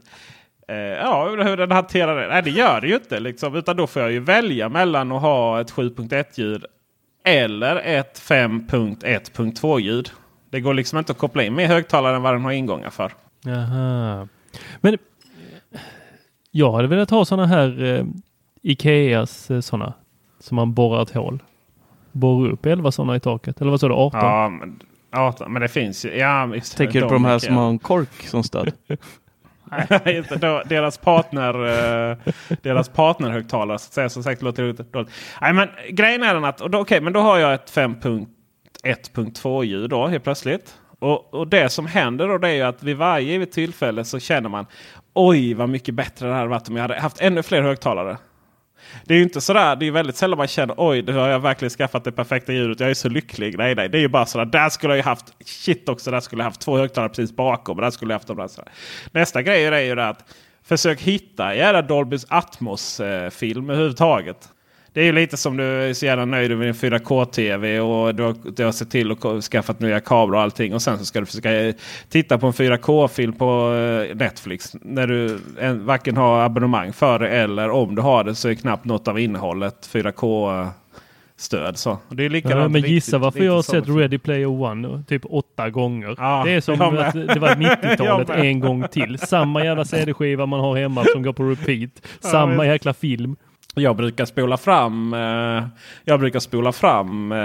Eh, 0.68 0.76
ja, 0.76 1.30
hur 1.30 1.58
den 1.58 1.72
hanterar 1.72 2.22
det? 2.22 2.28
Nej, 2.28 2.42
det 2.44 2.50
gör 2.50 2.82
det 2.82 2.88
ju 2.88 2.96
inte. 2.96 3.20
Liksom, 3.20 3.56
utan 3.56 3.78
då 3.78 3.88
får 3.88 4.02
jag 4.02 4.12
ju 4.12 4.20
välja 4.20 4.70
mellan 4.70 5.12
att 5.12 5.22
ha 5.22 5.62
ett 5.62 5.72
7.1 5.72 6.26
ljud 6.34 6.66
eller 7.26 7.76
ett 7.76 8.20
5.1.2 8.20 9.80
ljud. 9.80 10.10
Det 10.50 10.60
går 10.60 10.74
liksom 10.74 11.00
inte 11.00 11.12
att 11.12 11.18
koppla 11.18 11.44
in 11.44 11.56
mer 11.56 11.68
högtalare 11.68 12.16
än 12.16 12.22
vad 12.22 12.34
den 12.34 12.46
har 12.46 12.52
ingångar 12.52 12.90
för. 12.90 13.12
Jaha. 13.44 14.28
Men 14.82 14.98
jag 16.52 16.72
hade 16.72 16.88
velat 16.88 17.10
ha 17.10 17.26
sådana 17.26 17.48
här 17.48 17.84
eh, 17.84 18.06
Ikeas 18.62 19.52
eh, 19.52 19.60
sådana 19.60 19.94
som 20.40 20.56
man 20.56 20.74
borrar 20.74 21.02
ett 21.02 21.14
hål. 21.14 21.44
Borrar 22.14 22.52
upp 22.52 22.66
11 22.66 22.92
sådana 22.92 23.16
i 23.16 23.20
taket. 23.20 23.62
Eller 23.62 23.72
vad 23.72 23.80
sa 23.80 23.88
du? 23.88 23.94
18? 23.94 24.20
Ja, 24.20 24.50
men, 24.50 24.80
ja, 25.12 25.36
men 25.48 25.62
det 25.62 25.68
finns 25.68 26.06
ju. 26.06 26.18
Ja, 26.18 26.52
Tänker 26.78 27.02
du 27.02 27.08
på 27.08 27.14
de 27.14 27.26
här 27.26 27.40
som 27.40 27.56
har 27.56 27.70
en 27.70 27.80
kork 27.80 28.28
som 28.28 28.44
stöd? 28.44 28.72
Nej, 30.06 30.24
deras 30.66 30.98
partner 30.98 31.54
eh, 32.12 32.18
deras 32.62 32.90
partnerhögtalare 32.90 33.80
så 33.80 33.88
att 33.88 33.94
säga. 33.94 34.10
Som 34.10 34.24
sagt 34.24 34.42
låter 34.42 34.64
det 34.64 34.92
dåligt. 34.92 35.12
Nej, 35.42 35.54
men 35.54 35.70
grejen 35.90 36.24
är 36.24 36.34
den 36.34 36.46
att 36.46 36.62
okej, 36.62 37.02
men 37.02 37.14
då 37.14 37.20
har 37.20 37.38
jag 37.38 37.54
ett 37.54 37.72
5.1.2 37.72 39.64
ljud 39.64 39.90
då 39.90 40.08
helt 40.08 40.24
plötsligt. 40.24 40.78
Och, 41.00 41.34
och 41.34 41.48
det 41.48 41.70
som 41.70 41.86
händer 41.86 42.28
då 42.28 42.38
det 42.38 42.50
är 42.50 42.54
ju 42.54 42.62
att 42.62 42.84
vid 42.84 42.98
varje 42.98 43.32
givet 43.32 43.52
tillfälle 43.52 44.06
så 44.06 44.20
känner 44.20 44.50
man 44.50 44.66
oj 45.14 45.54
vad 45.54 45.70
mycket 45.70 45.96
bättre 45.96 46.28
det 46.28 46.34
hade 46.34 46.48
varit 46.48 46.70
om 46.70 46.76
jag 46.76 46.82
hade 46.82 47.00
haft 47.00 47.22
ännu 47.22 47.44
fler 47.44 47.62
högtalare. 47.62 48.18
Det 49.06 49.14
är 49.14 49.18
ju 49.18 49.24
inte 49.24 49.42
sådär. 49.42 49.76
Det 49.76 49.88
är 49.88 49.92
väldigt 49.92 50.16
sällan 50.16 50.38
man 50.38 50.48
känner 50.48 50.76
oj, 50.78 51.02
nu 51.02 51.14
har 51.14 51.30
jag 51.30 51.40
verkligen 51.40 51.70
skaffat 51.70 52.04
det 52.04 52.12
perfekta 52.12 52.54
ljudet. 52.54 52.80
Jag 52.80 52.90
är 52.90 52.94
så 52.94 53.10
lycklig. 53.10 53.58
Nej, 53.58 53.76
nej, 53.76 53.90
det 53.90 53.98
är 53.98 54.02
ju 54.02 54.08
bara 54.08 54.26
sådär. 54.26 54.46
Där 54.46 54.70
skulle 54.70 54.94
jag 54.94 54.98
ju 54.98 55.04
haft 55.04 55.34
shit 55.46 55.90
också. 55.90 56.12
Där 56.12 56.20
skulle 56.20 56.42
jag 56.42 56.46
haft 56.46 56.62
två 56.62 56.78
högtalare 56.78 57.10
precis 57.10 57.36
bakom. 57.36 57.78
Där 57.78 57.92
skulle 57.92 58.14
jag 58.14 58.20
haft 58.20 58.28
dem 58.28 58.38
där. 58.38 58.48
Sådär. 58.48 58.72
Nästa 59.12 59.42
grej 59.42 59.66
är 59.66 59.80
ju 59.80 59.96
det 59.96 60.08
att 60.08 60.26
försök 60.64 61.02
hitta 61.02 61.56
jävla 61.56 61.82
Dolbys 61.82 62.26
Atmos-film 62.30 63.70
eh, 63.70 63.74
överhuvudtaget. 63.74 64.50
Det 64.94 65.02
är 65.02 65.06
ju 65.06 65.12
lite 65.12 65.38
som 65.38 65.58
du 65.58 65.64
är 65.64 65.94
så 65.94 66.06
jävla 66.06 66.26
nöjd 66.26 66.58
med 66.58 66.68
din 66.68 66.74
4K-TV 66.74 67.80
och 67.80 68.16
du 68.16 68.24
har, 68.24 68.36
du 68.56 68.66
har 68.66 68.72
sett 68.72 68.90
till 68.92 69.12
att 69.12 69.44
skaffa 69.44 69.76
nya 69.78 70.00
kameror 70.00 70.36
och 70.36 70.42
allting. 70.42 70.74
Och 70.74 70.82
sen 70.82 70.98
så 71.00 71.06
ska 71.06 71.20
du 71.20 71.26
försöka 71.26 71.74
titta 72.10 72.38
på 72.38 72.48
en 72.48 72.54
4K-film 72.54 73.34
på 73.34 73.74
eh, 74.10 74.16
Netflix. 74.16 74.76
När 74.82 75.08
du 75.08 75.40
en, 75.60 75.86
varken 75.86 76.18
har 76.18 76.42
abonnemang 76.42 76.94
för 76.94 77.20
det 77.20 77.30
eller 77.30 77.70
om 77.70 77.96
du 77.96 78.02
har 78.02 78.24
det 78.24 78.36
så 78.36 78.50
är 78.50 78.54
knappt 78.54 78.86
något 78.86 79.08
av 79.08 79.20
innehållet 79.20 79.90
4K 79.94 80.68
stöd. 81.38 81.78
Så. 81.78 81.98
Det 82.10 82.26
är 82.26 82.30
likadant, 82.30 82.60
Ja, 82.62 82.68
men 82.68 82.74
riktigt- 82.74 82.92
gissa 82.92 83.18
varför 83.18 83.44
jag 83.44 83.54
har 83.54 83.62
sett 83.62 83.88
Ready 83.90 84.18
Player 84.18 84.48
One 84.48 85.04
typ 85.08 85.22
åtta 85.26 85.70
gånger. 85.70 86.16
Ja, 86.18 86.42
det 86.46 86.52
är 86.52 86.62
som 86.62 86.82
att 86.82 87.14
det 87.14 87.40
var 87.40 87.48
Jag 87.50 87.58
90-talet 87.58 88.28
med. 88.28 88.40
en 88.40 88.60
gång 88.60 88.86
till. 88.92 89.18
Samma 89.20 89.64
jävla 89.66 89.86
CD-skiva 89.86 90.46
man 90.46 90.60
har 90.60 90.78
hemma 90.78 91.04
som 91.14 91.24
går 91.24 91.34
på 91.34 91.44
repeat. 91.44 91.90
Samma 92.20 92.66
jäkla 92.66 92.94
film. 92.94 93.36
Jag 93.76 93.96
brukar 93.96 94.26
spola 94.26 94.58
fram. 94.58 95.14
Eh, 95.14 95.68
jag 96.06 96.20
brukar 96.20 96.40
spola 96.40 96.72
fram. 96.72 97.32
Eh, 97.32 97.38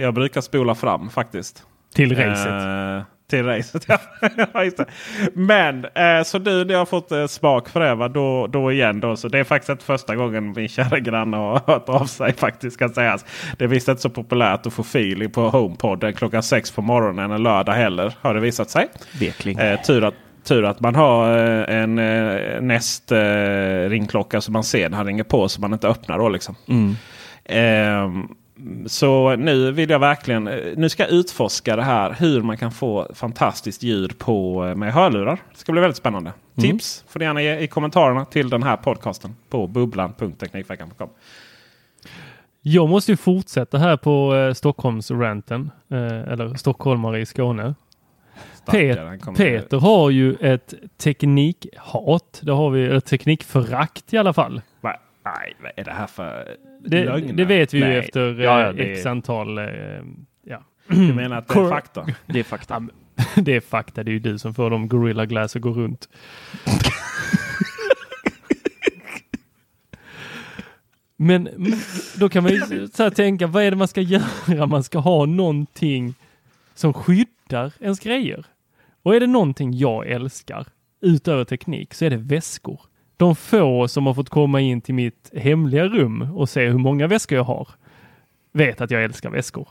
jag 0.00 0.14
brukar 0.14 0.40
spola 0.40 0.74
fram 0.74 1.10
faktiskt. 1.10 1.62
Till 1.94 2.16
racet. 2.16 2.52
Eh, 2.52 3.02
till 3.30 3.44
racet, 3.44 3.84
ja. 3.88 3.98
Men 5.32 5.84
eh, 5.84 6.22
så 6.24 6.38
nu 6.38 6.64
när 6.64 6.72
jag 6.72 6.78
har 6.78 6.86
fått 6.86 7.12
eh, 7.12 7.26
smak 7.26 7.68
för 7.68 7.80
det, 7.80 7.94
va, 7.94 8.08
då, 8.08 8.46
då 8.46 8.72
igen 8.72 9.00
då. 9.00 9.16
Så 9.16 9.28
det 9.28 9.38
är 9.38 9.44
faktiskt 9.44 9.70
inte 9.70 9.84
första 9.84 10.16
gången 10.16 10.52
min 10.52 10.68
kära 10.68 10.98
granne 10.98 11.36
har 11.36 11.60
hört 11.66 11.88
av 11.88 12.04
sig 12.04 12.32
faktiskt 12.32 12.74
ska 12.74 12.88
sägas. 12.88 13.24
Det 13.58 13.64
är 13.64 13.68
visst 13.68 13.88
inte 13.88 14.02
så 14.02 14.10
populärt 14.10 14.66
att 14.66 14.72
få 14.72 14.82
feeling 14.82 15.30
på 15.30 15.48
HomePod 15.48 16.16
klockan 16.16 16.42
sex 16.42 16.70
på 16.70 16.82
morgonen 16.82 17.30
en 17.30 17.42
lördag 17.42 17.72
heller. 17.72 18.14
Har 18.20 18.34
det 18.34 18.40
visat 18.40 18.70
sig. 18.70 18.88
Vekling. 19.20 19.58
Eh, 19.58 19.80
tur, 19.80 20.04
att, 20.04 20.14
tur 20.44 20.64
att 20.64 20.80
man 20.80 20.94
har 20.94 21.38
eh, 21.38 21.82
en 21.82 21.98
eh, 21.98 22.60
Nest 22.60 23.12
eh, 23.12 23.88
ringklocka 23.88 24.40
så 24.40 24.52
man 24.52 24.64
ser 24.64 24.88
när 24.88 24.96
han 24.96 25.06
ringer 25.06 25.24
på 25.24 25.48
så 25.48 25.60
man 25.60 25.72
inte 25.72 25.88
öppnar 25.88 26.18
då 26.18 26.28
liksom. 26.28 26.54
Mm. 26.68 26.96
Ehm, 27.44 28.28
så 28.86 29.36
nu 29.36 29.72
vill 29.72 29.90
jag 29.90 29.98
verkligen, 29.98 30.44
nu 30.76 30.88
ska 30.88 31.02
jag 31.02 31.12
utforska 31.12 31.76
det 31.76 31.82
här 31.82 32.16
hur 32.18 32.42
man 32.42 32.56
kan 32.56 32.72
få 32.72 33.08
fantastiskt 33.14 33.82
ljud 33.82 34.18
på, 34.18 34.62
med 34.76 34.92
hörlurar. 34.92 35.38
Det 35.52 35.58
ska 35.58 35.72
bli 35.72 35.80
väldigt 35.80 35.96
spännande. 35.96 36.32
Tips 36.60 37.04
får 37.08 37.20
ni 37.20 37.24
gärna 37.24 37.42
ge 37.42 37.58
i 37.58 37.66
kommentarerna 37.66 38.24
till 38.24 38.50
den 38.50 38.62
här 38.62 38.76
podcasten 38.76 39.36
på 39.50 39.66
bubblan.teknikveckan.com. 39.66 41.08
Jag 42.64 42.88
måste 42.88 43.12
ju 43.12 43.16
fortsätta 43.16 43.78
här 43.78 43.96
på 43.96 44.34
eh, 44.34 44.54
Stockholmsranten. 44.54 45.70
Eh, 45.90 46.32
eller 46.32 46.54
stockholmare 46.54 47.20
i 47.20 47.26
Skåne. 47.26 47.74
Pet, 48.66 48.98
Peter 49.36 49.78
har 49.78 50.10
ju 50.10 50.34
ett 50.34 50.74
teknikhat. 50.98 52.40
Det 52.42 52.52
har 52.52 52.70
vi, 52.70 52.84
ett 52.96 53.04
teknikförakt 53.04 54.12
i 54.14 54.18
alla 54.18 54.32
fall. 54.32 54.60
Va? 54.80 54.96
Nej, 55.24 55.54
vad 55.62 55.72
är 55.76 55.84
det 55.84 55.90
här 55.92 56.06
för 56.06 56.56
Det, 56.80 57.04
lögner? 57.04 57.32
det 57.32 57.44
vet 57.44 57.74
vi 57.74 57.78
ju 57.78 57.84
Nej. 57.84 57.96
efter 57.96 58.38
eh, 58.40 58.44
Ja, 58.44 58.60
ja, 58.60 58.72
det- 58.72 58.82
x 58.92 59.06
antal... 59.06 59.58
Eh, 59.58 59.64
ja. 60.44 60.62
Du 60.86 61.14
menar 61.14 61.36
att 61.38 61.48
det 61.48 61.60
är 61.60 61.68
fakta? 61.68 62.06
Det 62.26 62.38
är 62.38 62.44
fakta. 62.44 62.82
det 63.36 63.56
är 63.56 63.60
fakta. 63.60 64.02
Det 64.04 64.10
är 64.10 64.12
ju 64.12 64.18
du 64.18 64.38
som 64.38 64.54
får 64.54 64.70
dem 64.70 64.88
Gorilla 64.88 65.26
Glass 65.26 65.56
att 65.56 65.62
gå 65.62 65.70
runt. 65.70 66.08
Men 71.16 71.48
men 71.56 71.72
då 72.18 72.28
kan 72.28 72.42
man 72.42 72.52
ju 72.52 72.88
så 72.94 73.02
här 73.02 73.10
tänka, 73.10 73.46
vad 73.46 73.62
är 73.62 73.70
det 73.70 73.76
man 73.76 73.88
ska 73.88 74.00
göra? 74.00 74.66
Man 74.66 74.84
ska 74.84 74.98
ha 74.98 75.26
någonting 75.26 76.14
som 76.74 76.92
skyddar 76.92 77.72
ens 77.80 78.00
grejer. 78.00 78.44
Och 79.02 79.16
är 79.16 79.20
det 79.20 79.26
någonting 79.26 79.72
jag 79.72 80.06
älskar 80.06 80.66
utöver 81.00 81.44
teknik 81.44 81.94
så 81.94 82.04
är 82.04 82.10
det 82.10 82.16
väskor. 82.16 82.80
De 83.16 83.36
få 83.36 83.88
som 83.88 84.06
har 84.06 84.14
fått 84.14 84.28
komma 84.28 84.60
in 84.60 84.80
till 84.80 84.94
mitt 84.94 85.30
hemliga 85.34 85.84
rum 85.84 86.22
och 86.22 86.48
se 86.48 86.68
hur 86.68 86.78
många 86.78 87.06
väskor 87.06 87.36
jag 87.36 87.44
har 87.44 87.68
vet 88.52 88.80
att 88.80 88.90
jag 88.90 89.04
älskar 89.04 89.30
väskor. 89.30 89.68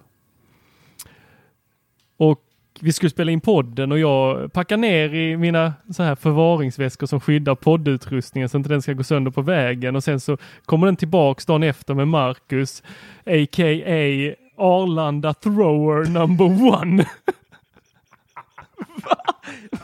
Och 2.18 2.42
vi 2.80 2.94
skulle 2.94 3.10
spela 3.10 3.32
in 3.32 3.42
podden 3.42 3.92
och 3.92 4.00
jag 4.00 4.54
packar 4.54 4.78
ner 4.78 5.14
i 5.14 5.38
mina 5.38 5.74
så 5.90 6.04
här 6.04 6.16
förvaringsväskor 6.16 7.08
som 7.08 7.20
skyddar 7.20 7.56
poddutrustningen 7.56 8.50
så 8.50 8.58
inte 8.58 8.70
den 8.70 8.82
ska 8.82 8.94
gå 8.94 9.04
sönder 9.04 9.32
på 9.32 9.42
vägen 9.42 9.96
och 9.96 10.04
sen 10.04 10.20
så 10.20 10.38
kommer 10.66 10.86
den 10.86 10.96
tillbaks 10.96 11.46
dagen 11.46 11.64
efter 11.64 11.94
med 11.94 12.08
Marcus, 12.08 12.84
a.k.a. 13.26 14.36
Arlanda 14.58 15.34
Thrower 15.34 16.10
number 16.10 16.74
one. 16.74 17.06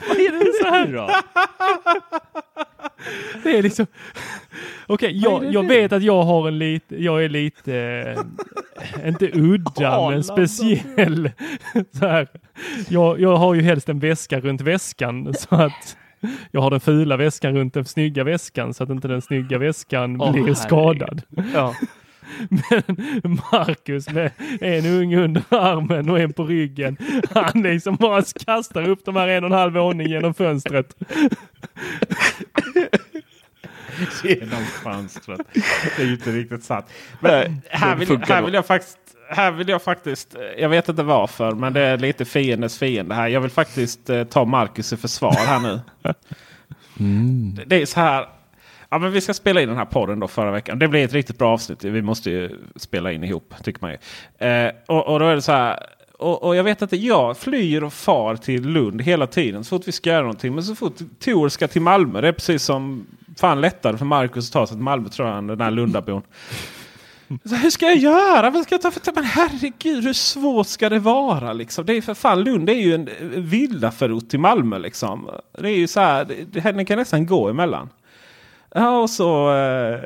Vad 0.08 0.18
är 0.18 0.32
det 0.32 0.64
så 0.64 0.70
här 0.70 0.88
då? 0.88 1.10
Det 3.44 3.58
är 3.58 3.64
liksom... 3.64 3.86
Okej, 4.88 5.12
jag, 5.24 5.54
jag 5.54 5.68
vet 5.68 5.92
att 5.92 6.04
jag 6.04 6.24
har 6.24 6.48
en 6.48 6.60
lite, 6.60 7.04
jag 7.04 7.24
är 7.24 7.30
lite, 7.30 7.76
eh, 8.94 9.08
inte 9.08 9.30
udda, 9.34 10.10
men 10.10 10.24
speciell. 10.24 11.32
Så 11.92 12.08
här. 12.08 12.28
Jag, 12.90 13.20
jag 13.20 13.36
har 13.36 13.54
ju 13.54 13.62
helst 13.62 13.90
en 13.90 14.00
väska 14.00 14.40
runt 14.40 14.62
väskan 14.62 15.34
så 15.34 15.56
att 15.56 15.98
jag 16.52 16.62
har 16.62 16.72
den 16.72 16.80
fula 16.80 17.18
väskan 17.18 17.56
runt 17.56 17.74
den 17.74 17.86
snygga 17.86 18.24
väskan 18.24 18.74
så 18.74 18.84
att 18.84 18.90
inte 18.90 19.08
den 19.08 19.22
snygga 19.22 19.58
väskan 19.58 20.22
Åh, 20.22 20.32
blir 20.32 20.42
herregud. 20.42 20.58
skadad. 20.58 21.22
Ja. 21.54 21.74
Men 22.50 23.40
Marcus 23.52 24.10
med 24.10 24.32
en 24.62 24.86
unge 24.86 25.18
under 25.24 25.44
armen 25.50 26.10
och 26.10 26.20
en 26.20 26.34
på 26.34 26.44
ryggen, 26.46 26.98
han 27.32 27.62
liksom 27.64 27.96
bara 27.96 28.22
kastar 28.46 28.90
upp 28.90 29.06
de 29.06 29.16
här 29.16 29.28
en 29.28 29.44
och 29.44 29.50
en 29.50 29.58
halv 29.58 29.74
våning 29.74 30.08
genom 30.08 30.34
fönstret. 30.34 30.96
Genom 34.24 34.66
fönstret. 34.84 35.42
Det 35.98 36.02
är 36.02 36.06
ju 36.06 36.12
inte 36.14 36.32
riktigt 36.32 36.64
sant. 36.64 36.86
Men 37.20 37.32
här, 37.70 37.96
vill, 37.96 38.08
här, 38.28 38.42
vill 38.46 38.54
jag 38.54 38.66
faktiskt, 38.66 38.98
här 39.30 39.52
vill 39.52 39.70
jag 39.70 39.82
faktiskt, 39.82 40.36
jag 40.58 40.70
vet 40.70 40.90
inte 40.90 41.04
varför, 41.04 41.52
men 41.52 41.74
det 41.74 41.82
är 41.82 41.98
lite 41.98 42.26
fiendes 42.26 42.78
fiende 42.80 43.16
här. 43.16 43.28
Jag 43.28 43.42
vill 43.42 43.52
faktiskt 43.52 44.10
eh, 44.10 44.24
ta 44.24 44.46
Marcus 44.46 44.94
i 44.94 44.98
försvar 44.98 45.36
här 45.48 45.60
nu. 45.60 45.80
Det- 47.56 47.64
Det 47.66 47.82
är 47.82 47.86
så 47.86 48.00
här. 48.00 48.26
Ja, 48.90 48.98
men 48.98 49.12
vi 49.12 49.22
ska 49.22 49.34
spela 49.34 49.62
in 49.62 49.68
den 49.68 49.78
här 49.78 49.86
podden 49.86 50.20
då 50.20 50.28
förra 50.28 50.52
veckan. 50.52 50.80
Det 50.80 50.88
blir 50.88 51.06
ett 51.06 51.14
riktigt 51.14 51.38
bra 51.38 51.54
avsnitt. 51.54 51.84
Vi 51.84 52.02
måste 52.02 52.32
ju 52.32 52.50
spela 52.76 53.12
in 53.12 53.24
ihop 53.24 53.54
tycker 53.64 53.82
man 53.82 53.92
ju. 53.92 53.98
Eh, 54.48 54.72
och, 54.86 55.08
och 55.08 55.20
då 55.20 55.26
är 55.26 55.36
det 55.36 55.42
så 55.42 55.52
här. 55.52 55.80
Och, 56.20 56.44
och 56.44 56.56
jag 56.56 56.64
vet 56.64 56.82
att 56.82 56.94
jag 56.94 57.38
flyr 57.38 57.84
och 57.84 57.94
far 57.94 58.36
till 58.36 58.70
Lund 58.70 59.02
hela 59.02 59.28
tiden 59.28 59.64
så 59.64 59.78
fort 59.78 59.88
vi 59.88 59.92
ska 59.92 60.10
göra 60.10 60.22
någonting. 60.22 60.56
Men 60.56 60.64
så 60.64 60.76
fort 60.76 60.96
Tor 61.20 61.50
ska 61.50 61.68
till 61.68 61.82
Malmö, 61.82 62.22
det 62.22 62.28
är 62.28 62.32
precis 62.32 62.64
som 62.64 63.08
fan 63.38 63.62
lättare 63.62 63.98
för 63.98 64.06
Marcus 64.06 64.50
att 64.50 64.54
ta 64.54 64.68
sig 64.68 64.76
till 64.76 64.84
Malmö 64.84 65.10
tror 65.10 65.28
jag, 65.28 65.38
än 65.38 65.48
den 65.48 65.62
här 65.62 65.72
Lundabon. 65.72 66.22
Så 67.44 67.56
hur 67.56 67.70
ska 67.70 67.86
jag 67.86 67.98
göra? 67.98 68.50
Vad 68.50 68.64
ska 68.64 68.76
jag 68.76 68.82
ta 68.82 68.92
för 68.92 69.14
Men 69.16 69.24
herregud, 69.24 70.04
hur 70.04 70.14
svårt 70.14 70.68
ska 70.68 70.90
det 70.90 71.00
vara? 71.00 71.54
Liksom? 71.54 71.86
Det 71.86 71.94
är 71.94 72.02
för 72.02 72.14
fan, 72.14 72.44
Lund 72.44 72.70
är 72.70 72.74
ju 72.74 72.94
en 72.94 73.10
villaförort 73.36 74.30
till 74.30 74.40
Malmö. 74.40 74.78
Liksom. 74.78 75.30
Det 75.60 75.70
är 75.70 75.78
ju 75.78 75.88
så 75.88 76.00
här, 76.00 76.26
det, 76.26 76.62
det, 76.62 76.72
det 76.72 76.86
kan 76.86 76.98
nästan 76.98 77.26
gå 77.26 77.50
emellan. 77.50 77.90
Ja, 78.76 79.00
och 79.00 79.10
så... 79.10 79.54
Eh, 79.56 80.00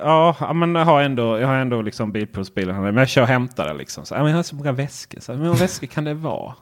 ja, 0.00 0.52
men 0.54 0.74
jag 0.74 0.84
har 0.84 1.02
ändå, 1.02 1.38
jag 1.38 1.48
har 1.48 1.54
ändå 1.54 1.82
liksom 1.82 2.12
bilprovsbilen. 2.12 2.82
Men 2.82 2.96
jag 2.96 3.08
kör 3.08 3.22
och 3.22 3.28
hämtar 3.28 3.66
den. 3.68 3.76
Liksom. 3.76 4.04
Så, 4.06 4.14
ja, 4.14 4.18
men 4.22 4.30
jag 4.30 4.36
har 4.38 4.42
så 4.42 4.54
många 4.56 4.72
väskor. 4.72 5.20
Så, 5.20 5.32
hur 5.32 5.38
många 5.38 5.52
väskor 5.54 5.86
kan 5.86 6.04
det 6.04 6.14
vara? 6.14 6.54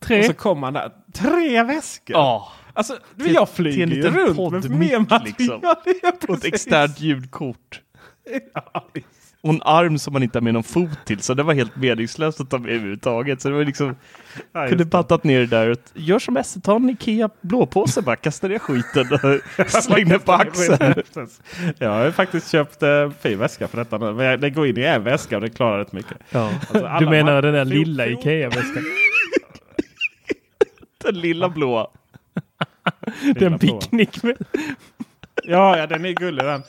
Tre. 0.00 0.18
Och 0.18 0.24
så 0.24 0.34
kommer 0.34 0.60
man 0.60 0.72
där. 0.72 0.90
Tre 1.14 1.62
väskor! 1.62 2.16
Ja. 2.16 2.52
Alltså, 2.72 2.96
Till- 3.18 3.34
jag 3.34 3.48
flyger 3.48 3.86
ju 3.86 4.02
runt 4.02 4.52
med 4.52 4.70
mer 4.70 4.98
material. 4.98 5.22
liksom. 5.24 5.60
Ja, 6.02 6.12
Och 6.28 6.34
ett 6.36 6.44
externt 6.44 7.00
ljudkort. 7.00 7.80
Ja. 8.54 8.84
Och 9.46 9.54
en 9.54 9.62
arm 9.64 9.98
som 9.98 10.12
man 10.12 10.22
inte 10.22 10.38
har 10.38 10.42
med 10.42 10.54
någon 10.54 10.62
fot 10.62 10.98
till. 11.04 11.20
Så 11.20 11.34
det 11.34 11.42
var 11.42 11.54
helt 11.54 11.76
meningslöst 11.76 12.40
att 12.40 12.50
ta 12.50 12.58
med 12.58 12.70
överhuvudtaget. 12.70 13.40
Så 13.40 13.48
det 13.48 13.54
var 13.54 13.64
liksom, 13.64 13.96
Ja, 14.52 14.68
kunde 14.68 14.84
det. 14.84 14.90
pattat 14.90 15.24
ner 15.24 15.40
det 15.40 15.46
där. 15.46 15.70
Och 15.70 15.78
gör 15.94 16.18
som 16.18 16.36
Esse, 16.36 16.60
ta 16.60 16.76
en 16.76 16.90
Ikea 16.90 17.30
blåpåse 17.40 18.02
bara, 18.02 18.16
kasta 18.16 18.48
ner 18.48 18.58
skiten 18.58 19.06
och 19.12 19.20
släng 19.82 20.08
den 20.08 20.20
på 20.20 20.32
axeln. 20.32 20.94
Jag 21.78 21.90
har 21.90 22.10
faktiskt 22.10 22.50
köpt 22.52 22.82
eh, 22.82 23.10
fin 23.20 23.38
väska 23.38 23.68
för 23.68 23.78
detta 23.78 23.98
nu. 23.98 24.12
Men 24.12 24.26
jag- 24.26 24.40
det 24.40 24.50
går 24.50 24.66
in 24.66 24.78
i 24.78 24.82
en 24.82 25.04
väska 25.04 25.36
och 25.36 25.42
det 25.42 25.50
klarar 25.50 25.78
rätt 25.78 25.92
mycket. 25.92 26.16
Ja. 26.30 26.52
Alltså, 26.68 26.90
Du 27.00 27.06
menar 27.10 27.32
man- 27.32 27.42
den 27.42 27.54
där 27.54 27.64
lilla 27.64 28.06
Ikea-väskan? 28.06 28.84
Den 31.04 31.20
lilla 31.20 31.48
blåa. 31.48 31.86
Den 33.34 33.58
picknick 33.58 34.22
med... 34.22 34.36
Ja, 35.42 35.78
ja, 35.78 35.86
den 35.86 36.04
är 36.04 36.12
gullig 36.12 36.44
den. 36.44 36.62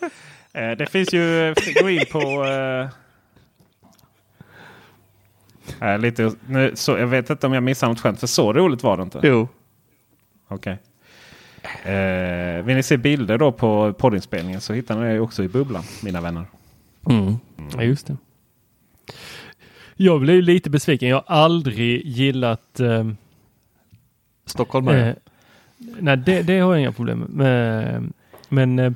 Eh, 0.58 0.72
det 0.78 0.90
finns 0.90 1.14
ju, 1.14 1.54
gå 1.82 1.90
in 1.90 2.06
på... 2.12 2.46
Eh, 5.82 6.00
lite, 6.00 6.32
nu, 6.48 6.72
så, 6.76 6.98
jag 6.98 7.08
vet 7.08 7.30
inte 7.30 7.48
om 7.48 7.54
jag 7.54 7.64
missade 7.64 7.92
något 7.92 8.00
skämt, 8.00 8.20
för 8.20 8.28
så 8.28 8.54
roligt 8.54 8.84
var 8.84 8.98
det 8.98 9.04
inte. 9.04 9.20
Jo. 9.24 9.48
Okej. 10.48 10.78
Eh, 11.84 12.64
vill 12.64 12.76
ni 12.76 12.84
se 12.84 12.98
bilder 12.98 13.38
då 13.38 13.52
på 13.52 13.94
poddinspelningen 13.94 14.62
så 14.62 14.74
hittar 14.74 15.00
ni 15.00 15.14
det 15.14 15.20
också 15.20 15.44
i 15.44 15.48
bubblan, 15.48 15.84
mina 16.04 16.22
vänner. 16.22 16.46
Ja, 17.74 17.84
just 17.84 18.08
det. 18.08 18.18
Jag 19.96 20.22
blev 20.22 20.42
lite 20.42 20.70
besviken. 20.70 21.10
Jag 21.10 21.24
har 21.26 21.36
aldrig 21.36 22.06
gillat... 22.06 22.80
Eh, 22.80 23.08
Stockholmare. 24.46 25.10
eh, 25.10 25.16
nej, 25.78 26.18
det, 26.18 26.42
det 26.42 26.60
har 26.60 26.74
jag 26.74 26.80
inga 26.80 26.92
problem 26.92 27.20
med. 27.20 27.30
Men, 27.30 28.14
men 28.50 28.80
eh, 28.80 28.94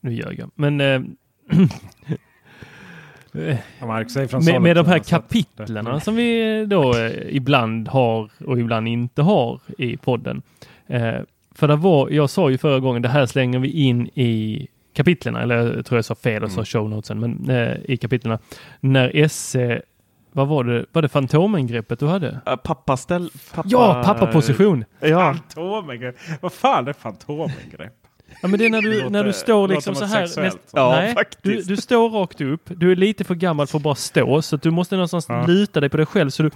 nu 0.00 0.12
ljög 0.14 0.38
jag. 0.38 0.50
Men 0.54 0.80
eh, 0.80 1.00
med, 3.32 4.62
med 4.62 4.76
de 4.76 4.86
här 4.86 4.98
kapitlerna 4.98 6.00
som 6.00 6.16
vi 6.16 6.64
då 6.66 6.94
eh, 6.96 7.36
ibland 7.36 7.88
har 7.88 8.30
och 8.46 8.58
ibland 8.58 8.88
inte 8.88 9.22
har 9.22 9.60
i 9.78 9.96
podden. 9.96 10.42
Eh, 10.86 11.14
för 11.54 11.68
det 11.68 11.76
var, 11.76 12.10
jag 12.10 12.30
sa 12.30 12.50
ju 12.50 12.58
förra 12.58 12.80
gången, 12.80 13.02
det 13.02 13.08
här 13.08 13.26
slänger 13.26 13.58
vi 13.58 13.70
in 13.70 14.06
i 14.06 14.66
kapitlerna, 14.92 15.42
eller 15.42 15.76
jag 15.76 15.86
tror 15.86 15.98
jag 15.98 16.04
sa 16.04 16.14
fel 16.14 16.44
och 16.44 16.50
sa 16.50 16.64
show 16.64 16.90
notesen, 16.90 17.20
men 17.20 17.50
eh, 17.50 17.76
i 17.84 17.96
kapitlerna. 17.96 18.38
När 18.80 19.28
SE, 19.28 19.82
vad 20.32 20.48
var 20.48 20.64
det, 20.64 20.86
var 20.92 21.02
det 21.02 21.08
fantomengreppet 21.08 21.98
du 21.98 22.06
hade? 22.06 22.40
Äh, 22.46 22.56
Pappaställ... 22.56 23.30
Pappa... 23.54 23.68
Ja, 23.72 24.02
pappaposition! 24.04 24.84
Ja, 25.00 25.34
Fantomengrepp. 25.34 26.16
Vad 26.40 26.52
fan 26.52 26.88
är 26.88 26.92
fantomengrepp? 26.92 27.94
Ja, 28.40 28.48
men 28.48 28.58
det 28.58 28.66
är 28.66 28.70
när 28.70 28.82
du, 28.82 28.94
låter- 28.94 29.10
när 29.10 29.24
du 29.24 29.32
står 29.32 29.68
liksom 29.68 29.94
så 29.94 30.04
här. 30.04 30.22
näst- 30.40 30.58
Ja, 30.72 30.90
nej, 30.90 31.14
du, 31.42 31.62
du 31.62 31.76
står 31.76 32.10
rakt 32.10 32.40
upp. 32.40 32.62
Du 32.66 32.92
är 32.92 32.96
lite 32.96 33.24
för 33.24 33.34
gammal 33.34 33.66
för 33.66 33.78
att 33.78 33.82
bara 33.82 33.94
stå 33.94 34.42
så 34.42 34.56
att 34.56 34.62
du 34.62 34.70
måste 34.70 34.94
någonstans 34.96 35.26
Ja. 35.28 35.46
luta 35.46 35.80
dig 35.80 35.88
på 35.90 35.96
dig 35.96 36.06
själv. 36.06 36.30
Så 36.30 36.42
du, 36.42 36.50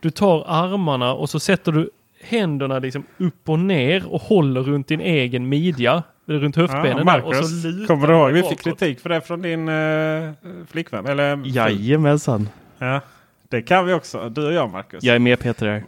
du 0.00 0.10
tar 0.10 0.44
armarna 0.48 1.14
och 1.14 1.30
så 1.30 1.40
sätter 1.40 1.72
du 1.72 1.90
händerna 2.24 2.78
liksom 2.78 3.04
upp 3.18 3.48
och 3.48 3.58
ner 3.58 4.06
och 4.06 4.20
håller 4.22 4.60
runt 4.62 4.88
din 4.88 5.00
egen 5.00 5.48
midja. 5.48 6.02
Runt 6.26 6.56
höftbenen 6.56 6.98
Ja, 7.06 7.12
där, 7.12 7.22
och 7.24 7.34
så 7.34 7.42
Marcus, 7.42 7.64
lutar 7.64 7.86
kommer 7.86 8.06
du 8.08 8.14
ihåg? 8.14 8.32
Vi 8.32 8.42
fick 8.42 8.60
kritik 8.60 9.00
för 9.00 9.08
det 9.08 9.20
från 9.20 9.42
din 9.42 9.68
uh, 9.68 10.32
flickvän. 10.70 11.06
Eller, 11.06 11.40
jajamensan. 11.44 12.48
Ja, 12.78 13.00
det 13.48 13.62
kan 13.62 13.86
vi 13.86 13.92
också. 13.92 14.28
Du 14.28 14.46
och 14.46 14.52
jag 14.52 14.70
Marcus. 14.70 15.04
Jag 15.04 15.14
är 15.14 15.18
med 15.18 15.38
Peter 15.40 15.66
här. 15.66 15.84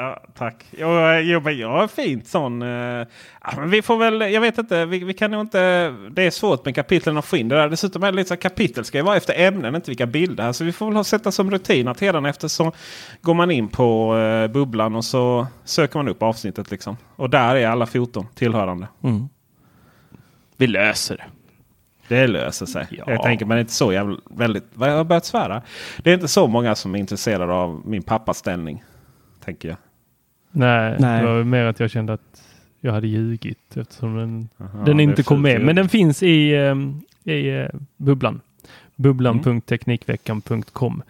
Ja, 0.00 0.22
tack. 0.34 0.64
Jo, 0.70 0.98
eh, 0.98 1.18
jo, 1.18 1.40
men 1.40 1.58
jag 1.58 1.82
är 1.82 1.86
fint 1.86 2.26
sån. 2.26 2.62
eh, 2.62 2.68
ja, 3.42 3.52
men 3.56 3.70
vi 3.70 3.82
får 3.82 3.96
väl, 3.96 4.32
jag 4.32 4.40
vet 4.40 4.58
inte, 4.58 4.86
vi, 4.86 5.04
vi 5.04 5.14
kan 5.14 5.30
nog 5.30 5.40
inte. 5.40 5.88
Det 6.10 6.22
är 6.22 6.30
svårt 6.30 6.64
med 6.64 6.74
kapitlen 6.74 7.16
få 7.24 7.36
in 7.36 7.48
det 7.48 7.56
där. 7.56 7.68
Dessutom 7.68 8.02
är 8.02 8.12
det 8.12 8.16
lite 8.16 8.28
så 8.28 8.36
kapitel 8.36 8.84
ska 8.84 8.98
ju 8.98 9.04
vara 9.04 9.16
efter 9.16 9.34
ämnen, 9.46 9.74
inte 9.74 9.90
vilka 9.90 10.06
bilder. 10.06 10.52
Så 10.52 10.64
vi 10.64 10.72
får 10.72 10.86
väl 10.86 10.96
ha, 10.96 11.04
sätta 11.04 11.32
som 11.32 11.50
rutin 11.50 11.88
att 11.88 12.02
efter 12.02 12.48
så 12.48 12.72
går 13.20 13.34
man 13.34 13.50
in 13.50 13.68
på 13.68 14.16
eh, 14.16 14.48
bubblan 14.48 14.96
och 14.96 15.04
så 15.04 15.46
söker 15.64 15.98
man 15.98 16.08
upp 16.08 16.22
avsnittet 16.22 16.70
liksom. 16.70 16.96
Och 17.16 17.30
där 17.30 17.56
är 17.56 17.68
alla 17.68 17.86
foton 17.86 18.26
tillhörande. 18.34 18.88
Mm. 19.04 19.28
Vi 20.56 20.66
löser 20.66 21.16
det. 21.16 21.24
Det 22.08 22.26
löser 22.26 22.66
sig. 22.66 22.86
Ja. 22.90 23.04
Jag 23.06 23.22
tänker 23.22 23.46
men 23.46 23.56
det 23.56 23.58
är 23.58 23.60
inte 23.60 23.72
så 23.72 23.92
jävla 23.92 24.16
väldigt. 24.30 24.64
Vad 24.74 24.90
jag 24.90 24.96
har 24.96 25.04
börjat 25.04 25.24
svära. 25.24 25.62
Det 26.02 26.10
är 26.10 26.14
inte 26.14 26.28
så 26.28 26.46
många 26.46 26.74
som 26.74 26.94
är 26.94 26.98
intresserade 26.98 27.52
av 27.52 27.82
min 27.84 28.02
pappas 28.02 28.38
ställning. 28.38 28.84
Tänker 29.44 29.68
jag. 29.68 29.76
Nej, 30.50 30.96
Nej. 30.98 31.22
det 31.22 31.28
var 31.28 31.44
mer 31.44 31.64
att 31.64 31.80
jag 31.80 31.90
kände 31.90 32.12
att 32.12 32.42
jag 32.80 32.92
hade 32.92 33.06
ljugit 33.06 33.76
eftersom 33.76 34.16
den, 34.16 34.48
Aha, 34.60 34.84
den 34.84 35.00
inte 35.00 35.22
kom 35.22 35.42
med. 35.42 35.52
ju. 35.52 35.58
Men 35.64 35.76
den 35.76 35.88
finns 35.88 36.22
i, 36.22 36.56
ehm, 36.56 37.00
i 37.24 37.48
eh, 37.48 37.66
bubblan. 37.96 38.40
Bubblan.teknikveckan.com. 38.96 41.02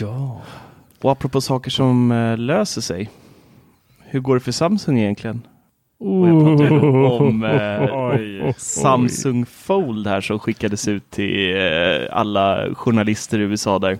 Ja. 0.00 0.40
Och 1.02 1.12
apropå 1.12 1.40
saker 1.40 1.70
som 1.70 2.12
eh, 2.12 2.38
löser 2.38 2.80
sig. 2.80 3.10
Hur 4.04 4.20
går 4.20 4.34
det 4.34 4.40
för 4.40 4.52
Samsung 4.52 4.98
egentligen? 4.98 5.42
Och 5.98 6.28
jag 6.28 6.58
då 6.58 7.18
om 7.18 7.44
eh, 7.44 7.96
Oj. 7.96 8.54
Samsung 8.56 9.46
Fold 9.46 10.06
här 10.06 10.20
som 10.20 10.38
skickades 10.38 10.88
ut 10.88 11.10
till 11.10 11.56
eh, 11.56 11.62
alla 12.10 12.74
journalister 12.74 13.38
i 13.38 13.42
USA 13.42 13.78
där. 13.78 13.98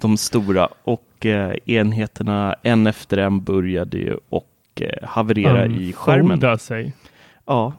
De 0.00 0.16
stora 0.16 0.68
och 0.84 1.26
eh, 1.26 1.54
enheterna 1.66 2.54
en 2.62 2.86
efter 2.86 3.16
en 3.16 3.44
började 3.44 3.96
ju 3.96 4.16
och 4.28 4.48
eh, 4.80 5.08
haverera 5.08 5.66
i 5.66 5.92
skärmen. 5.92 6.58
Sig. 6.58 6.92
Ja, 7.46 7.72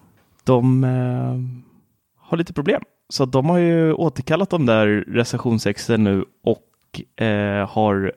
de 0.44 0.84
eh, 0.84 1.70
har 2.18 2.38
lite 2.38 2.54
problem. 2.54 2.82
Så 3.10 3.26
de 3.26 3.50
har 3.50 3.58
ju 3.58 3.94
återkallat 3.94 4.50
de 4.50 4.66
där 4.66 4.88
recensionsexen 5.08 6.04
nu 6.04 6.26
och 6.44 7.22
eh, 7.26 7.70
har 7.70 8.14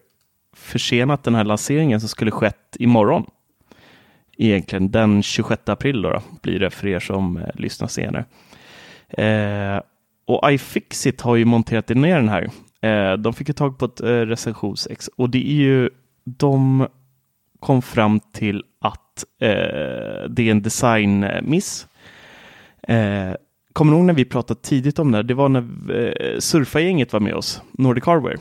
försenat 0.57 1.25
den 1.25 1.35
här 1.35 1.45
lanseringen 1.45 2.01
som 2.01 2.09
skulle 2.09 2.31
skett 2.31 2.77
imorgon. 2.79 3.27
Egentligen 4.37 4.91
den 4.91 5.23
26 5.23 5.69
april 5.69 6.03
då, 6.03 6.11
då 6.11 6.23
blir 6.43 6.59
det 6.59 6.71
för 6.71 6.87
er 6.87 7.01
som 7.01 7.37
eh, 7.37 7.49
lyssnar 7.55 7.89
senare. 7.89 8.25
Eh, 9.09 9.83
och 10.25 10.53
iFixit 10.53 11.21
har 11.21 11.37
ju 11.37 11.45
monterat 11.45 11.89
ner 11.89 12.17
den 12.17 12.29
här. 12.29 12.51
Eh, 12.83 13.13
de 13.13 13.35
fick 13.35 13.49
ju 13.49 13.55
tag 13.55 13.79
på 13.79 13.85
ett 13.85 14.01
eh, 14.01 14.07
recensionsex 14.07 15.09
och 15.17 15.31
det 15.31 15.51
är 15.51 15.55
ju 15.55 15.91
de 16.25 16.87
kom 17.61 17.83
fram 17.83 18.21
till 18.21 18.65
att 18.81 19.25
eh, 19.41 20.29
det 20.29 20.43
är 20.43 20.51
en 20.51 20.63
designmiss. 20.63 21.87
Kommer 23.73 23.93
du 23.93 23.99
ihåg 23.99 24.07
när 24.07 24.15
vi 24.15 24.25
pratade 24.25 24.61
tidigt 24.61 24.99
om 24.99 25.13
det? 25.13 25.19
här? 25.19 25.23
Det 25.23 25.35
var 25.35 25.49
när 25.49 25.61
eh, 25.91 26.39
surfargänget 26.39 27.13
var 27.13 27.21
med 27.21 27.35
oss, 27.35 27.63
Nordic 27.73 28.05
Hardware. 28.05 28.39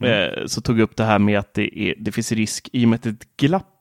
Eh, 0.00 0.46
så 0.46 0.60
tog 0.60 0.76
vi 0.76 0.82
upp 0.82 0.96
det 0.96 1.04
här 1.04 1.18
med 1.18 1.38
att 1.38 1.54
det, 1.54 1.78
är, 1.78 1.94
det 1.98 2.12
finns 2.12 2.32
risk 2.32 2.68
i 2.72 2.84
och 2.84 2.88
med 2.88 2.96
att 2.96 3.02
det 3.02 3.08
är 3.08 3.12
ett 3.12 3.36
glapp. 3.36 3.74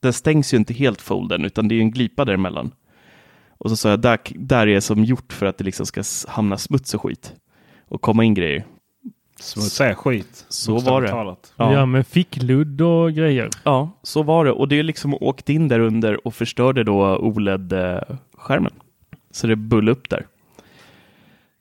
Den 0.00 0.12
stängs 0.12 0.54
ju 0.54 0.58
inte 0.58 0.74
helt 0.74 1.00
folden 1.00 1.44
utan 1.44 1.68
det 1.68 1.74
är 1.74 1.80
en 1.80 1.90
glipa 1.90 2.24
däremellan. 2.24 2.70
Och 3.58 3.70
så 3.70 3.76
sa 3.76 3.88
jag, 3.88 4.00
där, 4.00 4.18
där 4.34 4.66
är 4.66 4.80
som 4.80 5.04
gjort 5.04 5.32
för 5.32 5.46
att 5.46 5.58
det 5.58 5.64
liksom 5.64 5.86
ska 5.86 6.02
hamna 6.28 6.58
smuts 6.58 6.94
och 6.94 7.02
skit 7.02 7.34
och 7.88 8.00
komma 8.00 8.24
in 8.24 8.34
grejer. 8.34 8.64
Smuts 9.40 9.80
är 9.80 9.94
skit. 9.94 10.46
Så 10.48 10.78
var 10.78 11.02
det. 11.02 11.08
Talat. 11.08 11.52
Ja. 11.56 11.86
med 11.86 12.06
fickludd 12.06 12.80
och 12.80 13.12
grejer. 13.12 13.48
Ja, 13.64 13.90
så 14.02 14.22
var 14.22 14.44
det. 14.44 14.52
Och 14.52 14.68
det 14.68 14.78
är 14.78 14.82
liksom 14.82 15.14
åkt 15.14 15.48
in 15.48 15.68
där 15.68 15.80
under 15.80 16.26
och 16.26 16.34
förstörde 16.34 16.84
då 16.84 17.16
OLED-skärmen. 17.16 18.72
Så 19.30 19.46
det 19.46 19.56
bull 19.56 19.88
upp 19.88 20.08
där. 20.10 20.26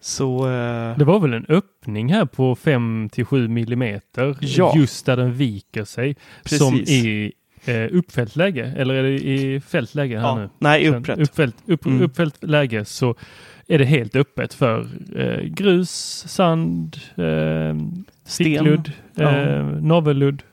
Så 0.01 0.37
eh, 0.47 0.97
Det 0.97 1.05
var 1.05 1.19
väl 1.19 1.33
en 1.33 1.45
öppning 1.49 2.13
här 2.13 2.25
på 2.25 2.55
5 2.55 3.09
till 3.11 3.25
7 3.25 3.47
millimeter. 3.47 4.37
Ja. 4.39 4.73
Just 4.75 5.05
där 5.05 5.17
den 5.17 5.33
viker 5.33 5.83
sig. 5.83 6.15
Precis. 6.43 6.59
Som 6.59 6.75
i 6.75 7.31
eh, 7.65 7.87
uppfällt 7.97 8.35
läge. 8.35 8.73
Eller 8.77 8.93
är 8.93 9.03
det 9.03 9.09
i 9.29 9.61
fällt 9.61 9.95
läge 9.95 10.19
här 10.19 10.27
ja, 10.27 10.35
nu? 10.35 10.49
nej, 10.59 10.85
Sen 10.85 10.95
upprätt. 10.95 11.19
Uppfällt, 11.19 11.55
upp, 11.65 11.85
Mm. 11.85 12.01
uppfällt 12.01 12.43
läge 12.43 12.85
så 12.85 13.15
är 13.67 13.77
det 13.79 13.85
helt 13.85 14.15
öppet 14.15 14.53
för 14.53 14.87
eh, 15.15 15.41
grus, 15.43 16.23
sand, 16.27 16.97
eh, 17.15 17.75
fickludd, 18.37 18.91
Ja. 19.15 19.37
eh, 19.37 19.65
navelludd, 19.65 20.43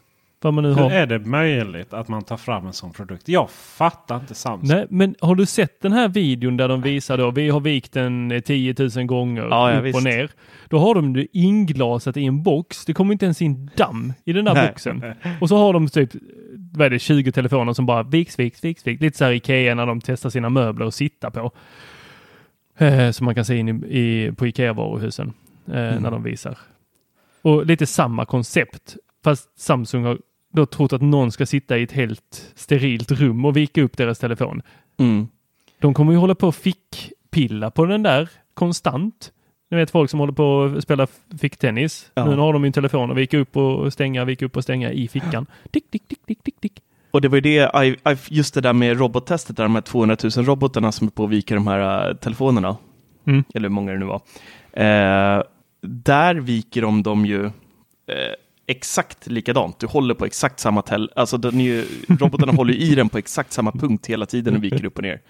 vad 0.42 0.54
man 0.54 0.64
nu 0.64 0.68
Hur 0.68 0.82
har. 0.82 0.90
är 0.90 1.06
det 1.06 1.18
möjligt 1.18 1.92
att 1.94 2.08
man 2.08 2.22
tar 2.22 2.36
fram 2.36 2.66
en 2.66 2.72
sån 2.72 2.92
produkt? 2.92 3.28
Jag 3.28 3.50
fattar 3.50 4.16
inte 4.16 4.34
Samsung. 4.34 4.68
Nej, 4.76 4.86
men 4.90 5.14
har 5.20 5.34
du 5.34 5.46
sett 5.46 5.80
den 5.82 5.92
här 5.92 6.08
videon 6.08 6.56
där 6.56 6.68
de 6.68 6.82
visar 6.82 7.18
då, 7.18 7.30
vi 7.30 7.48
har 7.48 7.60
vikt 7.60 7.92
den 7.92 8.30
eh, 8.30 8.40
10 8.40 8.74
000 8.96 9.04
gånger 9.06 9.42
Ja, 9.50 9.72
ja, 9.72 9.78
upp 9.78 9.84
visst. 9.84 9.96
och 9.96 10.02
ner. 10.04 10.30
Då 10.68 10.78
har 10.78 10.94
de 10.94 11.12
det 11.12 11.26
inglasat 11.32 12.16
i 12.16 12.24
en 12.24 12.42
box. 12.42 12.84
Det 12.84 12.92
kommer 12.92 13.12
inte 13.12 13.24
ens 13.24 13.42
in 13.42 13.70
damm 13.76 14.12
i 14.24 14.32
den 14.32 14.44
där 14.44 14.54
Nej. 14.54 14.66
boxen. 14.68 15.04
Och 15.40 15.48
så 15.48 15.56
har 15.56 15.72
de 15.72 15.88
typ, 15.88 16.10
vad 16.72 16.86
är 16.86 16.90
det, 16.90 16.98
20 16.98 17.32
telefoner 17.32 17.72
som 17.72 17.86
bara 17.86 18.02
viks, 18.02 18.38
viks, 18.38 18.64
viks, 18.64 18.86
viks. 18.86 19.02
Lite 19.02 19.18
så 19.18 19.24
här 19.24 19.32
Ikea 19.32 19.74
när 19.74 19.86
de 19.86 20.00
testar 20.00 20.30
sina 20.30 20.48
möbler 20.48 20.86
att 20.86 20.94
sitta 20.94 21.30
på. 21.30 21.52
Eh, 22.80 23.10
som 23.10 23.24
man 23.24 23.34
kan 23.34 23.44
se 23.44 23.56
in 23.56 23.68
i, 23.68 23.98
i, 23.98 24.32
på 24.32 24.46
Ikea-varuhusen 24.46 25.32
eh, 25.66 26.00
när 26.00 26.10
de 26.10 26.22
visar. 26.22 26.58
Och 27.42 27.66
lite 27.66 27.86
samma 27.86 28.24
koncept. 28.24 28.96
Fast 29.24 29.60
Samsung 29.60 30.04
har 30.04 30.18
då 30.52 30.66
trott 30.66 30.92
att 30.92 31.02
någon 31.02 31.32
ska 31.32 31.46
sitta 31.46 31.78
i 31.78 31.82
ett 31.82 31.92
helt 31.92 32.52
sterilt 32.54 33.10
rum 33.10 33.44
och 33.44 33.56
vika 33.56 33.82
upp 33.82 33.96
deras 33.96 34.18
telefon. 34.18 34.62
Mm. 34.96 35.28
De 35.78 35.94
kommer 35.94 36.12
ju 36.12 36.18
hålla 36.18 36.34
på 36.34 36.48
och 36.48 36.54
fickpilla 36.54 37.70
på 37.70 37.86
den 37.86 38.02
där 38.02 38.30
konstant. 38.54 39.32
Ni 39.70 39.76
vet 39.76 39.90
folk 39.90 40.10
som 40.10 40.20
håller 40.20 40.32
på 40.32 40.62
att 40.76 40.82
spela 40.82 41.06
ficktennis. 41.40 42.10
Ja. 42.14 42.24
Nu 42.24 42.36
har 42.36 42.52
de 42.52 42.62
ju 42.64 42.66
en 42.66 42.72
telefon 42.72 43.10
och 43.10 43.18
vika 43.18 43.38
upp 43.38 43.56
och 43.56 43.92
stänga, 43.92 44.24
vika 44.24 44.46
upp 44.46 44.56
och 44.56 44.62
stänga 44.62 44.92
i 44.92 45.08
fickan. 45.08 45.46
Tick, 45.70 45.90
tick, 45.90 46.08
tick, 46.08 46.26
tick, 46.26 46.42
tick, 46.42 46.60
tick. 46.60 46.82
Och 47.10 47.20
det 47.20 47.28
var 47.28 47.36
ju 47.36 47.40
det, 47.40 47.84
I- 47.84 48.10
I- 48.12 48.16
just 48.28 48.54
det 48.54 48.60
där 48.60 48.72
med 48.72 48.98
robottestet, 48.98 49.56
där 49.56 49.64
de 49.64 49.74
här 49.74 49.82
200 49.82 50.16
000 50.36 50.44
robotarna 50.46 50.92
som 50.92 51.06
är 51.06 51.10
på 51.10 51.24
att 51.24 51.30
vika 51.30 51.54
de 51.54 51.66
här 51.66 52.08
eh, 52.10 52.14
telefonerna. 52.16 52.76
Mm. 53.26 53.44
Eller 53.54 53.68
hur 53.68 53.74
många 53.74 53.92
det 53.92 53.98
nu 53.98 54.06
var. 54.06 54.20
Eh, 54.72 55.42
där 55.82 56.34
viker 56.34 56.82
de 56.82 57.02
dem 57.02 57.26
ju 57.26 57.44
eh, 57.44 57.50
exakt 58.66 59.26
likadant. 59.26 59.78
Du 59.78 59.86
håller 59.86 60.14
på 60.14 60.24
exakt 60.24 60.60
samma 60.60 60.82
tel... 60.82 61.10
Alltså 61.16 61.36
den 61.38 61.60
ju, 61.60 61.84
robotarna 62.08 62.52
håller 62.52 62.74
i 62.74 62.94
den 62.94 63.08
på 63.08 63.18
exakt 63.18 63.52
samma 63.52 63.72
punkt 63.72 64.06
hela 64.06 64.26
tiden 64.26 64.56
och 64.56 64.64
viker 64.64 64.84
upp 64.84 64.96
och 64.96 65.02
ner. 65.02 65.20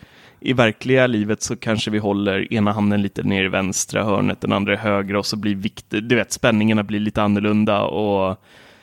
I 0.40 0.52
verkliga 0.52 1.06
livet 1.06 1.42
så 1.42 1.56
kanske 1.56 1.90
vi 1.90 1.98
håller 1.98 2.52
ena 2.52 2.72
handen 2.72 3.02
lite 3.02 3.22
ner 3.22 3.44
i 3.44 3.48
vänstra 3.48 4.04
hörnet, 4.04 4.40
den 4.40 4.52
andra 4.52 4.72
i 4.74 4.76
högra 4.76 5.18
och 5.18 5.26
så 5.26 5.36
blir 5.36 5.54
vikt, 5.54 5.86
du 5.88 6.16
vet 6.16 6.32
spänningarna 6.32 6.82
blir 6.82 7.00
lite 7.00 7.22
annorlunda 7.22 7.82
och 7.82 8.36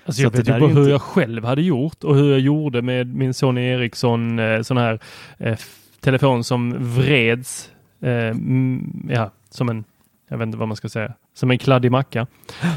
Alltså 0.08 0.20
Så 0.22 0.26
jag 0.26 0.32
vet 0.32 0.48
ju 0.48 0.54
ju 0.54 0.60
hur 0.60 0.80
inte- 0.82 0.91
jag 0.91 1.02
själv 1.02 1.46
hade 1.46 1.62
gjort 1.62 2.04
och 2.04 2.15
hur 2.15 2.32
jag 2.32 2.39
gjorde 2.39 2.82
med 2.82 3.15
min 3.15 3.34
Sony 3.34 3.62
Ericsson 3.62 4.39
eh, 4.39 4.62
sån 4.62 4.78
här 4.78 5.00
eh, 5.38 5.58
telefon 6.00 6.43
som 6.43 6.76
vreds. 6.96 7.70
Eh, 8.02 8.36
ja, 9.10 9.32
som 9.50 9.70
en, 9.70 9.84
jag 10.30 10.38
vet 10.38 10.46
inte 10.46 10.58
vad 10.58 10.67
man 10.67 10.78
ska 10.78 10.89
säga, 10.89 11.13
som 11.34 11.52
en 11.52 11.58
kladdig 11.58 11.91
macka. 11.91 12.28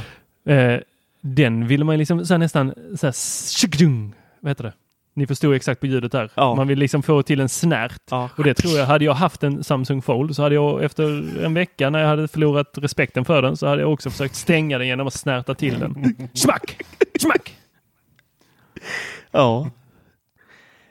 Eh, 0.44 0.80
den 1.20 1.66
ville 1.66 1.84
man 1.84 1.98
liksom 1.98 2.26
så 2.26 2.36
nästan 2.36 2.74
så 2.96 3.06
här, 3.06 3.12
vad 4.40 4.50
heter 4.50 4.64
det? 4.64 4.72
Ni 5.20 5.26
förstod 5.26 5.54
exakt 5.54 5.80
på 5.80 5.87
ljudet 5.87 6.12
där. 6.12 6.30
Ja. 6.35 6.54
Man 6.54 6.68
vill 6.68 6.78
liksom 6.78 7.02
få 7.02 7.22
till 7.22 7.40
en 7.40 7.48
snärt. 7.48 8.00
Ja. 8.11 8.30
Och 8.37 8.44
det 8.44 8.54
tror 8.54 8.78
jag, 8.78 8.87
hade 8.87 9.04
jag 9.04 9.14
haft 9.14 9.42
en 9.42 9.64
Samsung 9.64 10.02
Fold 10.02 10.37
så 10.37 10.42
hade 10.42 10.54
jag 10.54 10.85
efter 10.85 11.04
en 11.44 11.54
vecka 11.54 11.90
när 11.90 11.98
jag 11.98 12.09
hade 12.09 12.28
förlorat 12.28 12.78
respekten 12.78 13.24
för 13.24 13.42
den 13.42 13.56
så 13.56 13.66
hade 13.66 13.83
jag 13.83 13.92
också 13.92 14.11
försökt 14.11 14.35
stänga 14.35 14.78
den 14.78 14.87
genom 14.87 15.06
att 15.06 15.14
snärta 15.14 15.54
till 15.54 15.78
den. 15.78 16.16
Smack! 16.35 16.76
Smack! 17.20 17.56
Ja. 19.30 19.70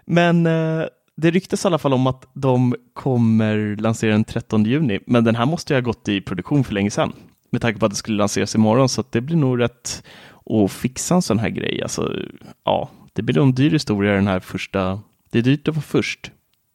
Men 0.06 0.46
eh, 0.46 0.86
det 1.16 1.32
ryktas 1.32 1.66
i 1.66 1.68
alla 1.68 1.78
fall 1.78 1.94
om 1.94 2.08
att 2.08 2.28
de 2.34 2.76
kommer 2.94 3.76
lansera 3.76 4.12
den 4.12 4.24
13 4.24 4.64
juni, 4.64 5.00
men 5.06 5.24
den 5.24 5.36
här 5.36 5.46
måste 5.46 5.74
ju 5.74 5.78
ha 5.78 5.82
gått 5.82 6.08
i 6.08 6.22
produktion 6.22 6.64
för 6.64 6.74
länge 6.74 6.92
sedan. 6.92 7.14
Med 7.50 7.62
tanke 7.62 7.80
på 7.80 7.86
att 7.86 7.92
det 7.92 7.98
skulle 7.98 8.18
lanseras 8.18 8.56
imorgon, 8.56 8.90
så 8.90 9.02
att 9.02 9.12
det 9.12 9.22
blir 9.22 9.38
nog 9.38 9.60
rätt 9.60 10.04
att 10.46 10.72
fixa 10.72 11.16
en 11.16 11.22
sån 11.22 11.40
här 11.40 11.50
grej. 11.50 11.82
Alltså, 11.84 12.14
ja, 12.64 12.90
det 13.20 13.24
blir 13.24 13.42
en 13.42 13.52
dyr 13.52 13.72
historia 13.72 14.14
den 14.14 14.28
här 14.28 14.40
första. 14.40 15.00
Det 15.32 15.38
är 15.38 15.44
dyrt 15.44 15.68
att 15.68 15.76
vara 15.76 15.84
först. 15.84 16.32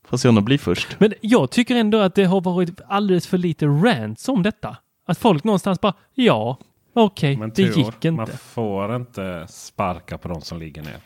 Får 0.09 0.17
se 0.17 0.29
om 0.29 0.35
de 0.35 0.45
blir 0.45 0.59
först. 0.59 0.97
Men 1.01 1.13
jag 1.21 1.51
tycker 1.51 1.77
ändå 1.77 1.99
att 1.99 2.15
det 2.15 2.25
har 2.25 2.41
varit 2.41 2.81
alldeles 2.89 3.27
för 3.27 3.39
lite 3.39 3.67
rants 3.67 4.29
om 4.29 4.43
detta. 4.43 4.77
Att 5.07 5.19
folk 5.19 5.45
någonstans 5.45 5.81
bara, 5.81 5.95
ja, 6.15 6.59
okej, 6.95 7.37
Men 7.37 7.53
det 7.55 7.63
gick 7.63 8.05
Man 8.05 8.21
inte. 8.21 8.37
får 8.37 8.97
inte 8.97 9.47
sparka 9.49 10.19
på 10.19 10.29
de 10.29 10.41
som 10.41 10.59
ligger 10.59 10.83
ner. 10.83 10.97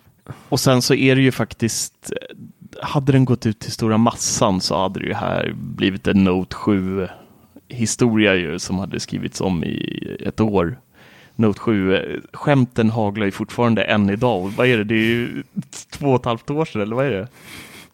Och 0.48 0.60
sen 0.60 0.82
så 0.82 0.94
är 0.94 1.16
det 1.16 1.22
ju 1.22 1.32
faktiskt, 1.32 2.12
hade 2.82 3.12
den 3.12 3.24
gått 3.24 3.46
ut 3.46 3.58
till 3.58 3.72
stora 3.72 3.98
massan 3.98 4.60
så 4.60 4.78
hade 4.78 5.00
det 5.00 5.06
ju 5.06 5.14
här 5.14 5.52
blivit 5.54 6.06
en 6.06 6.24
Note 6.24 6.56
7 6.56 7.08
historia 7.68 8.34
ju 8.34 8.58
som 8.58 8.78
hade 8.78 9.00
skrivits 9.00 9.40
om 9.40 9.64
i 9.64 10.16
ett 10.20 10.40
år. 10.40 10.80
Note 11.38 11.60
7, 11.60 11.94
eh, 11.96 12.02
skämten 12.32 12.90
haglar 12.90 13.24
ju 13.26 13.30
fortfarande 13.32 13.82
än 13.82 14.10
idag. 14.10 14.52
Vad 14.56 14.66
är 14.66 14.76
det? 14.78 14.84
Det 14.84 14.94
är 14.94 14.98
ju 14.98 15.42
två 15.92 16.06
och 16.08 16.20
ett 16.20 16.24
halvt 16.26 16.50
år 16.50 16.64
sedan, 16.64 16.82
eller 16.82 16.96
vad 16.96 17.06
är 17.06 17.10
det? 17.10 17.28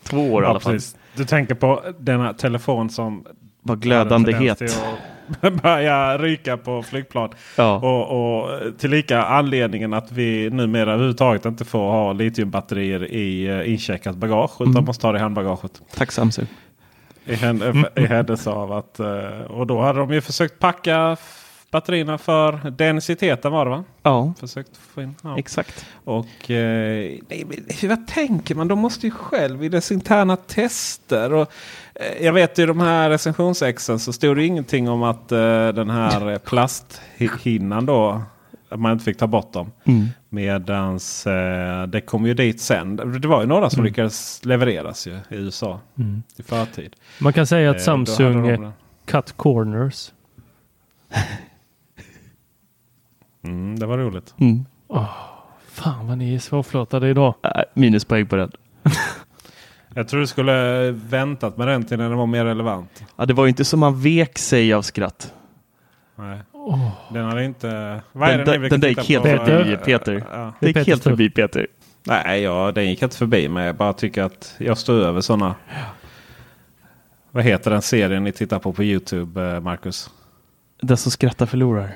Två 0.02 0.32
år 0.34 0.42
i 0.42 0.46
alla 0.46 0.60
fall. 0.60 0.72
precis. 0.72 0.96
Du 1.16 1.24
tänker 1.24 1.54
på 1.54 1.82
denna 1.98 2.32
telefon 2.32 2.90
som 2.90 3.24
Vad 3.62 3.82
glödande 3.82 4.32
het. 4.32 4.62
Börja 5.62 6.18
ryka 6.18 6.56
på 6.56 6.82
flygplan. 6.82 7.30
Ja. 7.56 7.76
Och, 7.76 8.42
och 8.44 8.78
tillika 8.78 9.22
anledningen 9.24 9.94
att 9.94 10.12
vi 10.12 10.50
numera 10.50 10.92
överhuvudtaget 10.92 11.44
inte 11.44 11.64
får 11.64 11.90
ha 11.90 12.12
litiumbatterier 12.12 13.12
i 13.12 13.48
uh, 13.50 13.70
incheckat 13.72 14.16
bagage. 14.16 14.50
Utan 14.60 14.72
Mm. 14.72 14.84
måste 14.84 15.06
ha 15.06 15.12
det 15.12 15.18
i 15.18 15.22
handbagaget. 15.22 15.82
Tack. 15.96 16.12
I, 17.26 17.32
I 18.02 18.06
händelse 18.06 18.50
av 18.50 18.72
att... 18.72 19.00
eh, 19.00 19.40
och 19.48 19.66
då 19.66 19.80
hade 19.80 19.98
de 19.98 20.12
ju 20.12 20.20
försökt 20.20 20.58
packa 20.58 21.16
batterierna 21.74 22.18
för 22.18 22.70
densiteten 22.70 23.52
var 23.52 23.64
det 23.64 23.70
va? 23.70 23.84
Ja, 24.02 24.34
Försökt 24.40 24.76
få 24.76 25.02
in. 25.02 25.14
Ja. 25.22 25.38
exakt. 25.38 25.86
Och 26.04 26.50
eh, 26.50 27.18
nej, 27.28 27.46
men 27.48 27.88
vad 27.90 28.06
tänker 28.06 28.54
man? 28.54 28.68
De 28.68 28.78
måste 28.78 29.06
ju 29.06 29.10
själv 29.10 29.64
i 29.64 29.68
dess 29.68 29.92
interna 29.92 30.36
tester. 30.36 31.32
Och, 31.32 31.52
eh, 31.94 32.24
jag 32.24 32.32
vet 32.32 32.58
i 32.58 32.66
de 32.66 32.80
här 32.80 33.10
recensionsexen 33.10 33.98
så 33.98 34.12
stod 34.12 34.36
det 34.36 34.44
ingenting 34.44 34.88
om 34.88 35.02
att 35.02 35.32
eh, 35.32 35.38
den 35.68 35.90
här 35.90 36.38
plasthinnan 36.38 37.86
då. 37.86 38.22
Att 38.68 38.80
man 38.80 38.92
inte 38.92 39.04
fick 39.04 39.18
ta 39.18 39.26
bort 39.26 39.52
dem. 39.52 39.70
Mm. 39.84 40.06
Medans 40.28 41.26
eh, 41.26 41.86
det 41.86 42.00
kom 42.00 42.26
ju 42.26 42.34
dit 42.34 42.60
sen. 42.60 42.96
Det 43.20 43.28
var 43.28 43.40
ju 43.40 43.46
några 43.46 43.70
som 43.70 43.84
lyckades 43.84 44.44
levereras 44.44 45.06
ju 45.06 45.12
i 45.12 45.20
USA 45.28 45.80
i 46.36 46.42
förtid. 46.42 46.96
Man 47.20 47.32
kan 47.32 47.46
säga 47.46 47.70
att 47.70 47.82
Samsung 47.82 48.48
eh, 48.48 48.60
de- 48.60 48.72
cut 49.06 49.32
corners. 49.36 50.12
Mm, 53.44 53.78
det 53.78 53.86
var 53.86 53.98
roligt. 53.98 54.34
Mm. 54.38 54.64
Fan 55.68 56.06
vad 56.08 56.18
ni 56.18 56.34
är 56.34 56.38
svårflörtade 56.38 57.08
idag. 57.08 57.34
Äh, 57.42 57.50
minuspoäng 57.74 58.26
på 58.26 58.36
den. 58.36 58.52
Jag 59.96 60.08
tror 60.08 60.20
du 60.20 60.26
skulle 60.26 60.90
väntat 60.90 61.56
med 61.56 61.68
den 61.68 61.84
till 61.84 61.98
när 61.98 62.08
den 62.08 62.18
var 62.18 62.26
mer 62.26 62.44
relevant. 62.44 63.04
Ja, 63.16 63.26
det 63.26 63.34
var 63.34 63.44
ju 63.44 63.48
inte 63.48 63.64
som 63.64 63.80
man 63.80 64.00
vek 64.00 64.38
sig 64.38 64.72
av 64.74 64.82
skratt. 64.82 65.32
Nej. 66.16 66.38
Den 67.12 67.24
hade 67.24 67.44
inte... 67.44 68.00
Vad 68.12 68.28
är 68.28 68.38
Den- 68.38 68.46
det 68.46 68.58
ni 68.58 68.68
den- 68.68 68.70
den 68.70 68.80
där 68.80 68.88
titta 68.88 69.00
gick 69.02 69.10
helt 69.10 69.24
förbi, 69.48 69.76
Peter. 69.76 70.24
Ja. 70.32 70.52
Det 70.60 70.66
gick 70.66 70.86
helt 70.86 71.02
förbi 71.02 71.30
Peter. 71.30 71.66
Nej, 72.06 72.40
ja, 72.42 72.72
den 72.74 72.86
gick 72.88 73.02
inte 73.02 73.16
förbi 73.16 73.48
mig. 73.48 73.66
Jag 73.66 73.76
bara 73.76 73.92
tycker 73.92 74.22
att 74.22 74.54
jag 74.58 74.78
står 74.78 74.94
över 74.94 75.20
sådana. 75.20 75.54
Vad 77.30 77.44
heter 77.44 77.70
den 77.70 77.82
serien 77.82 78.24
ni 78.24 78.32
tittar 78.32 78.58
på 78.58 78.72
på 78.72 78.84
Youtube, 78.84 79.42
eh, 79.54 79.60
Marcus? 79.60 80.10
Den 80.80 80.96
som 80.96 81.10
skrattar 81.12 81.46
förlorar. 81.46 81.94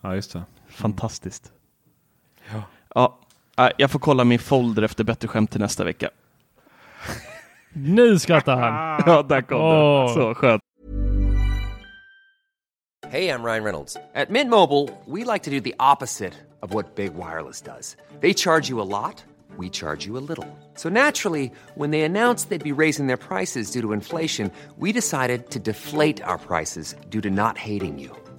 Ja, 0.00 0.14
just 0.14 0.32
det. 0.32 0.42
Fantastiskt. 0.78 1.52
Ja. 2.94 3.18
Ja, 3.56 3.70
jag 3.76 3.90
får 3.90 3.98
kolla 3.98 4.24
min 4.24 4.38
folder 4.38 4.82
efter 4.82 5.04
bättre 5.04 5.28
skämt 5.28 5.50
till 5.50 5.60
nästa 5.60 5.84
vecka. 5.84 6.10
Nu 7.72 8.18
skrattar 8.18 8.56
han. 8.56 9.02
Ja, 9.06 9.22
där 9.22 9.42
kom 9.42 9.60
Åh. 9.60 10.06
det. 10.08 10.14
Så 10.14 10.34
skönt. 10.34 10.62
Hey, 13.10 13.28
I'm 13.28 13.42
Ryan 13.44 13.64
Reynolds. 13.64 13.96
At 14.14 14.28
Mint 14.30 14.50
Mobile, 14.50 14.88
we 15.06 15.32
like 15.32 15.44
to 15.44 15.50
do 15.50 15.60
the 15.60 15.74
opposite 15.78 16.34
of 16.62 16.74
what 16.74 16.94
Big 16.96 17.14
Wireless 17.14 17.62
does. 17.62 17.96
They 18.20 18.34
charge 18.34 18.68
you 18.68 18.80
a 18.82 18.84
lot, 18.84 19.24
we 19.56 19.70
charge 19.70 20.06
you 20.06 20.18
a 20.18 20.20
little. 20.28 20.46
So 20.74 20.88
naturally, 20.90 21.50
when 21.74 21.90
they 21.90 22.02
announced 22.02 22.48
they'd 22.50 22.74
be 22.76 22.82
raising 22.82 23.06
their 23.06 23.16
prices 23.16 23.70
due 23.70 23.80
to 23.82 23.92
inflation, 23.92 24.50
we 24.78 24.92
decided 24.92 25.50
to 25.50 25.58
deflate 25.58 26.20
our 26.22 26.38
prices 26.38 26.94
due 27.08 27.20
to 27.22 27.30
not 27.30 27.56
hating 27.56 27.98
you. 27.98 28.10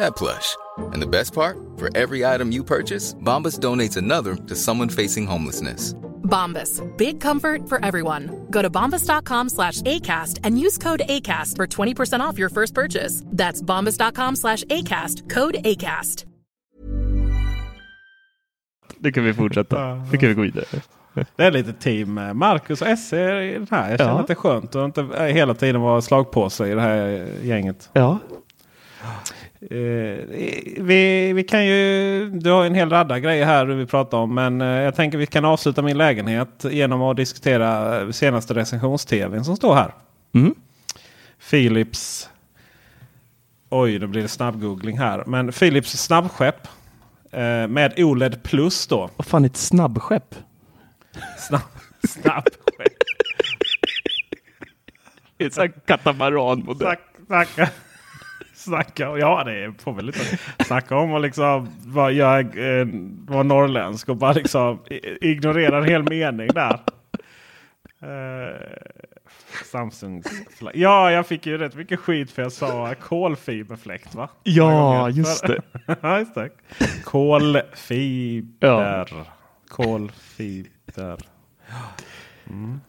that 0.00 0.16
plush. 0.16 0.56
And 0.92 1.00
the 1.02 1.06
best 1.06 1.32
part? 1.34 1.56
For 1.78 1.88
every 1.96 2.24
item 2.34 2.52
you 2.52 2.64
purchase, 2.64 3.14
Bombas 3.14 3.58
donates 3.58 3.96
another 3.96 4.34
to 4.48 4.54
someone 4.56 4.88
facing 4.90 5.26
homelessness. 5.26 5.94
Bombas. 6.24 6.80
Big 6.96 7.20
comfort 7.20 7.68
for 7.68 7.84
everyone. 7.84 8.30
Go 8.50 8.62
to 8.62 8.70
bombas.com 8.70 9.48
slash 9.48 9.82
ACAST 9.82 10.38
and 10.44 10.58
use 10.58 10.78
code 10.78 11.02
ACAST 11.08 11.56
for 11.56 11.66
20% 11.66 12.20
off 12.20 12.38
your 12.38 12.50
first 12.50 12.74
purchase. 12.74 13.22
That's 13.26 13.62
bombas.com 13.62 14.36
slash 14.36 14.64
ACAST. 14.64 15.28
Code 15.28 15.56
ACAST. 15.64 16.26
Det 18.98 19.12
kan 19.12 19.24
vi 19.24 19.34
fortsätta. 19.34 19.94
Det 20.10 20.18
kan 20.18 20.28
vi 20.28 20.34
gå 20.34 20.42
vidare. 20.42 20.64
Det 21.36 21.44
är 21.44 21.50
lite 21.50 21.72
team 21.72 22.18
eh, 22.18 22.34
Marcus 22.34 22.82
och 22.82 22.98
SE 22.98 23.42
i 23.42 23.52
den 23.54 23.66
här. 23.70 23.90
Jag 23.90 23.98
känner 23.98 24.12
Ja. 24.12 24.20
att 24.20 24.26
det 24.26 24.32
är 24.32 24.34
skönt 24.34 24.76
att 24.76 24.84
inte 24.84 25.00
eh, 25.16 25.24
hela 25.24 25.54
tiden 25.54 25.80
vara 25.80 26.00
slagpåse 26.02 26.66
i 26.68 26.74
det 26.74 26.80
här 26.80 27.26
gänget. 27.42 27.90
Ja. 27.92 28.18
Eh, 29.62 30.26
vi, 30.76 31.32
vi 31.32 31.44
kan 31.44 31.66
ju, 31.66 32.30
du 32.30 32.50
har 32.50 32.64
en 32.64 32.74
hel 32.74 32.90
radda 32.90 33.18
grejer 33.18 33.46
här 33.46 33.66
vi 33.66 33.86
pratar 33.86 34.18
om. 34.18 34.34
Men 34.34 34.60
eh, 34.60 34.66
jag 34.66 34.94
tänker 34.94 35.18
vi 35.18 35.26
kan 35.26 35.44
avsluta 35.44 35.82
min 35.82 35.98
lägenhet 35.98 36.64
genom 36.70 37.02
att 37.02 37.16
diskutera 37.16 38.12
senaste 38.12 38.54
recensions-tvn 38.54 39.44
som 39.44 39.56
står 39.56 39.74
här. 39.74 39.94
Mm. 40.34 40.54
Philips. 41.50 42.30
Oj, 43.68 43.98
nu 43.98 44.06
blir 44.06 44.22
det 44.22 44.28
snabbgoogling 44.28 44.98
här. 44.98 45.24
Men 45.26 45.52
Philips 45.52 45.96
snabbskepp. 45.96 46.68
Eh, 47.32 47.68
med 47.68 47.92
OLED 47.96 48.42
plus 48.42 48.86
då. 48.86 49.10
Vad 49.16 49.26
fan 49.26 49.44
är 49.44 49.48
ett 49.48 49.56
snabbskepp? 49.56 50.34
Snabb, 51.38 51.60
snabbskepp. 52.08 52.92
Ett 55.38 55.54
sånt 55.54 55.74
här 55.74 55.80
katamaranmodell. 55.86 56.96
Snack, 57.26 57.70
snacka, 58.60 58.90
snacka. 58.94 59.18
Ja, 59.18 59.44
det 59.44 59.82
får 59.82 59.92
väl 59.92 60.06
lite 60.06 60.38
snacka 60.64 60.96
om 60.96 61.14
att 61.14 61.22
liksom 61.22 61.68
vara, 61.86 62.10
jag, 62.10 62.44
eh, 62.80 62.86
vara 63.28 63.42
norrländsk 63.42 64.08
och 64.08 64.16
bara 64.16 64.32
liksom 64.32 64.78
ignorera 65.20 65.78
en 65.78 65.84
hel 65.84 66.02
mening 66.02 66.48
där. 66.54 66.80
Eh, 68.02 68.56
Samsungs 69.64 70.26
Ja, 70.74 71.10
jag 71.10 71.26
fick 71.26 71.46
ju 71.46 71.58
rätt 71.58 71.74
mycket 71.74 72.00
skit 72.00 72.30
för 72.30 72.42
jag 72.42 72.52
sa 72.52 72.94
kolfiberfläkt 73.00 74.14
va? 74.14 74.28
Ja, 74.42 75.10
just 75.10 75.46
det. 75.46 75.60
ja, 76.00 76.18
just 76.18 76.34
det. 76.34 76.50
Kolfiber. 77.04 79.08
Kolfiber. 79.68 81.18
Mm. 82.50 82.80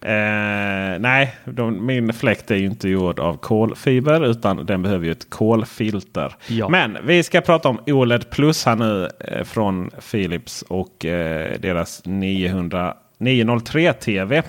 Eh, 0.00 0.98
nej, 1.00 1.36
de, 1.44 1.86
min 1.86 2.12
fläkt 2.12 2.50
är 2.50 2.56
ju 2.56 2.66
inte 2.66 2.88
gjord 2.88 3.20
av 3.20 3.36
kolfiber 3.36 4.26
utan 4.26 4.66
den 4.66 4.82
behöver 4.82 5.06
ju 5.06 5.12
ett 5.12 5.30
kolfilter. 5.30 6.34
Ja. 6.46 6.68
Men 6.68 6.98
vi 7.04 7.22
ska 7.22 7.40
prata 7.40 7.68
om 7.68 7.80
OLED 7.86 8.30
Plus 8.30 8.66
här 8.66 8.76
nu 8.76 9.08
eh, 9.20 9.44
från 9.44 9.90
Philips 10.10 10.62
och 10.62 11.04
eh, 11.04 11.60
deras 11.60 12.02
900, 12.04 12.94
903 13.18 13.92
TV. 13.92 14.42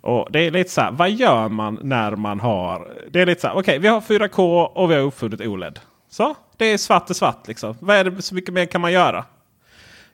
Och 0.00 0.28
det 0.30 0.46
är 0.46 0.50
lite 0.50 0.70
så 0.70 0.80
här, 0.80 0.92
vad 0.92 1.10
gör 1.10 1.48
man 1.48 1.78
när 1.82 2.16
man 2.16 2.40
har... 2.40 2.88
Det 3.10 3.20
är 3.20 3.26
lite 3.26 3.40
så 3.40 3.46
här, 3.46 3.56
okej 3.56 3.78
vi 3.78 3.88
har 3.88 4.00
4K 4.00 4.64
och 4.64 4.90
vi 4.90 4.94
har 4.94 5.02
uppfunnit 5.02 5.40
OLED. 5.40 5.78
Så, 6.10 6.34
det 6.56 6.64
är 6.64 6.78
svart 6.78 7.10
är 7.10 7.14
svart 7.14 7.48
liksom. 7.48 7.76
Vad 7.80 7.96
är 7.96 8.04
det 8.04 8.22
så 8.22 8.34
mycket 8.34 8.54
mer 8.54 8.66
kan 8.66 8.80
man 8.80 8.92
göra? 8.92 9.24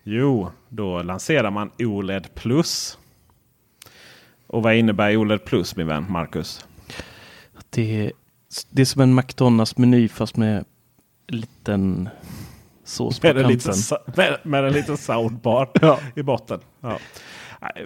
Jo, 0.02 0.50
då 0.68 1.02
lanserar 1.02 1.50
man 1.50 1.70
OLED 1.78 2.34
Plus. 2.34 2.97
Och 4.48 4.62
vad 4.62 4.74
innebär 4.74 5.16
OLED 5.16 5.44
Plus 5.44 5.76
min 5.76 5.86
vän 5.86 6.06
Marcus? 6.08 6.66
Det 7.70 8.00
är, 8.06 8.12
det 8.70 8.82
är 8.82 8.86
som 8.86 9.02
en 9.02 9.14
McDonalds-meny 9.20 10.08
fast 10.08 10.36
med 10.36 10.56
en 10.56 10.64
liten 11.26 12.08
sås 12.84 13.20
på 13.20 13.26
Med 13.26 13.36
en 13.36 13.42
kanten. 13.42 13.72
liten, 13.72 13.98
med, 14.16 14.38
med 14.42 14.64
en 14.64 14.72
liten 14.72 14.96
soundbar 14.96 15.70
Ja. 15.80 15.98
i 16.16 16.22
botten. 16.22 16.60
Ja. 16.80 16.98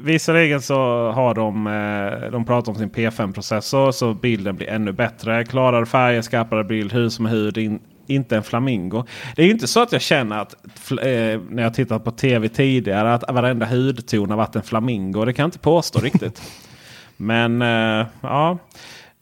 Visserligen 0.01 0.63
så 0.63 0.75
har 1.11 1.35
de, 1.35 1.67
eh, 1.67 2.31
de 2.31 2.45
pratat 2.45 2.69
om 2.69 2.75
sin 2.75 2.91
P5-processor 2.91 3.93
så 3.93 4.15
bilden 4.15 4.57
blir 4.57 4.69
ännu 4.69 4.93
bättre. 4.93 5.45
Klarare 5.45 5.87
färger, 5.87 6.23
skarpare 6.23 6.65
bild, 6.65 6.93
hud 6.93 7.13
som 7.13 7.27
hud. 7.27 7.59
In, 7.59 7.81
inte 8.07 8.37
en 8.37 8.43
flamingo. 8.43 9.05
Det 9.37 9.43
är 9.43 9.47
ju 9.47 9.53
inte 9.53 9.67
så 9.67 9.83
att 9.83 9.93
jag 9.93 10.03
känner 10.03 10.39
att 10.39 10.55
eh, 10.91 11.41
när 11.51 11.63
jag 11.63 11.75
tittat 11.75 12.05
på 12.05 12.11
tv 12.11 12.49
tidigare 12.49 13.15
att 13.15 13.25
varenda 13.33 13.67
hudton 13.67 14.31
har 14.31 14.37
varit 14.37 14.57
en 14.57 14.63
flamingo. 14.63 15.25
Det 15.25 15.33
kan 15.33 15.43
jag 15.43 15.49
inte 15.49 15.59
påstå 15.59 15.99
riktigt. 15.99 16.43
Men 17.17 17.63
eh, 17.63 18.07
ja. 18.21 18.59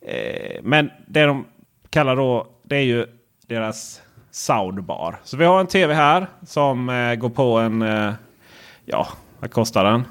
Eh, 0.06 0.60
men 0.62 0.90
det 1.06 1.24
de 1.24 1.44
kallar 1.90 2.16
då 2.16 2.46
det 2.62 2.76
är 2.76 2.82
ju 2.82 3.06
deras 3.46 4.02
soundbar. 4.30 5.16
Så 5.24 5.36
vi 5.36 5.44
har 5.44 5.60
en 5.60 5.66
tv 5.66 5.94
här 5.94 6.26
som 6.46 6.88
eh, 6.88 7.14
går 7.14 7.28
på 7.28 7.58
en... 7.58 7.82
Eh, 7.82 8.12
ja, 8.84 9.08
vad 9.40 9.50
kostar 9.50 9.84
den? 9.84 10.04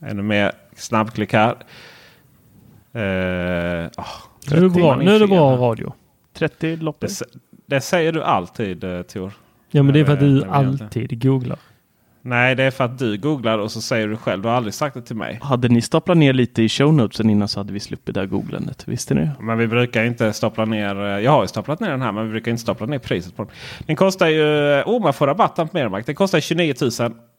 Ännu 0.00 0.22
mer 0.22 0.52
snabbklick 0.76 1.32
här. 1.32 1.56
Eh, 2.92 3.90
ah, 3.96 4.06
Nu 4.50 4.56
är 4.56 4.60
det 4.60 4.68
bra, 4.68 4.96
nu 4.96 5.14
är 5.14 5.20
det 5.20 5.26
bra 5.26 5.56
radio. 5.56 5.92
30 6.34 6.76
lopp. 6.76 7.04
Det, 7.68 7.74
sä- 7.74 7.78
det 7.78 7.80
säger 7.80 8.12
du 8.12 8.22
alltid 8.22 8.84
eh, 8.84 9.02
Tor. 9.02 9.32
Ja 9.70 9.82
men 9.82 9.94
det 9.94 10.00
är 10.00 10.04
för 10.04 10.12
att 10.12 10.22
Eh, 10.22 10.28
du 10.28 10.40
det. 10.40 10.50
alltid 10.50 11.22
googlar. 11.22 11.58
Nej, 12.22 12.54
det 12.54 12.62
är 12.62 12.70
för 12.70 12.84
att 12.84 12.98
du 12.98 13.16
googlar 13.18 13.58
och 13.58 13.70
så 13.72 13.80
säger 13.80 14.08
du 14.08 14.16
själv. 14.16 14.42
Du 14.42 14.48
har 14.48 14.56
aldrig 14.56 14.74
sagt 14.74 14.94
det 14.94 15.02
till 15.02 15.16
mig. 15.16 15.38
Hade 15.42 15.68
ni 15.68 15.82
staplat 15.82 16.16
ner 16.16 16.32
lite 16.32 16.62
i 16.62 16.68
show 16.68 16.94
notesen 16.94 17.30
innan 17.30 17.48
så 17.48 17.60
hade 17.60 17.72
vi 17.72 17.80
sluppit 17.80 18.14
det 18.14 18.20
här 18.20 18.26
googlandet. 18.26 18.88
Visste 18.88 19.14
ni 19.14 19.20
det? 19.20 19.30
Men 19.40 19.58
vi 19.58 19.66
brukar 19.66 20.04
inte 20.04 20.32
stapla 20.32 20.64
ner. 20.64 21.00
eh, 21.04 21.20
Jag 21.24 21.30
har 21.30 21.42
ju 21.42 21.48
staplat 21.48 21.80
ner 21.80 21.90
den 21.90 22.02
här 22.02 22.12
men 22.12 22.24
vi 22.24 22.30
brukar 22.30 22.50
inte 22.50 22.62
stapla 22.62 22.86
ner 22.86 22.98
priset 22.98 23.36
på 23.36 23.44
den. 23.44 23.52
Den 23.86 23.96
kostar 23.96 24.26
ju... 24.26 24.42
Oh, 24.86 25.02
man 25.02 25.12
får 25.14 25.26
rabatten 25.26 25.68
på 25.68 25.76
Mermark. 25.76 26.06
Den 26.06 26.14
kostar 26.14 26.40
29 26.40 26.74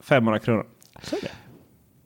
500 0.04 0.40
kronor. 0.40 0.66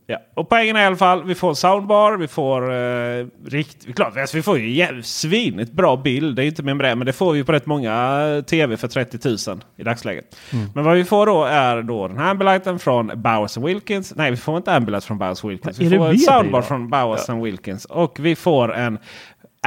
Ja. 0.08 0.18
Och 0.34 0.49
poängen 0.49 0.76
är 0.76 0.82
i 0.82 0.86
alla 0.86 0.95
fall. 0.95 1.24
Vi 1.24 1.36
får 1.36 1.54
soundbar. 1.54 2.18
Vi 2.18 2.28
får 2.28 2.74
eh, 2.74 3.26
rikt, 3.47 3.95
klart, 3.95 4.18
alltså, 4.18 4.38
vi 4.38 4.43
får 4.43 4.60
ju 4.60 5.01
svinigt 5.04 5.72
bra 5.72 5.95
bild. 5.97 6.36
Det 6.36 6.43
är 6.43 6.45
inte 6.45 6.64
mer 6.64 6.74
med 6.74 6.86
det. 6.86 6.95
Men 6.95 7.06
det 7.06 7.14
får 7.14 7.34
vi 7.34 7.43
på 7.43 7.51
rätt 7.51 7.66
många 7.66 8.22
eh, 8.38 8.43
tv 8.43 8.78
för 8.78 8.88
30 8.88 9.49
000 9.49 9.62
i 9.78 9.84
dagsläget. 9.84 10.36
Men 10.76 10.84
vad 10.84 10.95
vi 10.95 11.04
får 11.04 11.26
då 11.26 11.43
är 11.45 11.82
då 11.82 12.08
den 12.08 12.18
här 12.18 12.32
Ambilighten 12.32 12.80
från 12.80 13.12
Bowers 13.16 13.58
Wilkins. 13.58 14.14
Nej, 14.16 14.32
vi 14.32 14.38
får 14.38 14.58
inte 14.58 14.74
Ambilight 14.74 15.04
från 15.04 15.18
Bowers 15.18 15.43
Wilkins. 15.43 15.80
Vi 15.80 15.97
får 15.97 16.10
en 16.10 16.18
soundbar 16.20 16.60
då? 16.62 16.66
från 16.68 16.89
Bowers 16.89 17.30
Wilkins. 17.30 17.86
Och 17.86 18.18
vi 18.20 18.36
får 18.36 18.74
en 18.76 18.97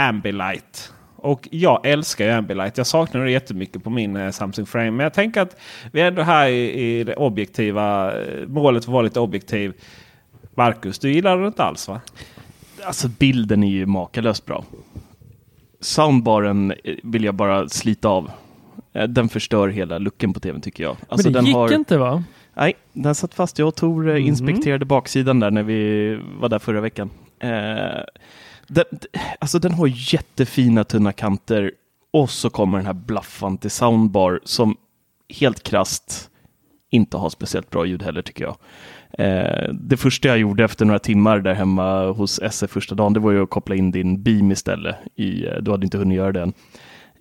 Ambilight. 0.00 0.92
Och 1.16 1.48
jag 1.50 1.86
älskar 1.86 2.24
ju 2.24 2.30
Ambilight. 2.30 2.78
Jag 2.78 2.86
saknar 2.86 3.24
det 3.24 3.30
jättemycket 3.30 3.84
på 3.84 3.90
min 3.90 4.16
eh, 4.16 4.30
Samsung 4.30 4.66
Frame. 4.66 4.90
Men 4.90 5.04
jag 5.04 5.14
tänker 5.14 5.40
att 5.40 5.56
vi 5.92 6.00
är 6.00 6.06
ändå 6.06 6.22
här 6.22 6.48
i, 6.48 6.70
i 6.98 7.04
det 7.04 7.14
objektiva. 7.16 8.12
eh, 8.20 8.46
Målet 8.48 8.82
att 8.82 8.88
vara 8.88 9.02
lite 9.02 9.20
objektiv. 9.20 9.72
Marcus, 10.56 10.98
du 10.98 11.12
gillar 11.12 11.38
det 11.38 11.46
inte 11.46 11.64
alls 11.64 11.88
va? 11.88 12.00
Alltså 12.86 13.08
bilden 13.08 13.62
är 13.62 13.70
ju 13.70 13.86
makalöst 13.86 14.46
bra. 14.46 14.64
Soundbaren 15.80 16.70
eh, 16.84 16.94
vill 17.02 17.24
jag 17.24 17.34
bara 17.34 17.68
slita 17.68 18.08
av. 18.08 18.30
Eh, 18.92 19.04
Den 19.04 19.28
förstör 19.28 19.68
hela 19.68 19.98
looken 19.98 20.32
på 20.32 20.40
tvn 20.40 20.60
tycker 20.60 20.82
jag. 20.84 20.96
Alltså 21.08 21.26
men 21.26 21.32
det 21.32 21.38
den 21.38 21.46
gick 21.46 21.54
har... 21.54 21.74
inte 21.74 21.98
va? 21.98 22.24
Nej, 22.54 22.74
den 22.92 23.14
satt 23.14 23.34
fast. 23.34 23.58
Jag 23.58 23.68
och 23.68 23.74
Tor 23.74 24.08
eh, 24.10 24.26
inspekterade 24.26 24.84
baksidan 24.84 25.40
där 25.40 25.50
när 25.50 25.62
vi 25.62 26.14
var 26.40 26.48
där 26.48 26.58
förra 26.58 26.80
veckan. 26.80 27.10
Eh, 27.38 28.04
den, 28.68 28.84
alltså 29.38 29.58
den 29.58 29.74
har 29.74 30.12
jättefina 30.12 30.84
tunna 30.84 31.12
kanter 31.12 31.72
och 32.12 32.30
så 32.30 32.50
kommer 32.50 32.78
den 32.78 32.86
här 32.86 32.92
blaffan 32.94 33.58
till 33.58 33.70
soundbar 33.70 34.40
som 34.44 34.76
helt 35.40 35.62
krast 35.62 36.30
inte 36.90 37.16
har 37.16 37.30
speciellt 37.30 37.70
bra 37.70 37.86
ljud 37.86 38.02
heller 38.02 38.22
tycker 38.22 38.44
jag. 38.44 38.56
Eh, 39.12 39.72
det 39.72 39.96
första 39.96 40.28
jag 40.28 40.38
gjorde 40.38 40.64
efter 40.64 40.84
några 40.84 40.98
timmar 40.98 41.38
där 41.38 41.54
hemma 41.54 42.06
hos 42.06 42.38
SF 42.38 42.70
första 42.70 42.94
dagen, 42.94 43.12
det 43.12 43.20
var 43.20 43.32
ju 43.32 43.42
att 43.42 43.50
koppla 43.50 43.74
in 43.74 43.90
din 43.90 44.22
beam 44.22 44.52
istället. 44.52 44.96
I, 45.14 45.46
eh, 45.46 45.52
du 45.60 45.70
hade 45.70 45.84
inte 45.84 45.98
hunnit 45.98 46.16
göra 46.16 46.32
den 46.32 46.52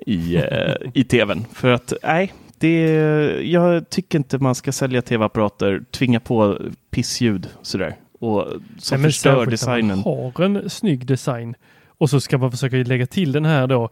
i, 0.06 0.36
eh, 0.36 0.76
i 0.94 1.04
tvn. 1.10 1.46
För 1.54 1.72
att 1.72 1.94
nej, 2.04 2.34
det, 2.60 2.82
jag 3.42 3.90
tycker 3.90 4.18
inte 4.18 4.38
man 4.38 4.56
ska 4.56 4.72
sälja 4.72 5.02
tv-apparater, 5.02 5.82
tvinga 5.92 6.20
på 6.20 6.58
pissljud 6.92 7.50
sådär. 7.62 7.96
Och 8.20 8.48
som 8.78 9.02
Nej, 9.02 9.12
förstör 9.12 9.46
designen. 9.46 10.04
Man 10.06 10.32
har 10.36 10.46
en 10.46 10.70
snygg 10.70 11.06
design 11.06 11.56
och 11.98 12.10
så 12.10 12.20
ska 12.20 12.38
man 12.38 12.52
försöka 12.52 12.76
lägga 12.76 13.06
till 13.06 13.32
den 13.32 13.46
här 13.46 13.68
då 13.68 13.90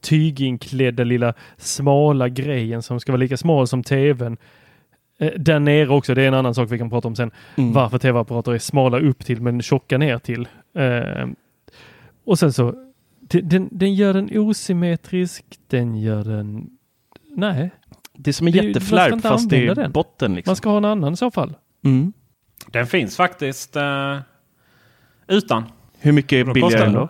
tyginklädda 0.00 1.04
lilla 1.04 1.34
smala 1.56 2.28
grejen 2.28 2.82
som 2.82 3.00
ska 3.00 3.12
vara 3.12 3.20
lika 3.20 3.36
smal 3.36 3.68
som 3.68 3.82
tvn. 3.82 4.36
Eh, 5.18 5.32
där 5.38 5.58
nere 5.60 5.88
också, 5.88 6.14
det 6.14 6.22
är 6.22 6.28
en 6.28 6.34
annan 6.34 6.54
sak 6.54 6.72
vi 6.72 6.78
kan 6.78 6.90
prata 6.90 7.08
om 7.08 7.16
sen. 7.16 7.30
Mm. 7.56 7.72
Varför 7.72 7.98
tv-apparater 7.98 8.52
är 8.54 8.58
smala 8.58 8.98
upp 9.00 9.24
till 9.24 9.40
men 9.42 9.62
tjocka 9.62 9.98
ner 9.98 10.18
till. 10.18 10.48
Eh, 10.74 11.26
och 12.24 12.38
sen 12.38 12.52
så, 12.52 12.74
den, 13.20 13.68
den 13.72 13.94
gör 13.94 14.14
den 14.14 14.38
osymmetrisk, 14.38 15.44
den 15.66 15.96
gör 15.96 16.24
den... 16.24 16.70
Nej, 17.36 17.70
Det 18.14 18.30
är 18.30 18.32
som 18.32 18.46
en 18.46 18.52
det 18.52 18.58
är 18.58 18.62
ju- 18.62 18.68
man 18.74 18.80
ska 18.82 18.96
jätteflärp 18.96 19.22
fast 19.22 19.50
det 19.50 19.66
är 19.66 19.74
den. 19.74 19.92
botten. 19.92 20.34
Liksom. 20.34 20.50
man 20.50 20.56
ska 20.56 20.68
ha 20.70 20.76
en 20.76 20.84
annan 20.84 21.12
i 21.12 21.16
så 21.16 21.30
fall. 21.30 21.54
Mm. 21.84 22.12
Den 22.66 22.86
finns 22.86 23.16
faktiskt 23.16 23.76
eh, 23.76 24.18
utan. 25.28 25.64
Hur 25.98 26.12
mycket 26.12 26.46
billigare 26.46 26.60
kostar 26.60 26.84
den 26.84 26.92
då? 26.94 27.08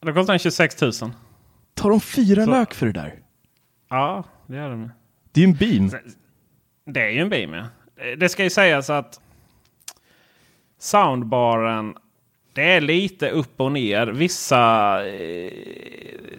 Då 0.00 0.12
kostar 0.12 0.32
den 0.32 0.38
26 0.38 0.80
000. 0.82 0.92
Tar 1.74 1.90
de 1.90 2.00
fyra 2.00 2.44
Så- 2.44 2.50
lök 2.50 2.74
för 2.74 2.86
det 2.86 2.92
där? 2.92 3.14
Ja, 3.90 4.24
det 4.46 4.56
gör 4.56 4.68
den. 4.70 4.90
Det 5.32 5.40
är 5.40 5.46
ju 5.46 5.50
en 5.50 5.56
beam. 5.56 5.90
Det 6.90 7.00
är 7.00 7.10
ju 7.10 7.20
en 7.20 7.28
beam 7.28 7.54
ja. 7.54 7.64
Det 8.16 8.28
ska 8.28 8.44
ju 8.44 8.50
sägas 8.50 8.90
att 8.90 9.20
soundbaren 10.78 11.94
det 12.52 12.72
är 12.72 12.80
lite 12.80 13.30
upp 13.30 13.60
och 13.60 13.72
ner. 13.72 14.06
Vissa... 14.06 14.56
Eh, 15.06 15.50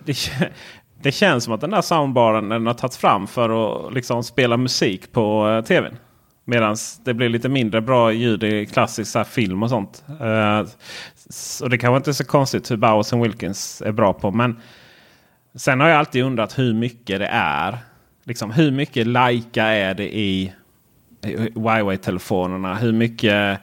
det, 0.06 0.16
det 1.02 1.12
känns 1.12 1.44
som 1.44 1.54
att 1.54 1.62
den 1.62 1.70
där 1.70 1.82
soundbaren 1.82 2.50
den 2.50 2.68
har 2.68 2.74
tagits 2.74 2.98
fram 2.98 3.28
för 3.28 3.50
att 3.88 3.94
liksom 3.94 4.24
spela 4.24 4.58
musik 4.58 5.12
på 5.12 5.50
eh, 5.50 5.66
tvn. 5.66 5.98
Medan 6.46 6.76
det 7.04 7.14
blir 7.14 7.30
lite 7.30 7.50
mindre 7.50 7.82
bra 7.82 8.12
ljud 8.12 8.44
i 8.44 8.66
klassisk 8.66 9.12
så 9.12 9.20
här, 9.20 9.24
film 9.24 9.64
och 9.64 9.70
sånt. 9.70 10.04
Eh, 10.22 10.60
uh, 10.60 10.68
så 11.30 11.68
det 11.68 11.78
kanske 11.78 11.98
inte 11.98 12.12
är 12.12 12.14
så 12.14 12.26
konstigt 12.26 12.72
hur 12.72 12.78
Bowers 12.78 13.14
Wilkins 13.14 13.82
är 13.82 13.92
bra 13.92 14.14
på. 14.14 14.32
Men 14.32 14.62
sen 15.56 15.80
har 15.80 15.88
jag 15.88 16.00
alltid 16.00 16.24
undrat 16.24 16.60
hur 16.60 16.74
mycket 16.74 17.20
det 17.20 17.30
är. 17.32 17.78
Liksom, 18.30 18.52
hur 18.52 18.72
mycket 18.72 19.08
Leica 19.08 19.66
är 19.66 19.94
det 19.94 20.18
i 20.18 20.54
Huawei-telefonerna? 21.56 22.76
Hur 22.76 22.92
mycket 22.92 23.60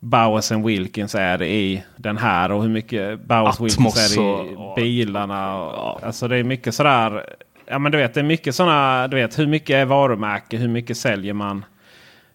Bowers 0.00 0.50
Wilkins 0.50 1.14
är 1.14 1.38
det 1.38 1.48
i 1.48 1.82
den 1.96 2.16
här? 2.16 2.52
Och 2.52 2.62
hur 2.62 2.68
mycket 2.70 3.20
Bowers 3.20 3.60
Wilkins 3.60 3.96
är 3.96 4.16
det 4.16 4.52
i 4.52 4.56
bilarna? 4.76 5.56
Och, 5.56 6.04
Alltså 6.04 6.28
det 6.28 6.36
är 6.36 6.44
mycket 6.44 6.74
sådär. 6.74 7.24
Ja 7.66 7.78
men 7.78 7.92
du 7.92 7.98
vet 7.98 8.14
det 8.14 8.20
är 8.20 8.24
mycket 8.24 8.54
sådana. 8.54 9.08
Du 9.08 9.16
vet 9.16 9.38
hur 9.38 9.46
mycket 9.46 9.74
är 9.74 9.84
varumärke? 9.84 10.56
Hur 10.56 10.68
mycket 10.68 10.96
säljer 10.96 11.32
man? 11.32 11.64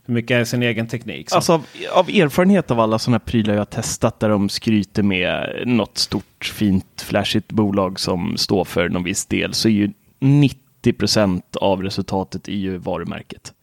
Hur 0.05 0.13
mycket 0.13 0.35
är 0.35 0.43
sin 0.43 0.63
egen 0.63 0.87
teknik? 0.87 1.29
Så. 1.29 1.35
Alltså 1.35 1.53
av, 1.53 1.65
av 1.93 2.09
erfarenhet 2.09 2.71
av 2.71 2.79
alla 2.79 2.99
sådana 2.99 3.19
prylar 3.19 3.53
jag 3.53 3.69
testat 3.69 4.19
där 4.19 4.29
de 4.29 4.49
skryter 4.49 5.03
med 5.03 5.63
något 5.65 5.97
stort, 5.97 6.51
fint, 6.55 7.05
flashigt 7.07 7.51
bolag 7.51 7.99
som 7.99 8.37
står 8.37 8.65
för 8.65 8.89
någon 8.89 9.03
viss 9.03 9.25
del 9.25 9.53
så 9.53 9.67
är 9.67 9.71
ju 9.71 9.91
90 10.19 10.70
procent 10.81 11.55
av 11.55 11.83
resultatet 11.83 12.47
är 12.47 12.51
ju 12.51 12.77
varumärket. 12.77 13.53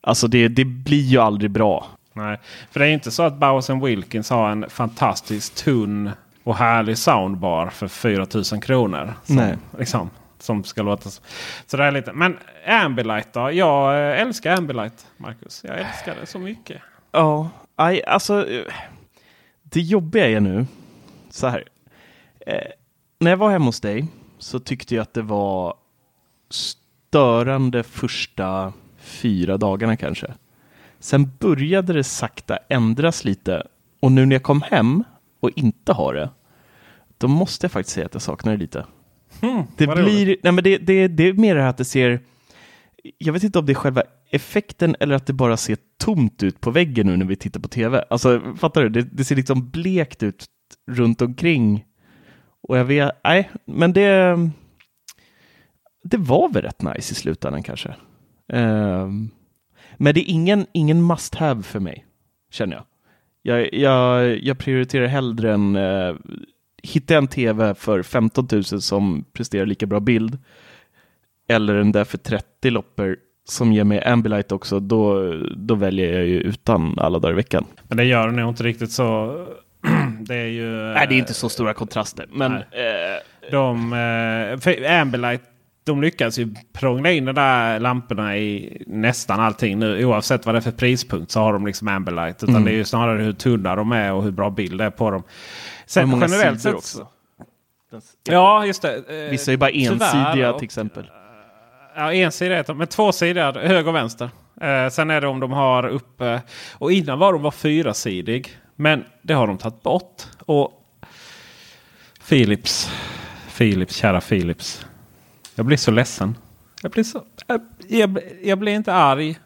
Alltså 0.00 0.28
det, 0.28 0.48
det 0.48 0.64
blir 0.64 1.02
ju 1.02 1.18
aldrig 1.18 1.50
bra. 1.50 1.86
Nej, 2.12 2.40
för 2.70 2.80
det 2.80 2.86
är 2.86 2.90
inte 2.90 3.10
så 3.10 3.22
att 3.22 3.34
Bowers 3.34 3.70
Wilkins 3.70 4.30
har 4.30 4.50
en 4.50 4.70
fantastiskt 4.70 5.56
tunn 5.64 6.10
och 6.44 6.56
härlig 6.56 6.98
soundbar 6.98 7.66
för 7.66 7.88
4000 7.88 8.60
kronor. 8.60 9.14
Som, 9.24 9.36
Nej. 9.36 9.56
Liksom, 9.78 10.10
som 10.38 10.64
ska 10.64 10.82
låta 10.82 11.10
så. 11.10 11.22
så 11.66 11.76
det 11.76 11.84
är 11.84 11.92
lite. 11.92 12.12
Men 12.12 12.38
Ambilight 12.66 13.32
då? 13.32 13.52
Jag 13.52 13.94
eh, 13.94 14.20
älskar 14.20 14.56
Ambilight, 14.56 15.06
Marcus. 15.16 15.64
Jag 15.64 15.78
älskar 15.78 16.16
det 16.20 16.26
så 16.26 16.38
mycket. 16.38 16.82
Ja, 17.12 17.50
aj, 17.76 18.02
alltså. 18.02 18.46
Det 19.62 19.80
jobbiga 19.80 20.28
är 20.28 20.40
nu 20.40 20.66
så 21.30 21.46
här. 21.46 21.64
Eh, 22.46 22.70
när 23.18 23.30
jag 23.30 23.36
var 23.36 23.50
hemma 23.50 23.64
hos 23.64 23.80
dig 23.80 24.06
så 24.38 24.60
tyckte 24.60 24.94
jag 24.94 25.02
att 25.02 25.14
det 25.14 25.22
var 25.22 25.74
störande 26.50 27.82
första 27.82 28.72
fyra 28.98 29.56
dagarna 29.56 29.96
kanske. 29.96 30.34
Sen 30.98 31.30
började 31.38 31.92
det 31.92 32.04
sakta 32.04 32.58
ändras 32.68 33.24
lite 33.24 33.62
och 34.00 34.12
nu 34.12 34.26
när 34.26 34.34
jag 34.34 34.42
kom 34.42 34.62
hem 34.62 35.04
och 35.40 35.50
inte 35.56 35.92
har 35.92 36.14
det, 36.14 36.30
då 37.18 37.28
måste 37.28 37.64
jag 37.64 37.72
faktiskt 37.72 37.94
säga 37.94 38.06
att 38.06 38.14
jag 38.14 38.22
saknar 38.22 38.52
det 38.52 38.58
lite. 38.58 38.86
Hmm, 39.40 39.62
Det 39.76 39.86
blir, 39.86 40.36
nej 40.42 40.52
men 40.52 40.64
det, 40.64 40.78
det, 40.78 41.08
det 41.08 41.28
är 41.28 41.32
mer 41.32 41.54
det 41.54 41.62
här 41.62 41.68
att 41.68 41.76
det 41.76 41.84
ser, 41.84 42.20
jag 43.18 43.32
vet 43.32 43.42
inte 43.44 43.58
om 43.58 43.66
det 43.66 43.72
är 43.72 43.74
själva 43.74 44.02
effekten 44.30 44.96
eller 45.00 45.14
att 45.14 45.26
det 45.26 45.32
bara 45.32 45.56
ser 45.56 45.76
tomt 45.98 46.42
ut 46.42 46.60
på 46.60 46.70
väggen 46.70 47.06
nu 47.06 47.16
när 47.16 47.26
vi 47.26 47.36
tittar 47.36 47.60
på 47.60 47.68
tv. 47.68 48.04
Alltså, 48.10 48.40
fattar 48.58 48.82
du? 48.82 48.88
Det, 48.88 49.02
det 49.12 49.24
ser 49.24 49.36
liksom 49.36 49.70
blekt 49.70 50.22
ut 50.22 50.44
runt 50.90 51.22
omkring. 51.22 51.84
Och 52.62 52.78
jag 52.78 52.84
vet, 52.84 53.12
nej, 53.24 53.50
men 53.64 53.92
det, 53.92 54.36
det 56.02 56.16
var 56.16 56.48
väl 56.48 56.62
rätt 56.62 56.82
nice 56.82 57.12
i 57.12 57.14
slutändan 57.14 57.62
kanske. 57.62 57.94
Ehm, 58.52 59.30
men 59.96 60.14
det 60.14 60.20
är 60.20 60.32
ingen, 60.32 60.66
ingen 60.72 61.02
must 61.02 61.34
have 61.34 61.62
för 61.62 61.80
mig, 61.80 62.06
känner 62.50 62.76
jag. 62.76 62.84
Jag, 63.42 63.74
jag, 63.74 64.38
jag 64.44 64.58
prioriterar 64.58 65.06
hellre 65.06 65.52
en, 65.52 65.76
uh, 65.76 66.16
hitta 66.82 67.16
en 67.16 67.28
tv 67.28 67.74
för 67.74 68.02
15 68.02 68.48
000 68.52 68.64
som 68.64 69.24
presterar 69.32 69.66
lika 69.66 69.86
bra 69.86 70.00
bild, 70.00 70.38
eller 71.48 71.74
en 71.74 71.92
där 71.92 72.04
för 72.04 72.18
30 72.18 72.70
loppor 72.70 73.16
som 73.48 73.72
ger 73.72 73.84
mig 73.84 74.04
Ambilight 74.04 74.52
också, 74.52 74.80
då, 74.80 75.34
då 75.56 75.74
väljer 75.74 76.12
jag 76.18 76.26
ju 76.26 76.40
utan 76.40 76.98
alla 76.98 77.18
dagar 77.18 77.32
i 77.32 77.36
veckan. 77.36 77.66
Men 77.88 77.96
det 77.96 78.04
gör 78.04 78.30
nog 78.30 78.48
inte 78.48 78.62
riktigt 78.62 78.92
så. 78.92 79.36
det 80.20 80.34
är 80.34 80.46
ju... 80.46 80.70
Nej, 80.70 81.06
det 81.08 81.14
är 81.14 81.18
inte 81.18 81.34
så 81.34 81.48
stora 81.48 81.74
kontraster, 81.74 82.26
men 82.30 82.52
eh, 82.52 82.60
De, 83.50 83.92
eh, 83.92 84.58
för 84.58 85.00
Ambilight, 85.00 85.42
de 85.84 86.02
lyckas 86.02 86.38
ju 86.38 86.54
prångla 86.72 87.10
in 87.10 87.24
de 87.24 87.32
där 87.34 87.80
lamporna 87.80 88.36
i 88.36 88.82
nästan 88.86 89.40
allting 89.40 89.78
nu. 89.78 90.04
Oavsett 90.04 90.46
vad 90.46 90.54
det 90.54 90.58
är 90.58 90.60
för 90.60 90.70
prispunkt 90.70 91.30
så 91.32 91.40
har 91.40 91.52
de 91.52 91.66
liksom 91.66 91.88
Ambilight. 91.88 92.42
Utan 92.42 92.54
Mm. 92.54 92.64
det 92.64 92.70
är 92.70 92.74
ju 92.76 92.84
snarare 92.84 93.22
hur 93.22 93.32
tunna 93.32 93.76
de 93.76 93.92
är 93.92 94.12
och 94.12 94.22
hur 94.22 94.30
bra 94.30 94.50
bild 94.50 94.78
det 94.78 94.84
är 94.84 94.90
på 94.90 95.10
dem. 95.10 95.22
Sen 95.86 96.20
generellt 96.20 96.60
sett... 96.60 96.74
också? 96.74 97.06
Ja, 98.28 98.66
just 98.66 98.82
det. 98.82 98.96
Eh, 99.24 99.30
Vissa 99.30 99.52
är 99.52 99.56
bara 99.56 99.70
tyvärr, 99.70 99.92
ensidiga 100.16 100.52
och- 100.52 100.58
till 100.58 100.64
exempel. 100.66 101.10
Ja, 101.96 102.12
ensidiga 102.12 102.58
är 102.58 102.74
men 102.74 102.86
två 102.86 103.12
sidor, 103.12 103.52
höger 103.68 103.88
och 103.88 103.94
vänster. 103.94 104.30
Eh, 104.60 104.88
sen 104.88 105.10
är 105.10 105.20
det 105.20 105.26
om 105.26 105.40
de 105.40 105.52
har 105.52 105.86
uppe... 105.88 106.40
Och 106.72 106.92
innan 106.92 107.18
var 107.18 107.32
de 107.32 107.42
var 107.42 107.50
fyrasidig. 107.50 108.48
Men 108.76 109.04
det 109.22 109.34
har 109.34 109.46
de 109.46 109.58
tagit 109.58 109.82
bort. 109.82 110.22
Och 110.38 110.72
Philips, 112.28 112.90
Philips, 113.58 113.94
kära 113.96 114.20
Philips. 114.20 114.86
Jag 115.60 115.66
blir 115.66 115.76
så 115.76 115.90
ledsen. 115.90 116.36
Jag 116.82 116.92
blir, 116.92 117.04
så, 117.04 117.22
jag, 117.46 117.60
jag, 117.88 118.18
jag 118.42 118.58
blir 118.58 118.72
inte 118.72 118.94
arg. 118.94 119.38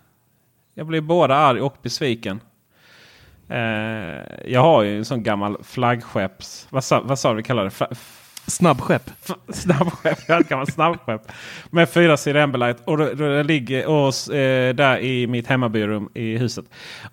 Jag 0.75 0.87
blir 0.87 1.01
både 1.01 1.37
arg 1.37 1.61
och 1.61 1.77
besviken. 1.83 2.41
Eh, 3.49 3.59
jag 4.47 4.61
har 4.61 4.83
ju 4.83 4.99
en 4.99 5.05
sån 5.05 5.23
gammal 5.23 5.57
flaggskepps... 5.63 6.67
Vad 6.71 6.85
sa, 6.85 7.01
vad 7.05 7.19
sa 7.19 7.33
vi 7.33 7.43
kallar 7.43 7.65
det? 7.65 7.87
Snabbskepp. 8.47 9.11
snabbskepp. 9.49 10.19
Jag 10.27 10.35
har 10.35 10.41
ett 10.41 10.49
gammalt 10.49 10.73
snabbskepp. 10.75 11.33
Med 11.71 11.89
fyra 11.89 12.17
sidor 12.17 12.41
Ambilight. 12.41 12.77
Och 12.85 12.99
det, 12.99 13.15
det 13.15 13.43
ligger 13.43 13.87
hos, 13.87 14.29
eh, 14.29 14.75
där 14.75 14.99
i 14.99 15.27
mitt 15.27 15.47
hemmabyrum 15.47 16.09
i 16.15 16.37
huset. 16.37 16.65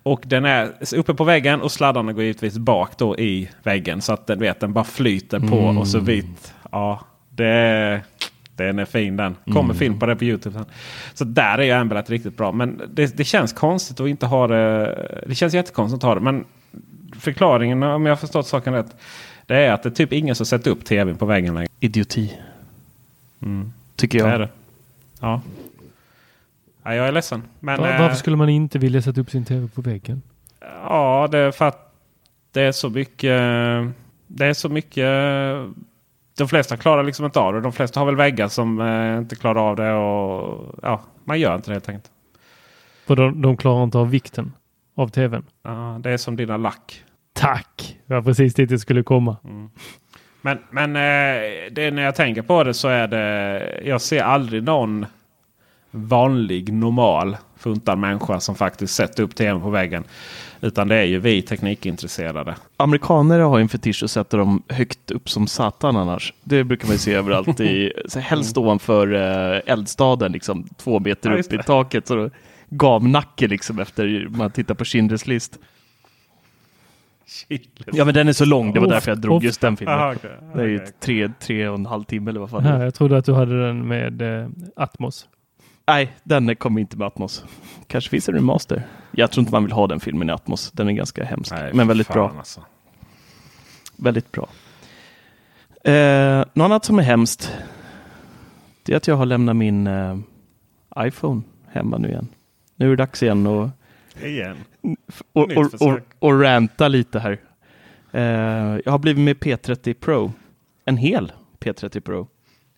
Och 0.02 0.22
den 0.26 0.44
är 0.44 0.72
uppe 0.96 1.14
på 1.14 1.24
väggen 1.24 1.60
och 1.60 1.72
sladdarna 1.72 2.12
går 2.12 2.24
givetvis 2.24 2.58
bak 2.58 2.98
då 2.98 3.18
i 3.18 3.50
väggen. 3.62 4.00
Så 4.02 4.12
att 4.12 4.26
den, 4.26 4.38
vet, 4.38 4.60
den 4.60 4.72
bara 4.72 4.84
flyter 4.84 5.40
på 5.40 5.58
Mm. 5.58 5.78
och 5.78 5.88
så 5.88 5.98
vitt. 5.98 6.54
Ja, 6.70 7.00
det, 7.30 8.00
den 8.56 8.78
är 8.78 8.84
fin 8.84 9.16
den. 9.16 9.36
Kommer 9.44 9.60
Mm. 9.60 9.76
film 9.76 9.98
på 9.98 10.06
det 10.06 10.16
på 10.16 10.24
Youtube. 10.24 10.56
sen. 10.56 10.64
Så 11.14 11.24
där 11.24 11.58
är 11.58 11.62
ju 11.62 11.70
Ambilight 11.70 12.10
riktigt 12.10 12.36
bra. 12.36 12.52
Men 12.52 12.82
det, 12.90 13.16
det 13.16 13.24
känns 13.24 13.52
konstigt 13.52 14.00
att 14.00 14.08
inte 14.08 14.26
ha 14.26 14.46
det. 14.46 15.22
Det 15.26 15.34
känns 15.34 15.54
jättekonstigt 15.54 16.04
att 16.04 16.08
ha 16.08 16.14
det. 16.14 16.20
Men 16.20 16.44
förklaringen 17.20 17.82
om 17.82 18.06
jag 18.06 18.10
har 18.12 18.16
förstått 18.16 18.46
saken 18.46 18.72
rätt. 18.74 18.96
Det 19.46 19.56
är 19.56 19.72
att 19.72 19.82
det 19.82 19.88
är 19.88 19.90
typ 19.90 20.12
ingen 20.12 20.34
som 20.34 20.46
sätter 20.46 20.70
upp 20.70 20.84
tvn 20.84 21.16
på 21.16 21.26
väggen 21.26 21.54
längre. 21.54 21.68
Idioti. 21.80 22.38
Mm. 23.42 23.72
Tycker 23.96 24.18
Det 24.18 24.24
är 24.24 24.30
jag. 24.30 24.40
det. 24.40 24.48
Ja. 25.20 25.40
ja. 26.84 26.94
Jag 26.94 27.08
är 27.08 27.12
ledsen. 27.12 27.42
Men, 27.60 27.80
Va- 27.80 27.90
eh, 27.94 28.00
Varför 28.02 28.16
skulle 28.16 28.36
man 28.36 28.48
inte 28.48 28.78
vilja 28.78 29.02
sätta 29.02 29.20
upp 29.20 29.30
sin 29.30 29.44
tv 29.44 29.68
på 29.68 29.82
väggen? 29.82 30.22
Ja, 30.84 31.28
det 31.30 31.38
är 31.38 31.50
för 31.50 31.64
att 31.68 31.94
det 32.52 32.62
är 32.62 32.72
så 32.72 32.90
mycket. 32.90 33.40
Det 34.26 34.46
är 34.46 34.52
så 34.54 34.68
mycket. 34.68 35.06
De 36.42 36.48
flesta 36.48 36.76
klarar 36.76 37.02
liksom 37.02 37.24
inte 37.24 37.40
av 37.40 37.52
det. 37.52 37.60
De 37.60 37.72
flesta 37.72 38.00
har 38.00 38.06
väl 38.06 38.16
väggar 38.16 38.48
som 38.48 38.80
eh, 38.80 39.18
inte 39.18 39.36
klarar 39.36 39.70
av 39.70 39.76
det. 39.76 39.92
Och, 39.92 40.74
ja, 40.82 41.00
man 41.24 41.40
gör 41.40 41.54
inte 41.54 41.70
det 41.70 41.74
helt 41.74 41.88
enkelt. 41.88 42.10
För 43.06 43.16
de, 43.16 43.42
de 43.42 43.56
klarar 43.56 43.84
inte 43.84 43.98
av 43.98 44.10
vikten 44.10 44.52
av 44.96 45.08
tvn. 45.08 45.44
Ja, 45.62 46.00
det 46.02 46.10
är 46.10 46.16
som 46.16 46.36
dina 46.36 46.56
lack. 46.56 47.04
Tack! 47.32 47.98
Det 48.06 48.14
var 48.14 48.22
precis 48.22 48.54
dit 48.54 48.68
det 48.68 48.78
skulle 48.78 49.02
komma. 49.02 49.36
Men, 50.40 50.58
men 50.70 50.96
eh, 50.96 51.70
det, 51.70 51.90
när 51.90 52.02
jag 52.02 52.14
tänker 52.14 52.42
på 52.42 52.64
det 52.64 52.74
så 52.74 52.88
är 52.88 53.08
det. 53.08 53.80
Jag 53.84 54.00
ser 54.00 54.22
aldrig 54.22 54.62
någon 54.62 55.06
vanlig 55.94 56.72
normal 56.72 57.36
funtad 57.56 57.98
människa 57.98 58.40
som 58.40 58.54
faktiskt 58.54 58.94
sätter 58.94 59.22
upp 59.22 59.34
tvn 59.34 59.60
på 59.60 59.70
väggen. 59.70 60.04
Utan 60.60 60.88
det 60.88 60.96
är 60.96 61.04
ju 61.04 61.18
vi 61.18 61.42
teknikintresserade. 61.42 62.54
Amerikaner 62.76 63.40
har 63.40 63.58
ju 63.58 63.62
en 63.62 63.68
fetisch 63.68 64.02
att 64.02 64.10
sätta 64.10 64.36
dem 64.36 64.62
högt 64.68 65.10
upp 65.10 65.30
som 65.30 65.46
satan 65.46 65.96
annars. 65.96 66.32
Det 66.44 66.64
brukar 66.64 66.86
man 66.86 66.92
ju 66.94 66.98
se 66.98 67.14
överallt. 67.14 67.60
I, 67.60 67.92
så 68.08 68.18
helst 68.18 68.58
ovanför 68.58 69.14
eh, 69.14 69.60
eldstaden, 69.72 70.32
liksom 70.32 70.68
två 70.76 71.00
meter 71.00 71.30
Ja, 71.30 71.38
upp 71.38 71.52
i 71.52 71.58
taket. 71.58 72.06
Så 72.06 72.30
gavnacke 72.68 73.46
liksom 73.48 73.78
efter 73.78 74.26
man 74.28 74.50
tittar 74.50 74.74
på 74.74 74.84
Schindler's 74.84 75.28
list. 75.28 75.58
Ja 77.92 78.04
men 78.04 78.14
den 78.14 78.28
är 78.28 78.32
så 78.32 78.44
lång, 78.44 78.72
det 78.72 78.80
var 78.80 78.86
därför 78.88 79.10
jag 79.10 79.18
drog 79.18 79.36
off- 79.36 79.42
just 79.44 79.60
den 79.60 79.76
filmen. 79.76 79.94
Aha, 79.98 80.14
okej. 80.16 80.30
Det 80.54 80.60
är 80.62 80.66
ju 80.66 80.76
Okej. 80.76 80.92
tre, 81.00 81.30
tre 81.40 81.68
och 81.68 81.74
en 81.74 81.86
halv 81.86 82.04
timme 82.04 82.30
eller 82.30 82.40
vad 82.40 82.50
fan 82.50 82.64
Ja, 82.64 82.84
jag 82.84 82.94
trodde 82.94 83.16
att 83.18 83.24
du 83.24 83.32
hade 83.34 83.66
den 83.66 83.88
med 83.88 84.22
eh, 84.42 84.48
Atmos. 84.76 85.28
Nej, 85.92 86.12
den 86.24 86.56
kommer 86.56 86.80
inte 86.80 86.96
med 86.96 87.06
Atmos. 87.06 87.44
Kanske 87.86 88.10
finns 88.10 88.28
en 88.28 88.34
remaster. 88.34 88.86
Jag 89.10 89.30
tror 89.30 89.40
inte 89.42 89.52
man 89.52 89.64
vill 89.64 89.72
ha 89.72 89.86
den 89.86 90.00
filmen 90.00 90.28
i 90.28 90.32
Atmos. 90.32 90.70
Den 90.72 90.88
är 90.88 90.92
ganska 90.92 91.24
hemsk, 91.24 91.52
Nej, 91.52 91.70
men 91.74 91.88
väldigt 91.88 92.08
bra. 92.08 92.32
Alltså. 92.38 92.64
Väldigt 93.96 94.32
bra. 94.32 94.48
Eh, 95.92 96.44
något 96.54 96.64
annat 96.64 96.84
som 96.84 96.98
är 96.98 97.02
hemskt. 97.02 97.52
Det 98.82 98.92
är 98.92 98.96
att 98.96 99.06
jag 99.06 99.16
har 99.16 99.26
lämnat 99.26 99.56
min 99.56 99.86
eh, 99.86 100.18
iPhone 100.98 101.42
hemma 101.68 101.98
nu 101.98 102.08
igen. 102.08 102.28
Nu 102.76 102.86
är 102.86 102.90
det 102.90 102.96
dags 102.96 103.22
igen 103.22 103.46
och, 103.46 103.68
Igen. 104.22 104.56
och, 105.32 105.50
och, 105.56 105.82
och, 105.82 105.98
och 106.18 106.40
ranta 106.40 106.88
lite 106.88 107.18
här. 107.18 107.40
Eh, 108.12 108.80
jag 108.84 108.92
har 108.92 108.98
blivit 108.98 109.24
med 109.24 109.36
P30 109.36 109.94
Pro. 109.94 110.32
En 110.84 110.96
hel 110.96 111.32
P30 111.60 112.00
Pro. 112.00 112.28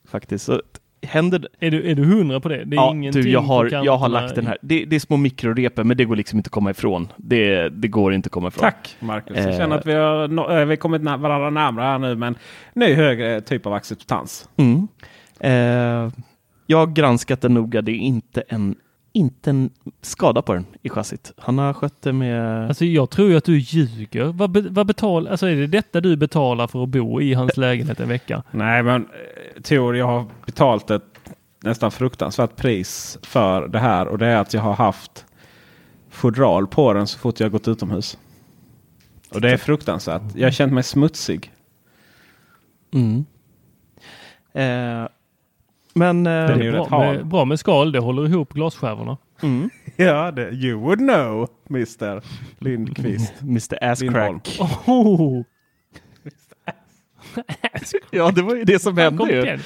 Faktiskt. 0.04 0.44
Så 0.44 0.62
händer 1.04 1.38
det- 1.38 1.48
Är 1.66 1.70
du, 1.70 1.90
är 1.90 1.94
du 1.94 2.04
hundra 2.04 2.40
på 2.40 2.48
det? 2.48 2.64
Det 2.64 2.74
är 2.76 2.80
ja, 2.80 2.90
ingenting 2.90 3.22
du, 3.22 3.30
jag, 3.30 3.42
på 3.42 3.46
har, 3.52 3.84
jag 3.84 3.96
har 3.96 4.08
lagt 4.08 4.34
den 4.34 4.46
här. 4.46 4.58
Det, 4.62 4.84
det 4.84 4.96
är 4.96 5.00
små 5.00 5.16
mikrorepor, 5.16 5.84
men 5.84 5.96
det 5.96 6.04
går 6.04 6.16
liksom 6.16 6.38
inte 6.38 6.48
att 6.48 6.52
komma 6.52 6.70
ifrån. 6.70 7.08
Det, 7.16 7.68
det 7.68 7.88
går 7.88 8.14
inte 8.14 8.26
att 8.26 8.32
komma 8.32 8.48
ifrån. 8.48 8.60
Tack 8.60 8.96
Marcus. 9.00 9.36
Jag 9.36 9.46
Eh. 9.48 9.56
känner 9.56 9.76
att 9.78 9.86
vi 9.86 9.92
har, 9.94 10.22
eh, 10.58 10.64
vi 10.64 10.70
har 10.72 10.76
kommit 10.76 11.02
varandra 11.02 11.50
närmare 11.50 11.84
här 11.84 11.98
nu. 11.98 12.14
Men 12.16 12.34
ny 12.74 12.94
högre 12.94 13.40
typ 13.40 13.66
av 13.66 13.72
acceptans. 13.72 14.48
Mm. 14.56 14.88
Eh, 15.40 16.12
jag 16.66 16.78
har 16.78 16.86
granskat 16.94 17.40
den 17.40 17.54
noga. 17.54 17.82
Det 17.82 17.92
är 17.92 17.96
inte 17.96 18.42
en, 18.48 18.74
inte 19.14 19.50
en 19.50 19.70
skada 20.02 20.42
på 20.42 20.54
den 20.54 20.66
i 20.82 20.88
chassit. 20.88 21.32
Han 21.36 21.58
har 21.58 21.72
skött 21.72 22.02
det 22.02 22.12
med... 22.12 22.66
Alltså 22.68 22.84
jag 22.84 23.10
tror 23.10 23.30
ju 23.30 23.36
att 23.36 23.44
du 23.44 23.58
ljuger. 23.58 24.24
Vad, 24.24 24.50
be, 24.50 24.60
vad 24.60 24.86
betal, 24.86 25.28
alltså 25.28 25.46
är 25.46 25.56
det 25.56 25.66
detta 25.66 26.00
du 26.00 26.16
betalar 26.16 26.66
för 26.66 26.82
att 26.82 26.88
bo 26.88 27.20
i 27.20 27.34
hans 27.34 27.56
lägenhet 27.56 28.00
en 28.00 28.08
vecka? 28.08 28.42
Nej 28.50 28.82
men 28.82 29.02
eh, 29.02 29.62
Tor, 29.62 29.96
jag 29.96 30.06
har 30.06 30.26
betalt 30.46 30.90
ett 30.90 31.02
nästan 31.60 31.90
fruktansvärt 31.90 32.56
pris 32.56 33.18
för 33.22 33.68
det 33.68 33.78
här. 33.78 34.08
Och 34.08 34.18
det 34.18 34.26
är 34.26 34.36
att 34.36 34.54
jag 34.54 34.60
har 34.60 34.74
haft 34.74 35.26
fodral 36.10 36.66
på 36.66 36.92
den 36.92 37.06
så 37.06 37.18
fort 37.18 37.40
jag 37.40 37.50
gått 37.50 37.68
utomhus. 37.68 38.18
Och 39.30 39.40
det 39.40 39.52
är 39.52 39.56
fruktansvärt. 39.56 40.22
Jag 40.34 40.46
har 40.46 40.52
känt 40.52 40.72
mig 40.72 40.82
smutsig. 40.82 41.52
Mm. 42.92 43.24
Eh, 44.52 45.08
men... 45.94 46.26
Eh, 46.26 46.32
Det 46.32 46.66
är 46.66 46.72
bra 46.72 46.98
med, 47.12 47.26
bra 47.26 47.44
med 47.44 47.58
skal, 47.60 47.92
det 47.92 47.98
håller 47.98 48.26
ihop 48.28 48.52
glasskärvorna. 48.52 49.16
Mm. 49.42 49.70
Ja, 49.96 50.30
det, 50.30 50.50
you 50.50 50.80
would 50.80 50.98
know, 50.98 51.48
Mr 51.70 52.22
Lindqvist. 52.58 53.32
Mr 53.42 53.84
Asscrack. 53.84 54.58
Oh, 54.86 55.42
Ja, 58.10 58.30
det 58.30 58.42
var 58.42 58.54
ju 58.54 58.64
det 58.64 58.78
som 58.82 58.96
hände 58.98 59.32
ju. 59.32 59.58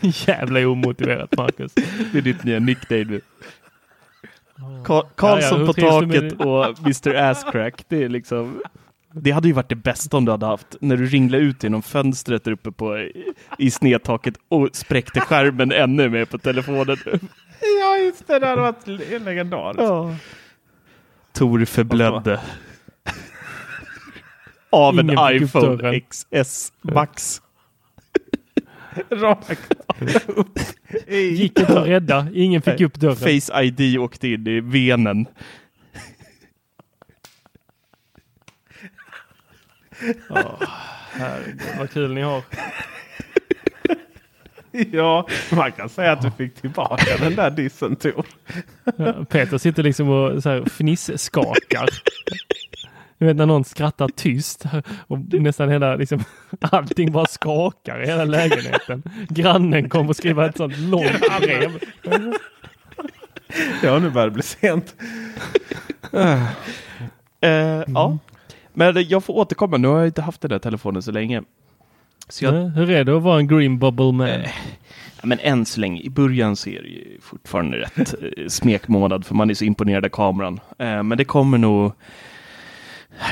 Jävla 0.00 0.68
omotiverat 0.68 1.36
Marcus. 1.36 1.74
Det 2.12 2.18
är 2.18 2.22
ditt 2.22 2.44
nya 2.44 2.58
nickname 2.58 3.04
nu. 3.04 3.20
Ka- 4.84 5.06
Karlsson 5.14 5.66
på 5.66 5.72
trivs 5.72 6.00
du 6.00 6.06
med 6.06 6.30
taket 6.30 6.46
och 6.46 6.78
Mr 6.86 7.14
Asscrack. 7.14 7.84
Det 7.88 8.04
är 8.04 8.08
liksom... 8.08 8.62
Det 9.14 9.30
hade 9.30 9.48
ju 9.48 9.54
varit 9.54 9.68
det 9.68 9.74
bästa 9.74 10.16
om 10.16 10.24
du 10.24 10.30
hade 10.30 10.46
haft 10.46 10.76
när 10.80 10.96
du 10.96 11.06
ringlade 11.06 11.44
ut 11.44 11.62
genom 11.62 11.82
fönstret 11.82 12.44
där 12.44 12.52
uppe 12.52 12.72
på, 12.72 13.08
i 13.58 13.70
snedtaket 13.70 14.34
och 14.48 14.68
spräckte 14.72 15.20
skärmen 15.20 15.72
ännu 15.72 16.08
mer 16.08 16.24
på 16.24 16.38
telefonen. 16.38 16.96
Ja, 17.80 17.96
just 17.96 18.26
det. 18.26 18.38
Det 18.38 18.46
hade 18.46 18.62
varit 18.62 18.86
le- 18.86 19.18
legendariskt. 19.18 19.82
Ja. 19.82 20.14
Tor 21.32 21.64
förblödde. 21.64 22.40
Av 24.70 24.98
en 24.98 25.10
Ingen 25.10 25.42
iPhone. 25.42 26.00
XS 26.00 26.72
Max. 26.82 27.42
Rakt 29.10 29.72
upp. 30.26 30.58
Gick 31.08 31.58
inte 31.58 31.80
att 31.80 31.86
rädda. 31.86 32.26
Ingen 32.34 32.62
fick 32.62 32.80
upp 32.80 32.94
dörren. 32.94 33.16
Face 33.40 33.62
ID 33.62 33.98
åkte 33.98 34.28
in 34.28 34.46
i 34.46 34.60
venen. 34.60 35.26
Herregud, 41.12 41.60
vad 41.78 41.90
kul 41.90 42.14
ni 42.14 42.20
har. 42.22 42.42
Ja, 44.92 45.26
man 45.52 45.72
kan 45.72 45.88
säga 45.88 46.12
att 46.12 46.22
du 46.22 46.30
fick 46.30 46.54
tillbaka 46.54 47.16
den 47.20 47.34
där 47.34 47.50
dissen 47.50 47.96
Tor. 47.96 48.26
Ja, 48.96 49.24
Peter 49.24 49.58
sitter 49.58 49.82
liksom 49.82 50.08
och 50.08 50.42
så 50.42 50.48
här 50.50 50.64
fnisskakar. 50.64 51.88
Du 53.18 53.26
vet 53.26 53.36
när 53.36 53.46
någon 53.46 53.64
skrattar 53.64 54.08
tyst 54.08 54.64
och 55.06 55.18
nästan 55.18 55.68
hela, 55.68 55.96
liksom, 55.96 56.24
allting 56.60 57.12
bara 57.12 57.26
skakar 57.26 58.02
i 58.02 58.06
hela 58.06 58.24
lägenheten. 58.24 59.02
Grannen 59.28 59.88
kommer 59.88 60.10
och 60.10 60.16
skriva 60.16 60.46
ett 60.46 60.56
sånt 60.56 60.78
långt 60.78 61.40
brev. 61.40 61.78
Ja, 63.82 63.98
nu 63.98 64.10
börjar 64.10 64.26
det 64.26 64.34
bli 64.34 64.42
sent. 64.42 64.94
Eh, 66.12 66.42
Ja, 67.94 68.18
men 68.74 69.04
jag 69.08 69.24
får 69.24 69.34
återkomma. 69.34 69.76
Nu 69.76 69.88
har 69.88 69.98
jag 69.98 70.06
inte 70.06 70.22
haft 70.22 70.40
den 70.40 70.48
där 70.50 70.58
telefonen 70.58 71.02
så 71.02 71.12
länge. 71.12 71.42
Så 72.28 72.44
jag, 72.44 72.54
Ja, 72.54 72.58
Hur 72.68 72.90
är 72.90 73.04
det 73.04 73.16
att 73.16 73.22
vara 73.22 73.38
en 73.38 73.46
green 73.48 73.78
bubble 73.78 74.12
man? 74.12 74.28
Ja, 74.28 75.26
men 75.26 75.38
än 75.40 75.64
så 75.66 75.80
länge, 75.80 76.00
i 76.02 76.10
början 76.10 76.56
så 76.56 76.70
är 76.70 76.82
det 76.82 76.88
ju 76.88 77.18
fortfarande 77.20 77.76
rätt 77.76 78.14
eh, 78.22 78.46
smekmånad 78.48 79.26
för 79.26 79.34
man 79.34 79.50
är 79.50 79.54
så 79.54 79.64
imponerad 79.64 80.04
av 80.04 80.08
kameran. 80.08 80.60
Eh, 80.78 81.02
men 81.02 81.18
det 81.18 81.24
kommer 81.24 81.58
nog 81.58 81.92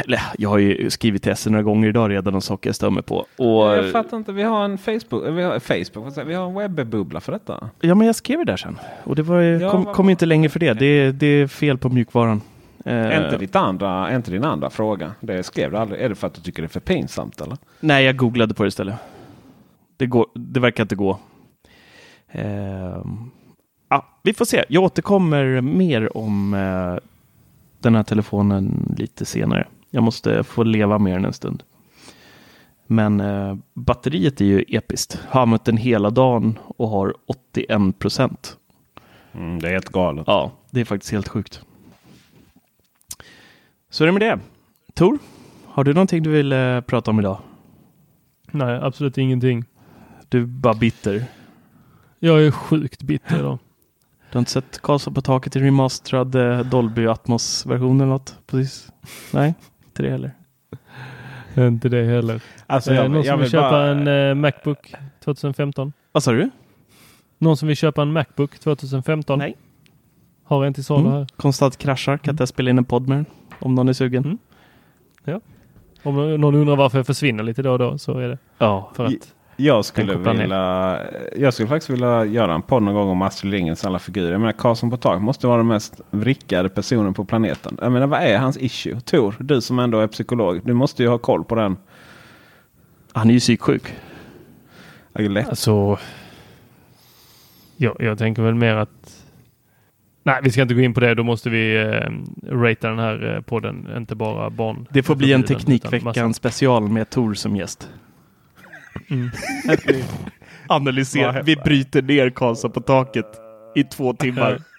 eller, 0.05 0.21
jag 0.39 0.49
har 0.49 0.59
ju 0.59 0.91
skrivit 0.91 1.23
till 1.23 1.37
SE 1.37 1.51
några 1.51 1.63
gånger 1.63 1.89
idag 1.89 2.11
redan 2.11 2.35
om 2.35 2.41
saker 2.41 2.69
jag 2.69 2.75
stör 2.77 2.91
mig 2.91 3.03
på. 3.03 3.27
Och, 3.37 3.77
Jag 3.77 3.93
fattar 3.93 4.17
inte. 4.17 4.33
Vi 4.33 4.43
har 4.43 4.65
en 4.65 4.79
Facebook. 4.79 5.25
Vi 5.37 5.43
har, 5.43 5.59
Facebook 5.61 6.27
vi 6.27 6.35
har 6.35 6.47
en 6.63 6.75
webbubbla 6.75 7.21
för 7.21 7.33
detta. 7.33 7.71
ja, 7.81 7.95
men 7.95 8.07
jag 8.07 8.17
skrev 8.17 8.39
det 8.39 8.45
där 8.45 8.57
sen. 8.57 8.79
Och 9.05 9.17
det 9.17 9.23
var, 9.23 9.41
ju- 9.41 9.59
Ja, 9.61 9.71
kom, 9.71 9.85
kom 9.85 10.11
inte 10.11 10.27
längre 10.27 10.49
för 10.49 10.61
det. 10.61 10.73
Det, 10.73 11.13
det 11.13 11.27
är 11.27 11.47
fel 11.47 11.79
på 11.79 11.89
mjukvaran. 11.89 12.41
Eh, 12.85 12.95
Är 12.95 13.25
inte, 13.25 13.39
ditt 13.39 13.57
andra, 13.57 14.15
inte 14.17 14.31
din 14.31 14.45
andra 14.45 14.71
fråga. 14.71 15.13
Det 15.21 15.43
skrev 15.43 15.71
du 15.71 15.77
aldrig. 15.77 16.01
Är 16.01 16.09
det 16.09 16.15
för 16.15 16.27
att 16.27 16.35
du 16.35 16.41
tycker 16.41 16.63
det 16.63 16.67
är 16.67 16.69
för 16.69 16.81
pinsamt 16.81 17.41
eller? 17.41 17.57
Nej, 17.81 18.05
jag 18.05 18.17
googlade 18.17 18.55
på 18.55 18.63
det 18.63 18.69
istället. 18.69 18.95
Det, 19.97 20.07
går, 20.07 20.27
det 20.35 20.61
verkar 20.61 20.85
inte 20.85 20.95
gå. 20.97 21.19
Ehm, 22.29 23.31
ja, 23.89 24.07
vi 24.23 24.33
får 24.35 24.45
se. 24.45 24.65
Jag 24.69 24.83
återkommer 24.83 25.61
mer 25.61 26.17
om 26.17 26.55
eh, 26.55 26.97
den 27.79 27.95
här 27.95 28.03
telefonen 28.03 28.95
lite 28.99 29.25
senare. 29.25 29.67
Jag 29.91 30.03
måste 30.03 30.45
få 30.45 30.63
leva 30.63 30.99
med 30.99 31.13
den 31.13 31.25
en 31.25 31.33
stund. 31.33 31.63
Men 32.87 33.21
eh, 33.21 33.57
batteriet 33.75 34.41
är 34.41 34.45
ju 34.45 34.65
episkt. 34.69 35.19
Har 35.29 35.43
använt 35.43 35.65
den 35.65 35.77
hela 35.77 36.11
dagen 36.11 36.59
och 36.77 36.89
har 36.89 37.15
81 37.27 37.99
procent. 37.99 38.57
Mm, 39.33 39.59
det 39.59 39.69
är 39.69 39.73
helt 39.73 39.89
galet. 39.89 40.25
Ja, 40.27 40.51
det 40.71 40.81
är 40.81 40.85
faktiskt 40.85 41.13
helt 41.13 41.29
sjukt. 41.29 41.63
Så 43.91 44.05
är 44.05 44.07
det 44.07 44.13
med 44.13 44.23
det. 44.23 44.39
Tor, 44.95 45.19
har 45.67 45.85
du 45.85 45.95
någonting 45.95 46.23
du 46.23 46.31
vill 46.31 46.53
eh, 46.53 46.81
prata 46.81 47.11
om 47.11 47.19
idag? 47.21 47.39
Nej, 48.51 48.79
absolut 48.83 49.19
ingenting. 49.19 49.65
Du 50.29 50.41
är 50.43 50.47
bara 50.47 50.75
bitter. 50.75 51.25
Jag 52.19 52.43
är 52.47 52.51
sjukt 52.51 53.03
bitter 53.03 53.39
idag. 53.39 53.59
Du 54.31 54.37
har 54.37 54.39
inte 54.39 54.51
sett 54.51 54.83
Karlsson 54.83 55.15
på 55.15 55.21
taket 55.23 55.57
i 55.57 55.61
remasterad 55.61 56.35
eh, 56.35 56.61
Dolby 56.61 57.07
Atmos-version 57.07 58.01
eller 58.01 58.11
något? 58.11 58.39
Precis. 58.47 58.93
Nej, 59.33 59.55
inte 59.87 60.03
det 60.03 60.11
heller. 60.11 60.31
Inte 61.57 61.89
det 61.89 62.05
heller. 62.05 62.43
Alltså, 62.67 62.91
Eh, 62.91 62.97
jag, 62.97 63.11
någon 63.11 63.17
jag 63.17 63.27
som 63.27 63.39
vill 63.39 63.43
vill 63.45 63.51
köpa 63.51 63.71
bara- 63.71 63.87
en 63.91 64.09
eh, 64.29 64.35
Macbook 64.35 64.95
2015? 65.25 65.93
Vad 66.13 66.23
sa 66.23 66.33
du? 66.33 66.51
Någon 67.39 67.57
som 67.57 67.69
vill 67.69 67.77
köpa 67.77 68.03
en 68.03 68.13
Macbook 68.13 68.59
2015? 68.59 69.39
Nej. 69.39 69.57
Har 70.45 70.65
en 70.65 70.75
till 70.75 70.85
salu 70.85 71.01
Mm. 71.01 71.13
här. 71.13 71.27
Konstant 71.37 71.77
kraschar. 71.77 72.19
Kan 72.19 72.33
inte 72.33 72.41
jag 72.43 72.49
spela 72.49 72.71
in 72.71 72.79
en 72.79 72.85
podd 72.85 73.09
med 73.09 73.19
den? 73.19 73.27
Om 73.61 73.75
någon 73.75 73.89
är 73.89 73.93
sugen. 73.93 74.25
Mm. 74.25 75.41
Om 76.03 76.41
någon 76.41 76.55
undrar 76.55 76.77
varför 76.77 76.99
jag 76.99 77.07
försvinner 77.07 77.43
lite 77.45 77.63
då 77.63 77.73
och 77.73 77.79
då 77.79 77.99
så 77.99 78.19
är 78.19 78.29
det 78.29 78.39
Ja. 78.59 78.91
för 78.95 79.05
att 79.05 79.35
Jag 79.57 79.85
skulle, 79.85 80.17
vilja, 80.17 81.01
jag 81.37 81.55
skulle 81.55 81.69
faktiskt 81.69 81.91
vilja 81.91 82.25
göra 82.25 82.55
en 82.55 82.63
podd 82.63 82.83
någon 82.83 82.95
gång 82.95 83.09
om 83.09 83.23
Astrid 83.23 83.51
Lindgrens 83.53 83.85
alla 83.85 83.99
figurer. 83.99 84.33
Jag 84.33 84.41
menar 84.41 84.53
Karlsson 84.53 84.91
på 84.91 84.97
tak 84.97 85.23
måste 85.23 85.47
vara 85.47 85.57
den 85.57 85.67
mest 85.67 86.01
vrickade 86.11 86.69
personen 86.69 87.15
på 87.15 87.25
planeten. 87.25 87.79
Jag 87.81 87.93
menar 87.93 88.07
vad 88.07 88.23
är 88.23 88.39
hans 88.39 88.59
issue? 88.59 89.01
Tor, 89.01 89.35
du 89.39 89.61
som 89.61 89.79
ändå 89.79 89.99
är 89.99 90.07
psykolog. 90.07 90.61
Du 90.65 90.73
måste 90.75 91.03
ju 91.03 91.09
ha 91.09 91.19
koll 91.19 91.45
på 91.45 91.55
den. 91.55 91.77
Han 93.13 93.29
är 93.31 93.35
ju 93.35 93.41
psyksjuk. 93.41 93.95
Lätt. 95.15 95.49
Alltså, 95.49 95.99
ja, 97.77 97.97
jag 97.99 98.19
tänker 98.19 98.43
väl 98.43 98.55
mer 98.55 98.75
att 98.75 99.20
Nej, 100.23 100.41
vi 100.43 100.51
ska 100.51 100.63
inte 100.63 100.75
gå 100.75 100.81
in 100.81 100.95
på 100.95 101.01
det. 101.01 101.15
Då 101.15 101.23
måste 101.23 101.51
vi 101.51 101.77
eh, 101.77 102.11
ratea 102.53 102.91
den 102.91 102.99
här 102.99 103.35
eh, 103.35 103.41
podden, 103.41 103.89
inte 103.97 104.15
bara 104.15 104.51
barn. 104.51 104.87
Det 104.91 105.03
får 105.03 105.15
bli 105.15 105.33
en 105.33 105.43
Teknikveckan 105.43 106.35
special 106.35 106.89
med 106.89 107.11
Tor 107.11 107.35
som 107.35 107.57
gäst. 107.57 107.89
Mm. 109.11 109.31
Analysera. 110.67 111.43
Vi 111.43 111.57
bryter 111.57 112.03
ner 112.03 112.31
Karlsson 112.31 112.71
på 112.73 112.81
taket 112.81 113.27
i 113.75 113.85
två 113.85 114.13
timmar. 114.13 114.63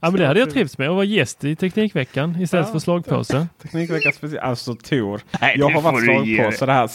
Ja, 0.00 0.10
men 0.10 0.20
det 0.20 0.26
hade 0.26 0.40
jag 0.40 0.50
trivts 0.50 0.78
med 0.78 0.88
att 0.88 0.94
vara 0.94 1.04
gäst 1.04 1.44
i 1.44 1.56
Teknikveckan 1.56 2.40
istället 2.40 2.66
Ja. 2.66 2.72
för 2.72 2.78
slagpåse. 2.78 3.46
Teknikveckan 3.62 4.12
speciellt. 4.12 4.44
Alltså 4.44 4.74
Tor. 4.74 5.20
Nej, 5.40 5.56
jag 5.58 5.70
det 5.70 5.74
har 5.74 5.82
får 5.82 5.92
varit 5.92 6.24
du 6.24 6.30
ge 6.30 6.36
slagpåse. 6.36 6.66
Det 6.66 6.72
här, 6.72 6.90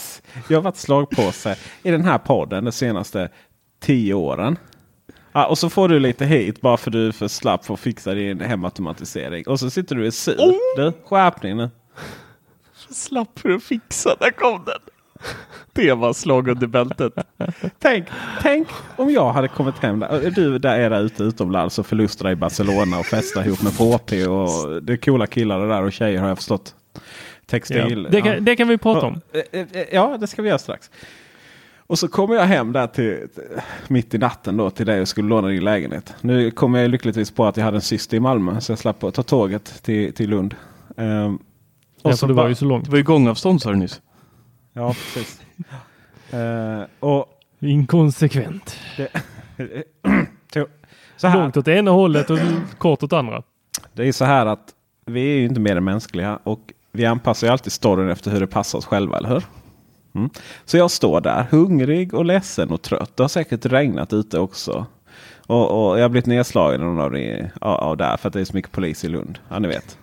jag 0.48 0.56
har 0.58 0.62
varit 0.62 0.76
slagpåse 0.76 1.56
i 1.82 1.90
den 1.90 2.04
här 2.04 2.18
podden 2.18 2.64
de 2.64 2.72
senaste 2.72 3.28
tio 3.80 4.14
åren. 4.14 4.58
Ja, 5.32 5.46
och 5.46 5.58
så 5.58 5.70
får 5.70 5.88
du 5.88 5.98
lite 6.00 6.24
hit 6.24 6.60
bara 6.60 6.76
för 6.76 6.90
du 6.90 7.08
är 7.08 7.12
för 7.12 7.28
slapp 7.28 7.64
för 7.64 7.74
att 7.74 7.80
fixa 7.80 8.14
din 8.14 8.40
hemautomatisering. 8.40 9.46
Och 9.46 9.60
så 9.60 9.70
sitter 9.70 9.94
du 9.94 10.00
och 10.00 10.06
är 10.06 10.10
sur. 10.10 10.36
Oh! 10.38 10.54
Du, 10.76 10.92
skärpning 11.04 11.56
nu. 11.56 11.70
Slapp 12.90 13.38
för 13.38 13.50
att 13.50 13.62
fixa. 13.62 14.16
Där 14.20 14.30
kom 14.30 14.64
den. 14.64 14.78
Det 15.72 15.92
var 15.92 16.12
slag 16.12 16.48
under 16.48 16.66
bältet. 16.66 17.12
Tänk, 17.78 18.06
tänk 18.42 18.68
om 18.96 19.10
jag 19.10 19.32
hade 19.32 19.48
kommit 19.48 19.78
hem 19.78 20.00
där. 20.00 20.30
Du 20.30 20.58
där 20.58 20.78
är 20.78 20.90
där 20.90 21.00
ute 21.00 21.22
utomlands 21.22 21.78
och 21.78 21.86
förlustar 21.86 22.30
i 22.30 22.36
Barcelona 22.36 22.98
och 22.98 23.06
festar 23.06 23.46
ihop 23.46 23.62
med 23.62 23.72
HP. 23.72 24.12
Och 24.12 24.82
det 24.82 24.92
är 24.92 24.96
coola 24.96 25.26
killar 25.26 25.68
där 25.68 25.82
och 25.82 25.92
tjejer 25.92 26.20
har 26.20 26.28
jag 26.28 26.36
förstått. 26.38 26.74
Textil. 27.46 28.02
Ja. 28.04 28.10
Det, 28.10 28.20
kan, 28.22 28.44
det 28.44 28.56
kan 28.56 28.68
vi 28.68 28.78
prata 28.78 29.06
om. 29.06 29.20
Eh, 29.52 29.60
eh, 29.60 29.84
Ja, 29.92 30.16
det 30.20 30.26
ska 30.26 30.42
vi 30.42 30.48
göra 30.48 30.58
strax. 30.58 30.90
Och 31.90 31.98
så 31.98 32.08
kommer 32.08 32.34
jag 32.34 32.44
hem 32.44 32.72
där 32.72 32.86
till, 32.86 33.28
mitt 33.88 34.14
i 34.14 34.18
natten 34.18 34.56
då 34.56 34.70
till 34.70 34.86
dig 34.86 35.00
och 35.00 35.08
skulle 35.08 35.28
låna 35.28 35.48
din 35.48 35.64
lägenhet. 35.64 36.14
Nu 36.20 36.50
kom 36.50 36.74
jag 36.74 36.90
lyckligtvis 36.90 37.30
på 37.30 37.46
att 37.46 37.56
jag 37.56 37.64
hade 37.64 37.76
en 37.76 37.80
syster 37.80 38.16
i 38.16 38.20
Malmö 38.20 38.60
så 38.60 38.72
jag 38.72 38.78
slapp 38.78 39.00
ta 39.00 39.22
tåget 39.22 39.82
till, 39.82 40.12
till 40.12 40.30
Lund. 40.30 40.54
Um, 40.96 41.38
Ja, 42.02 42.16
för 42.16 42.26
det 42.26 42.32
var 42.32 42.48
ju 42.48 42.54
så 42.54 42.64
långt. 42.64 42.84
Det 42.84 42.90
var 42.90 42.98
ju 42.98 43.04
gångavstånd 43.04 43.62
sa 43.62 43.70
du 43.70 43.76
nyss. 43.76 44.00
Ja, 44.72 44.88
precis. 44.88 45.40
Eh, 46.32 46.82
och 47.00 47.26
Inkonsekvent. 47.60 48.78
det, 48.96 49.08
så 51.16 51.26
här, 51.28 51.38
Långt 51.38 51.56
åt 51.56 51.68
ena 51.68 51.90
hållet 51.90 52.30
och 52.30 52.38
kort 52.78 53.02
åt 53.02 53.12
andra. 53.12 53.42
Det 53.92 54.08
är 54.08 54.12
så 54.12 54.24
här 54.24 54.46
att 54.46 54.74
vi 55.06 55.20
är 55.20 55.38
ju 55.38 55.44
inte 55.44 55.60
mer 55.60 55.76
än 55.76 55.84
mänskliga 55.84 56.38
och 56.42 56.72
vi 56.92 57.06
anpassar 57.06 57.46
ju 57.46 57.52
alltid 57.52 57.72
storyn 57.72 58.08
efter 58.08 58.30
hur 58.30 58.40
det 58.40 58.46
passar 58.46 58.78
oss 58.78 58.86
själva, 58.86 59.18
eller 59.18 59.28
hur? 59.28 59.44
Mm. 60.14 60.30
Så 60.64 60.76
jag 60.76 60.90
står 60.90 61.20
där 61.20 61.46
hungrig 61.50 62.14
och 62.14 62.24
ledsen 62.24 62.70
och 62.70 62.82
trött. 62.82 63.16
Det 63.16 63.22
har 63.22 63.28
säkert 63.28 63.66
regnat 63.66 64.12
ute 64.12 64.38
också. 64.38 64.86
Och, 65.46 65.90
och 65.90 65.98
jag 65.98 66.04
har 66.04 66.08
blivit 66.08 66.26
nedslagen 66.26 66.98
av, 67.00 67.10
det, 67.10 67.50
av 67.60 67.96
där 67.96 68.16
för 68.16 68.28
att 68.28 68.32
det 68.32 68.40
är 68.40 68.44
så 68.44 68.56
mycket 68.56 68.72
polis 68.72 69.04
i 69.04 69.08
Lund. 69.08 69.38
Ja, 69.48 69.58
ni 69.58 69.68
vet. 69.68 69.98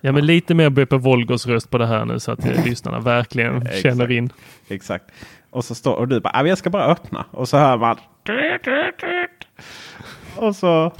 Ja, 0.00 0.12
men 0.12 0.26
lite 0.26 0.54
mer 0.54 0.70
Beppe 0.70 0.96
Wolgers 0.96 1.46
röst 1.46 1.70
på 1.70 1.78
det 1.78 1.86
här 1.86 2.04
nu 2.04 2.20
så 2.20 2.32
att 2.32 2.46
eh, 2.46 2.64
lyssnarna 2.66 3.00
verkligen 3.00 3.68
känner 3.82 4.10
in. 4.10 4.32
Exakt. 4.68 5.04
Och 5.50 5.64
så 5.64 5.74
står 5.74 5.94
och 5.94 6.08
du 6.08 6.20
bara, 6.20 6.30
"Ah, 6.34 6.42
men 6.42 6.48
jag 6.48 6.58
ska 6.58 6.70
bara 6.70 6.84
öppna. 6.84 7.24
Och 7.30 7.48
så 7.48 7.56
hör 7.56 7.76
man. 7.78 7.96
och 10.36 10.56
så 10.56 10.92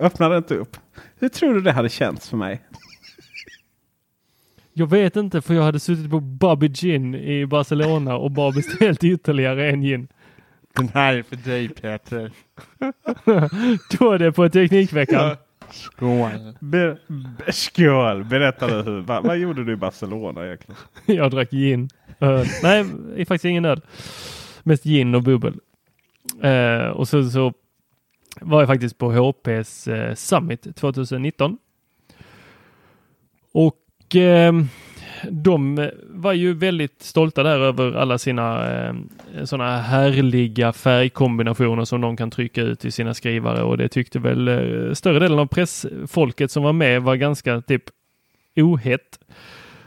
öppnade 0.00 0.34
det 0.34 0.38
inte 0.38 0.54
upp. 0.54 0.76
Hur 1.18 1.28
tror 1.28 1.54
du 1.54 1.60
det 1.60 1.72
hade 1.72 1.88
känts 1.88 2.28
för 2.28 2.36
mig? 2.36 2.62
Jag 4.78 4.90
vet 4.90 5.16
inte 5.16 5.40
för 5.40 5.54
jag 5.54 5.62
hade 5.62 5.80
suttit 5.80 6.10
på 6.10 6.20
Bobby 6.20 6.68
Gin 6.68 7.14
i 7.14 7.46
Barcelona 7.46 8.16
och 8.16 8.30
bara 8.30 8.52
beställt 8.52 9.04
ytterligare 9.04 9.70
en 9.70 9.82
gin. 9.82 10.08
Den 10.76 10.88
här 10.88 11.14
är 11.14 11.22
för 11.22 11.36
dig 11.36 11.68
Peter. 11.68 12.32
Då 13.98 14.12
är 14.12 14.18
det 14.18 14.32
på 14.32 14.48
Teknikveckan. 14.48 15.36
Skål. 15.70 16.54
Be, 16.60 16.98
be, 17.06 17.52
skål! 17.52 18.24
Berätta 18.24 18.66
nu, 18.66 18.82
hur, 18.82 19.00
vad, 19.00 19.24
vad 19.24 19.38
gjorde 19.38 19.64
du 19.64 19.72
i 19.72 19.76
Barcelona 19.76 20.46
egentligen? 20.46 20.80
Jag 21.06 21.30
drack 21.30 21.50
gin. 21.50 21.88
Öl. 22.20 22.46
Nej, 22.62 22.84
det 23.14 23.20
är 23.20 23.24
faktiskt 23.24 23.44
ingen 23.44 23.64
öl. 23.64 23.80
Mest 24.62 24.84
gin 24.84 25.14
och 25.14 25.22
bubbel. 25.22 25.60
Eh, 26.42 26.88
och 26.88 27.08
så, 27.08 27.30
så 27.30 27.52
var 28.40 28.60
jag 28.60 28.68
faktiskt 28.68 28.98
på 28.98 29.12
HPs 29.12 29.88
eh, 29.88 30.14
Summit 30.14 30.76
2019. 30.76 31.58
Och 33.52 33.76
eh, 34.16 34.52
de 35.30 35.90
var 36.10 36.32
ju 36.32 36.54
väldigt 36.54 37.02
stolta 37.02 37.42
där 37.42 37.58
över 37.58 37.92
alla 37.92 38.18
sina 38.18 38.72
eh, 38.72 38.94
sådana 39.44 39.78
härliga 39.78 40.72
färgkombinationer 40.72 41.84
som 41.84 42.00
de 42.00 42.16
kan 42.16 42.30
trycka 42.30 42.62
ut 42.62 42.84
i 42.84 42.90
sina 42.90 43.14
skrivare 43.14 43.62
och 43.62 43.78
det 43.78 43.88
tyckte 43.88 44.18
väl 44.18 44.48
eh, 44.48 44.92
större 44.94 45.18
delen 45.18 45.38
av 45.38 45.46
pressfolket 45.46 46.50
som 46.50 46.62
var 46.62 46.72
med 46.72 47.02
var 47.02 47.16
ganska 47.16 47.60
typ 47.60 47.82
ohett. 48.56 49.18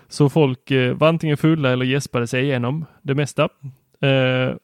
Så 0.09 0.30
folk 0.30 0.72
eh, 0.72 0.93
var 0.93 1.07
antingen 1.07 1.38
fulla 1.38 1.72
eller 1.72 1.86
gäspade 1.86 2.28
sig 2.28 2.43
igenom 2.43 2.86
det 3.01 3.15
mesta. 3.15 3.43
Eh, 4.01 4.55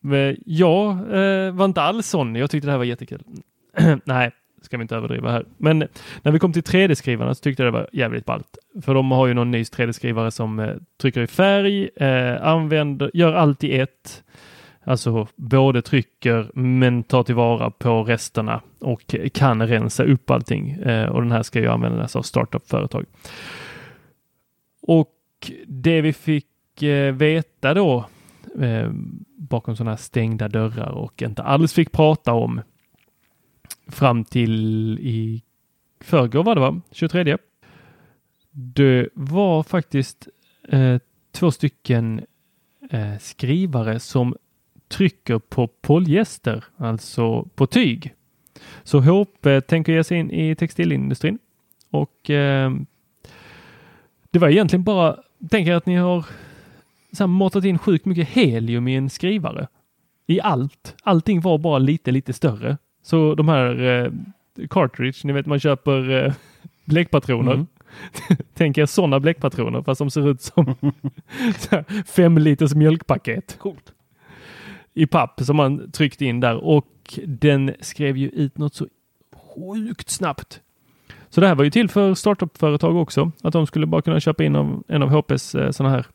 men 0.00 0.36
jag 0.46 0.90
eh, 0.90 1.52
var 1.52 1.64
inte 1.64 1.82
alls 1.82 2.08
sån. 2.08 2.34
Jag 2.34 2.50
tyckte 2.50 2.66
det 2.66 2.72
här 2.72 2.78
var 2.78 2.84
jättekul. 2.84 3.22
Nej, 4.04 4.30
ska 4.64 4.76
vi 4.76 4.82
inte 4.82 4.96
överdriva 4.96 5.30
här. 5.30 5.44
Men 5.56 5.78
när 6.22 6.32
vi 6.32 6.38
kom 6.38 6.52
till 6.52 6.62
3D-skrivarna 6.62 7.34
så 7.34 7.40
tyckte 7.40 7.62
jag 7.62 7.72
det 7.72 7.78
var 7.78 7.88
jävligt 7.92 8.24
ballt. 8.24 8.58
För 8.82 8.94
de 8.94 9.10
har 9.10 9.26
ju 9.26 9.34
någon 9.34 9.50
ny 9.50 9.62
3D-skrivare 9.62 10.30
som 10.30 10.58
eh, 10.58 10.74
trycker 11.00 11.22
i 11.22 11.26
färg, 11.26 11.88
eh, 11.96 12.46
använder, 12.46 13.10
gör 13.14 13.32
allt 13.32 13.64
i 13.64 13.78
ett. 13.78 14.22
Alltså 14.86 15.28
både 15.36 15.82
trycker 15.82 16.50
men 16.54 17.02
tar 17.02 17.22
tillvara 17.22 17.70
på 17.70 18.04
resterna 18.04 18.60
och 18.80 19.14
kan 19.32 19.68
rensa 19.68 20.04
upp 20.04 20.30
allting. 20.30 20.70
Eh, 20.70 21.08
och 21.08 21.22
den 21.22 21.32
här 21.32 21.42
ska 21.42 21.60
ju 21.60 21.68
användas 21.68 22.16
av 22.16 22.22
startup-företag. 22.22 23.04
Och 24.82 25.10
det 25.66 26.00
vi 26.00 26.12
fick 26.12 26.82
eh, 26.82 27.14
veta 27.14 27.74
då 27.74 28.04
eh, 28.60 28.90
bakom 29.36 29.76
sådana 29.76 29.90
här 29.90 29.96
stängda 29.96 30.48
dörrar 30.48 30.90
och 30.90 31.22
inte 31.22 31.42
alls 31.42 31.72
fick 31.72 31.92
prata 31.92 32.32
om 32.32 32.60
fram 33.86 34.24
till 34.24 34.98
i 34.98 35.42
förrgår 36.00 36.44
var 36.44 36.54
det 36.54 36.60
va? 36.60 36.80
23. 36.90 37.38
Det 38.50 39.08
var 39.14 39.62
faktiskt 39.62 40.28
eh, 40.68 40.98
två 41.32 41.50
stycken 41.50 42.24
eh, 42.90 43.18
skrivare 43.20 44.00
som 44.00 44.36
trycker 44.88 45.38
på 45.38 45.66
polyester, 45.66 46.64
alltså 46.76 47.42
på 47.42 47.66
tyg. 47.66 48.14
Så 48.82 49.00
HP 49.00 49.66
tänker 49.66 49.92
ge 49.92 50.04
sig 50.04 50.18
in 50.18 50.30
i 50.30 50.54
textilindustrin 50.54 51.38
och 51.90 52.30
eh, 52.30 52.72
det 54.30 54.38
var 54.38 54.48
egentligen 54.48 54.84
bara, 54.84 55.16
tänker 55.50 55.72
att 55.72 55.86
ni 55.86 55.94
har 55.94 56.26
så 57.12 57.22
här, 57.22 57.26
matat 57.26 57.64
in 57.64 57.78
sjukt 57.78 58.04
mycket 58.04 58.28
helium 58.28 58.88
i 58.88 58.94
en 58.94 59.10
skrivare. 59.10 59.68
I 60.26 60.40
allt. 60.40 60.96
Allting 61.02 61.40
var 61.40 61.58
bara 61.58 61.78
lite, 61.78 62.10
lite 62.10 62.32
större. 62.32 62.78
Så 63.04 63.34
de 63.34 63.48
här 63.48 63.82
eh, 63.82 64.12
cartridge, 64.70 65.18
ni 65.24 65.32
vet 65.32 65.46
man 65.46 65.60
köper 65.60 66.10
eh, 66.10 66.32
bläckpatroner. 66.84 67.52
Mm. 67.52 67.66
Tänk 68.54 68.78
er 68.78 68.86
sådana 68.86 69.20
bläckpatroner 69.20 69.82
fast 69.82 69.98
de 69.98 70.10
ser 70.10 70.30
ut 70.30 70.42
som 70.42 70.74
fem 72.06 72.38
liters 72.38 72.74
mjölkpaket. 72.74 73.56
Coolt. 73.58 73.92
I 74.94 75.06
papp 75.06 75.40
som 75.40 75.56
man 75.56 75.90
tryckt 75.90 76.22
in 76.22 76.40
där 76.40 76.56
och 76.56 77.18
den 77.26 77.74
skrev 77.80 78.16
ju 78.16 78.28
ut 78.28 78.58
något 78.58 78.74
så 78.74 78.86
sjukt 79.34 80.10
snabbt. 80.10 80.60
Så 81.28 81.40
det 81.40 81.46
här 81.46 81.54
var 81.54 81.64
ju 81.64 81.70
till 81.70 81.88
för 81.88 82.14
startup-företag 82.14 82.96
också, 82.96 83.32
att 83.42 83.52
de 83.52 83.66
skulle 83.66 83.86
bara 83.86 84.02
kunna 84.02 84.20
köpa 84.20 84.44
in 84.44 84.56
av, 84.56 84.82
en 84.88 85.02
av 85.02 85.08
HPs 85.08 85.54
eh, 85.54 85.70
sådana 85.70 85.94
här 85.94 86.06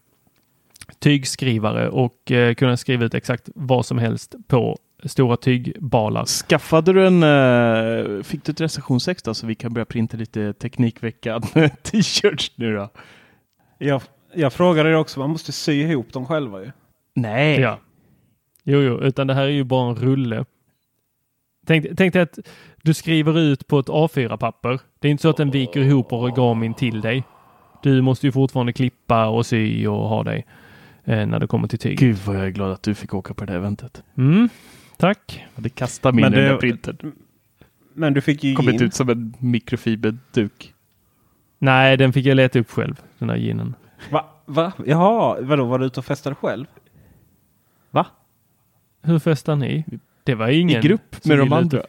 tygskrivare 0.99 1.89
och 1.89 2.31
eh, 2.31 2.53
kunna 2.53 2.77
skriva 2.77 3.05
ut 3.05 3.13
exakt 3.13 3.49
vad 3.55 3.85
som 3.85 3.97
helst 3.97 4.35
på 4.47 4.77
stora 5.03 5.37
tygbalar. 5.37 6.25
Skaffade 6.25 6.93
du 6.93 7.07
en, 7.07 7.23
uh, 7.23 8.23
fick 8.23 8.43
du 8.43 8.51
ett 8.51 8.61
recensionsex 8.61 9.23
då 9.23 9.33
så 9.33 9.47
vi 9.47 9.55
kan 9.55 9.73
börja 9.73 9.85
printa 9.85 10.17
lite 10.17 10.53
Teknikveckan 10.53 11.41
t-shirts 11.83 12.51
nu 12.55 12.75
då? 12.75 12.89
Jag, 13.77 14.01
jag 14.33 14.53
frågade 14.53 14.89
det 14.89 14.97
också, 14.97 15.19
man 15.19 15.29
måste 15.29 15.51
sy 15.51 15.81
ihop 15.81 16.13
dem 16.13 16.25
själva 16.25 16.61
ju. 16.61 16.71
Nej. 17.15 17.59
Ja. 17.59 17.79
Jo, 18.63 18.79
jo, 18.79 19.01
utan 19.01 19.27
det 19.27 19.33
här 19.33 19.43
är 19.43 19.47
ju 19.47 19.63
bara 19.63 19.89
en 19.89 19.95
rulle. 19.95 20.45
Tänk, 21.67 21.85
tänk 21.97 22.13
dig 22.13 22.21
att 22.21 22.39
du 22.83 22.93
skriver 22.93 23.39
ut 23.39 23.67
på 23.67 23.79
ett 23.79 23.87
A4-papper. 23.87 24.79
Det 24.99 25.07
är 25.07 25.11
inte 25.11 25.21
så 25.21 25.29
att 25.29 25.37
den 25.37 25.51
viker 25.51 25.79
ihop 25.79 26.13
origamin 26.13 26.73
till 26.73 27.01
dig. 27.01 27.23
Du 27.83 28.01
måste 28.01 28.25
ju 28.25 28.31
fortfarande 28.31 28.73
klippa 28.73 29.27
och 29.27 29.45
sy 29.45 29.87
och 29.87 30.09
ha 30.09 30.23
dig 30.23 30.45
eh, 31.03 31.25
när 31.25 31.39
det 31.39 31.47
kommer 31.47 31.67
till 31.67 31.79
tyg. 31.79 31.99
Gud 31.99 32.17
vad 32.25 32.35
jag 32.35 32.45
är 32.45 32.49
glad 32.49 32.71
att 32.71 32.83
du 32.83 32.95
fick 32.95 33.13
åka 33.13 33.33
på 33.33 33.45
det 33.45 33.53
eventet. 33.53 34.03
Mm, 34.17 34.49
tack. 34.99 35.45
Det 35.55 35.69
kastar 35.69 36.11
min 36.11 36.25
i 36.25 36.29
den 36.29 36.43
här 36.45 36.57
printern. 36.57 37.11
Men 37.93 38.13
du 38.13 38.21
fick 38.21 38.43
ju 38.43 38.55
Kommit 38.55 38.73
gin. 38.77 38.83
ut 38.87 38.93
som 38.93 39.09
en 39.09 39.33
mikrofiberduk. 39.39 40.73
Nej, 41.59 41.97
den 41.97 42.13
fick 42.13 42.25
jag 42.25 42.35
leta 42.35 42.59
upp 42.59 42.71
själv, 42.71 43.01
den 43.19 43.27
där 43.27 43.35
ginen. 43.35 43.75
Va? 44.11 44.25
Va? 44.45 44.71
Jaha, 44.85 45.37
vadå 45.41 45.65
var 45.65 45.79
du 45.79 45.85
ute 45.85 45.99
och 45.99 46.05
festade 46.05 46.35
själv? 46.35 46.65
Va? 47.91 48.05
Hur 49.01 49.19
festade 49.19 49.57
ni? 49.57 49.85
Det 50.23 50.35
var 50.35 50.47
ingen 50.47 50.79
I 50.79 50.87
grupp 50.87 51.25
med 51.25 51.37
de 51.37 51.53
andra. 51.53 51.81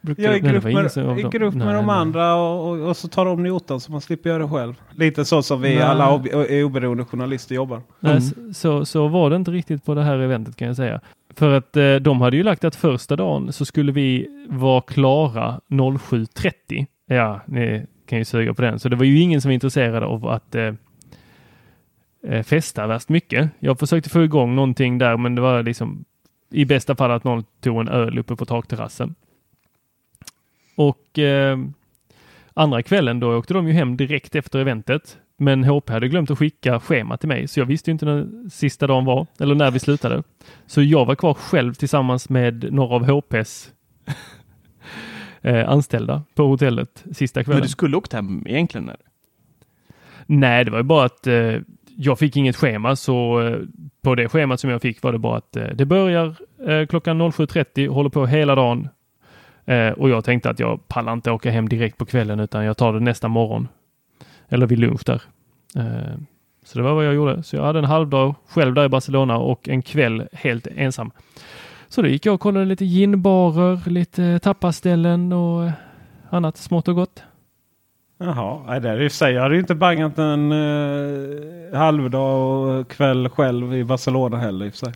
Jag 0.00 0.18
är 0.18 0.28
Nej, 0.28 0.36
i 0.38 0.40
det 0.40 0.48
grupp 0.52 0.64
med, 0.64 1.18
i 1.18 1.22
grupp 1.38 1.54
med 1.54 1.66
Nej, 1.66 1.74
de 1.74 1.86
nej. 1.86 1.96
andra 1.96 2.34
och, 2.34 2.68
och, 2.70 2.88
och 2.88 2.96
så 2.96 3.08
tar 3.08 3.24
de 3.24 3.42
notan 3.42 3.80
så 3.80 3.92
man 3.92 4.00
slipper 4.00 4.30
göra 4.30 4.42
det 4.42 4.48
själv. 4.48 4.74
Lite 4.94 5.24
så 5.24 5.42
som 5.42 5.60
vi 5.60 5.68
Nej. 5.74 5.82
alla 5.82 6.14
ob 6.14 6.26
oberoende 6.64 7.04
journalister 7.04 7.54
jobbar. 7.54 7.82
Nej, 8.00 8.12
Mm. 8.12 8.22
så- 8.22 8.54
så, 8.54 8.84
så 8.84 9.08
var 9.08 9.30
det 9.30 9.36
inte 9.36 9.50
riktigt 9.50 9.84
på 9.84 9.94
det 9.94 10.02
här 10.02 10.18
eventet 10.18 10.56
kan 10.56 10.66
jag 10.66 10.76
säga. 10.76 11.00
För 11.36 11.56
att 11.56 11.76
eh, 11.76 11.94
de 11.94 12.20
hade 12.20 12.36
ju 12.36 12.42
lagt 12.42 12.64
att 12.64 12.76
första 12.76 13.16
dagen 13.16 13.52
så 13.52 13.64
skulle 13.64 13.92
vi 13.92 14.28
vara 14.48 14.80
klara 14.80 15.60
07.30. 15.68 16.86
Ja, 17.06 17.40
ni 17.46 17.86
kan 18.06 18.18
ju 18.18 18.24
suga 18.24 18.54
på 18.54 18.62
den. 18.62 18.78
Så 18.78 18.88
det 18.88 18.96
var 18.96 19.04
ju 19.04 19.20
ingen 19.20 19.40
som 19.40 19.48
var 19.48 19.54
intresserad 19.54 20.02
av 20.02 20.28
att 20.28 20.54
eh, 20.54 20.74
eh, 22.26 22.42
festa 22.42 22.86
värst 22.86 23.08
mycket. 23.08 23.50
Jag 23.58 23.78
försökte 23.78 24.10
få 24.10 24.24
igång 24.24 24.54
någonting 24.54 24.98
där, 24.98 25.16
men 25.16 25.34
det 25.34 25.40
var 25.40 25.62
liksom 25.62 26.04
i 26.50 26.64
bästa 26.64 26.96
fall 26.96 27.10
att 27.10 27.24
någon 27.24 27.44
tog 27.60 27.80
en 27.80 27.88
öl 27.88 28.18
uppe 28.18 28.36
på 28.36 28.44
takterrassen. 28.44 29.14
Och 30.76 31.18
eh, 31.18 31.58
andra 32.54 32.82
kvällen 32.82 33.20
då 33.20 33.38
åkte 33.38 33.54
de 33.54 33.66
ju 33.68 33.72
hem 33.72 33.96
direkt 33.96 34.34
efter 34.34 34.58
eventet. 34.58 35.18
Men 35.38 35.64
HP 35.64 35.90
hade 35.90 36.08
glömt 36.08 36.30
att 36.30 36.38
skicka 36.38 36.80
schema 36.80 37.16
till 37.16 37.28
mig, 37.28 37.48
så 37.48 37.60
jag 37.60 37.66
visste 37.66 37.90
inte 37.90 38.06
när 38.06 38.48
sista 38.50 38.86
dagen 38.86 39.04
var 39.04 39.26
eller 39.40 39.54
när 39.54 39.70
vi 39.70 39.78
slutade. 39.78 40.22
Så 40.66 40.82
jag 40.82 41.04
var 41.04 41.14
kvar 41.14 41.34
själv 41.34 41.74
tillsammans 41.74 42.28
med 42.28 42.72
några 42.72 42.94
av 42.94 43.10
HPs 43.10 43.72
eh, 45.42 45.68
anställda 45.68 46.22
på 46.34 46.46
hotellet 46.46 47.04
sista 47.12 47.44
kvällen. 47.44 47.58
Men 47.58 47.62
du 47.62 47.68
skulle 47.68 47.96
åkt 47.96 48.12
hem 48.12 48.46
egentligen? 48.46 48.88
Eller? 48.88 49.00
Nej, 50.26 50.64
det 50.64 50.70
var 50.70 50.78
ju 50.78 50.84
bara 50.84 51.04
att 51.04 51.26
eh, 51.26 51.56
jag 51.96 52.18
fick 52.18 52.36
inget 52.36 52.56
schema, 52.56 52.96
så 52.96 53.40
eh, 53.40 53.58
på 54.02 54.14
det 54.14 54.28
schemat 54.28 54.60
som 54.60 54.70
jag 54.70 54.82
fick 54.82 55.02
var 55.02 55.12
det 55.12 55.18
bara 55.18 55.36
att 55.36 55.56
eh, 55.56 55.66
det 55.74 55.84
börjar 55.84 56.34
eh, 56.66 56.86
klockan 56.86 57.22
07.30, 57.22 57.88
håller 57.88 58.10
på 58.10 58.26
hela 58.26 58.54
dagen. 58.54 58.88
Eh, 59.64 59.90
och 59.90 60.10
jag 60.10 60.24
tänkte 60.24 60.50
att 60.50 60.58
jag 60.58 60.88
pallar 60.88 61.12
inte 61.12 61.30
åka 61.30 61.50
hem 61.50 61.68
direkt 61.68 61.98
på 61.98 62.06
kvällen 62.06 62.40
utan 62.40 62.64
jag 62.64 62.76
tar 62.76 62.92
det 62.92 63.00
nästa 63.00 63.28
morgon. 63.28 63.68
Eller 64.48 64.66
vid 64.66 64.78
lunch 64.78 65.02
där. 65.06 65.22
Eh, 65.76 66.18
så 66.64 66.78
det 66.78 66.84
var 66.84 66.94
vad 66.94 67.06
jag 67.06 67.14
gjorde. 67.14 67.42
Så 67.42 67.56
jag 67.56 67.62
hade 67.62 67.78
en 67.78 67.84
halvdag 67.84 68.34
själv 68.48 68.74
där 68.74 68.84
i 68.84 68.88
Barcelona 68.88 69.36
och 69.36 69.68
en 69.68 69.82
kväll 69.82 70.28
helt 70.32 70.66
ensam. 70.66 71.10
Så 71.88 72.02
då 72.02 72.08
gick 72.08 72.26
jag 72.26 72.34
och 72.34 72.40
kollade 72.40 72.66
lite 72.66 72.84
ginbarer, 72.84 73.90
lite 73.90 74.38
tapasställen 74.38 75.32
och 75.32 75.64
eh, 75.64 75.72
annat 76.30 76.56
smått 76.56 76.88
och 76.88 76.94
gott. 76.94 77.22
Jaha, 78.18 78.80
det 78.80 78.90
är 78.90 79.00
i 79.00 79.10
sig. 79.10 79.34
Jag 79.34 79.42
hade 79.42 79.54
ju 79.54 79.60
inte 79.60 79.74
bangat 79.74 80.18
en 80.18 80.52
eh, 80.52 81.78
halvdag 81.78 82.40
och 82.40 82.88
kväll 82.88 83.28
själv 83.28 83.74
i 83.74 83.84
Barcelona 83.84 84.36
heller 84.36 84.66
i 84.66 84.68
och 84.68 84.72
för 84.72 84.78
sig. 84.78 84.94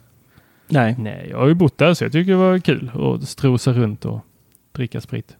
Nej. 0.68 0.94
Nej, 0.98 1.28
jag 1.30 1.38
har 1.38 1.48
ju 1.48 1.54
bott 1.54 1.78
där 1.78 1.94
så 1.94 2.04
jag 2.04 2.12
tycker 2.12 2.32
det 2.32 2.38
var 2.38 2.58
kul 2.58 2.90
att 2.94 3.28
strosa 3.28 3.72
runt 3.72 4.04
och 4.04 4.20
dricka 4.72 5.00
sprit 5.00 5.36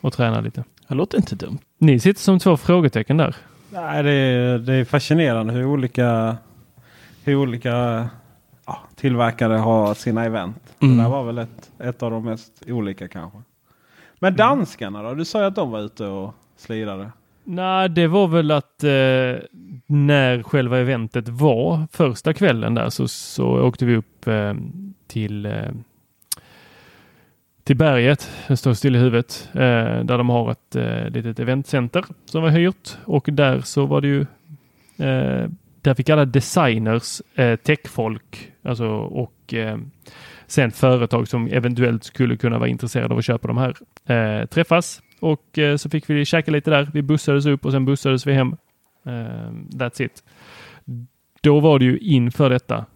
och 0.00 0.12
träna 0.12 0.40
lite. 0.40 0.64
Det 0.88 0.94
låter 0.94 1.18
inte 1.18 1.36
dumt. 1.36 1.58
Ni 1.78 2.00
sitter 2.00 2.20
som 2.20 2.38
två 2.38 2.56
frågetecken 2.56 3.16
där. 3.16 3.36
Nej, 3.70 4.02
det, 4.02 4.10
är, 4.12 4.58
det 4.58 4.74
är 4.74 4.84
fascinerande 4.84 5.52
hur 5.52 5.64
olika, 5.64 6.36
hur 7.24 7.36
olika 7.36 8.08
ja, 8.66 8.78
tillverkare 8.96 9.54
har 9.54 9.94
sina 9.94 10.24
event. 10.24 10.76
Mm. 10.80 10.96
Det 10.96 11.02
där 11.02 11.10
var 11.10 11.24
väl 11.24 11.38
ett, 11.38 11.70
ett 11.78 12.02
av 12.02 12.10
de 12.10 12.24
mest 12.24 12.62
olika 12.66 13.08
kanske. 13.08 13.38
Men 14.18 14.36
danskarna 14.36 15.02
då? 15.02 15.14
Du 15.14 15.24
sa 15.24 15.40
ju 15.40 15.46
att 15.46 15.54
de 15.54 15.70
var 15.70 15.80
ute 15.80 16.06
och 16.06 16.34
slirade. 16.56 17.10
Nej, 17.44 17.88
det 17.88 18.06
var 18.06 18.28
väl 18.28 18.50
att 18.50 18.84
eh, 18.84 18.90
när 19.86 20.42
själva 20.42 20.78
eventet 20.78 21.28
var 21.28 21.86
första 21.92 22.34
kvällen 22.34 22.74
där 22.74 22.90
så, 22.90 23.08
så 23.08 23.46
åkte 23.46 23.84
vi 23.86 23.96
upp 23.96 24.26
eh, 24.26 24.54
till 25.06 25.46
eh, 25.46 25.52
till 27.70 27.76
berget, 27.76 28.30
det 28.48 28.56
står 28.56 28.74
still 28.74 28.96
i 28.96 28.98
huvudet, 28.98 29.48
eh, 29.52 30.04
där 30.04 30.18
de 30.18 30.28
har 30.28 30.50
ett 30.50 30.76
eh, 30.76 31.10
litet 31.10 31.38
eventcenter 31.40 32.04
som 32.24 32.42
var 32.42 32.50
hyrt 32.50 32.96
och 33.04 33.28
där 33.32 33.60
så 33.60 33.86
var 33.86 34.00
det 34.00 34.08
ju 34.08 34.20
eh, 35.06 35.48
där 35.82 35.94
fick 35.94 36.08
alla 36.08 36.24
designers, 36.24 37.22
eh, 37.34 37.56
techfolk 37.56 38.52
alltså, 38.62 38.86
och 38.88 39.54
eh, 39.54 39.78
sen 40.46 40.70
företag 40.70 41.28
som 41.28 41.46
eventuellt 41.46 42.04
skulle 42.04 42.36
kunna 42.36 42.58
vara 42.58 42.68
intresserade 42.68 43.14
av 43.14 43.18
att 43.18 43.24
köpa 43.24 43.48
de 43.48 43.56
här 43.56 43.74
eh, 44.06 44.46
träffas 44.46 45.02
och 45.20 45.58
eh, 45.58 45.76
så 45.76 45.90
fick 45.90 46.10
vi 46.10 46.24
käka 46.24 46.50
lite 46.50 46.70
där. 46.70 46.90
Vi 46.92 47.02
bussades 47.02 47.46
upp 47.46 47.64
och 47.64 47.72
sen 47.72 47.84
bussades 47.84 48.26
vi 48.26 48.32
hem. 48.32 48.56
Eh, 49.06 49.52
that's 49.72 50.02
it. 50.02 50.24
Då 51.40 51.60
var 51.60 51.78
det 51.78 51.84
ju 51.84 51.98
inför 51.98 52.50
detta 52.50 52.86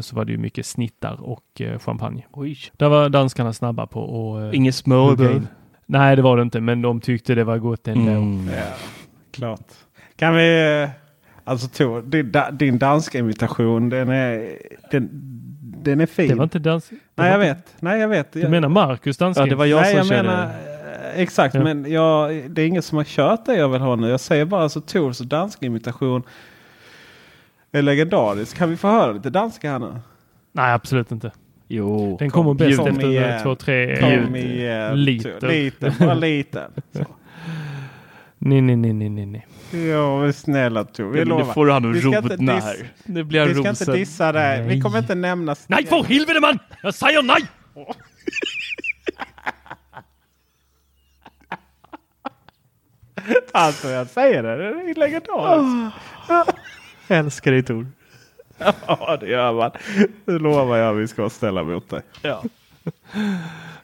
så 0.00 0.16
var 0.16 0.24
det 0.24 0.32
ju 0.32 0.38
mycket 0.38 0.66
snittar 0.66 1.20
och 1.22 1.60
eh, 1.60 1.78
champagne. 1.78 2.26
Oj. 2.32 2.58
Där 2.76 2.88
var 2.88 3.08
danskarna 3.08 3.52
snabba 3.52 3.86
på 3.86 4.00
och 4.00 4.42
eh, 4.42 4.50
Inget 4.56 4.74
smörgås. 4.74 5.42
Nej, 5.86 6.16
det 6.16 6.22
var 6.22 6.36
det 6.36 6.42
inte, 6.42 6.60
men 6.60 6.82
de 6.82 7.00
tyckte 7.00 7.34
det 7.34 7.44
var 7.44 7.58
gott 7.58 7.88
ändå. 7.88 8.12
Mm. 8.12 8.48
Ja, 8.48 8.62
klart. 9.30 9.66
Kan 10.16 10.34
vi... 10.34 10.80
eh, 10.82 10.90
Alltså 11.44 11.68
Tor, 11.68 12.02
din, 12.02 12.32
din 12.52 12.78
danska 12.78 13.18
imitation 13.18 13.88
den 13.88 14.08
är, 14.08 14.48
den, 14.90 15.08
den 15.82 16.00
är 16.00 16.06
fin. 16.06 16.28
Det 16.28 16.34
var 16.34 16.44
inte 16.44 16.58
dans. 16.58 16.88
det 16.88 16.96
Nej 17.14 17.30
jag 17.32 17.40
inte- 17.42 17.54
vet. 17.54 17.74
Nej 17.82 18.00
jag 18.00 18.08
vet. 18.08 18.32
Du 18.32 18.48
menar 18.48 18.68
Marcus 18.68 19.16
danska? 19.16 19.42
Ja, 19.42 19.46
det 19.50 19.54
var 19.54 19.64
jag 19.66 19.80
Nej 19.80 19.90
som 19.90 19.96
jag 19.98 20.06
körde. 20.06 20.22
menar 20.22 20.44
eh, 20.44 21.20
exakt. 21.20 21.54
Ja. 21.54 21.62
Men 21.62 21.92
jag, 21.92 22.50
det 22.50 22.62
är 22.62 22.66
ingen 22.66 22.82
som 22.82 22.98
har 22.98 23.04
kört 23.04 23.46
det 23.46 23.54
jag 23.56 23.68
vill 23.68 23.80
ha 23.80 23.96
nu. 23.96 24.08
Jag 24.08 24.20
säger 24.20 24.44
bara 24.44 24.68
så 24.68 24.80
Tors 24.80 25.18
danska 25.18 25.66
imitation 25.66 26.22
är 27.78 27.82
legendarisk. 27.82 28.56
Kan 28.56 28.70
vi 28.70 28.76
få 28.76 28.88
höra 28.88 29.12
lite 29.12 29.30
danska 29.30 29.70
här 29.70 29.78
nu? 29.78 29.94
Nej, 30.52 30.72
absolut 30.72 31.10
inte. 31.12 31.30
Jo. 31.68 32.16
Den 32.18 32.30
kommer 32.30 32.54
bäst 32.54 32.78
Kom 32.78 32.88
efter 32.88 33.10
igen. 33.10 33.42
två, 33.42 33.54
tre 33.54 33.96
Kom 34.00 34.36
igen. 34.36 35.04
liter. 35.04 35.40
Lite, 35.48 35.94
bara 35.98 36.14
lite. 36.14 36.68
Nej, 38.38 38.60
nej, 38.60 38.76
nej, 38.76 38.92
nej, 38.92 39.08
nej, 39.26 39.46
men 40.20 40.32
snälla 40.32 40.84
Tor. 40.84 41.10
Vi 41.10 41.18
Ja, 41.18 41.24
lovar. 41.24 41.44
nu 41.46 41.52
får 41.52 41.68
han 41.68 41.84
inte 41.84 42.06
rodna 42.06 42.52
här. 42.52 42.76
Nu 43.04 43.24
blir 43.24 43.40
han 43.40 43.48
Vi 43.48 43.54
ska 43.54 43.68
inte 43.68 43.92
dissa 43.92 44.32
det. 44.32 44.64
Vi 44.68 44.80
kommer 44.80 44.98
inte 44.98 45.14
nämna... 45.14 45.54
Nej, 45.66 45.86
för 45.86 46.04
helvete 46.04 46.40
man! 46.40 46.58
Jag 46.82 46.94
säger 46.94 47.22
nej! 47.22 47.42
Alltså 53.52 53.88
jag 53.88 54.06
säger 54.06 54.42
det. 54.42 54.56
Det 54.56 54.64
är 54.90 54.94
legendariskt. 54.94 55.96
Jag 57.08 57.18
älskar 57.18 57.52
dig 57.52 57.62
Tor. 57.62 57.86
Ja, 58.86 59.16
det 59.20 59.28
gör 59.28 59.52
man. 59.52 59.70
Det 60.24 60.38
lovar 60.38 60.76
jag 60.76 60.94
vi 60.94 61.08
ska 61.08 61.30
ställa 61.30 61.64
mot 61.64 61.90
dig. 61.90 62.02
Ja. 62.22 62.42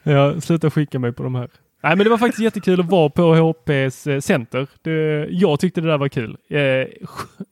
Ja, 0.03 0.41
sluta 0.41 0.71
skicka 0.71 0.99
mig 0.99 1.11
på 1.11 1.23
de 1.23 1.35
här. 1.35 1.49
Nej, 1.83 1.95
men 1.95 2.03
det 2.03 2.09
var 2.09 2.17
faktiskt 2.17 2.43
jättekul 2.43 2.79
att 2.79 2.89
vara 2.89 3.09
på 3.09 3.35
HPs 3.35 4.07
eh, 4.07 4.19
center. 4.19 4.67
Det, 4.81 5.27
jag 5.29 5.59
tyckte 5.59 5.81
det 5.81 5.87
där 5.87 5.97
var 5.97 6.07
kul. 6.07 6.37
Eh, 6.49 6.59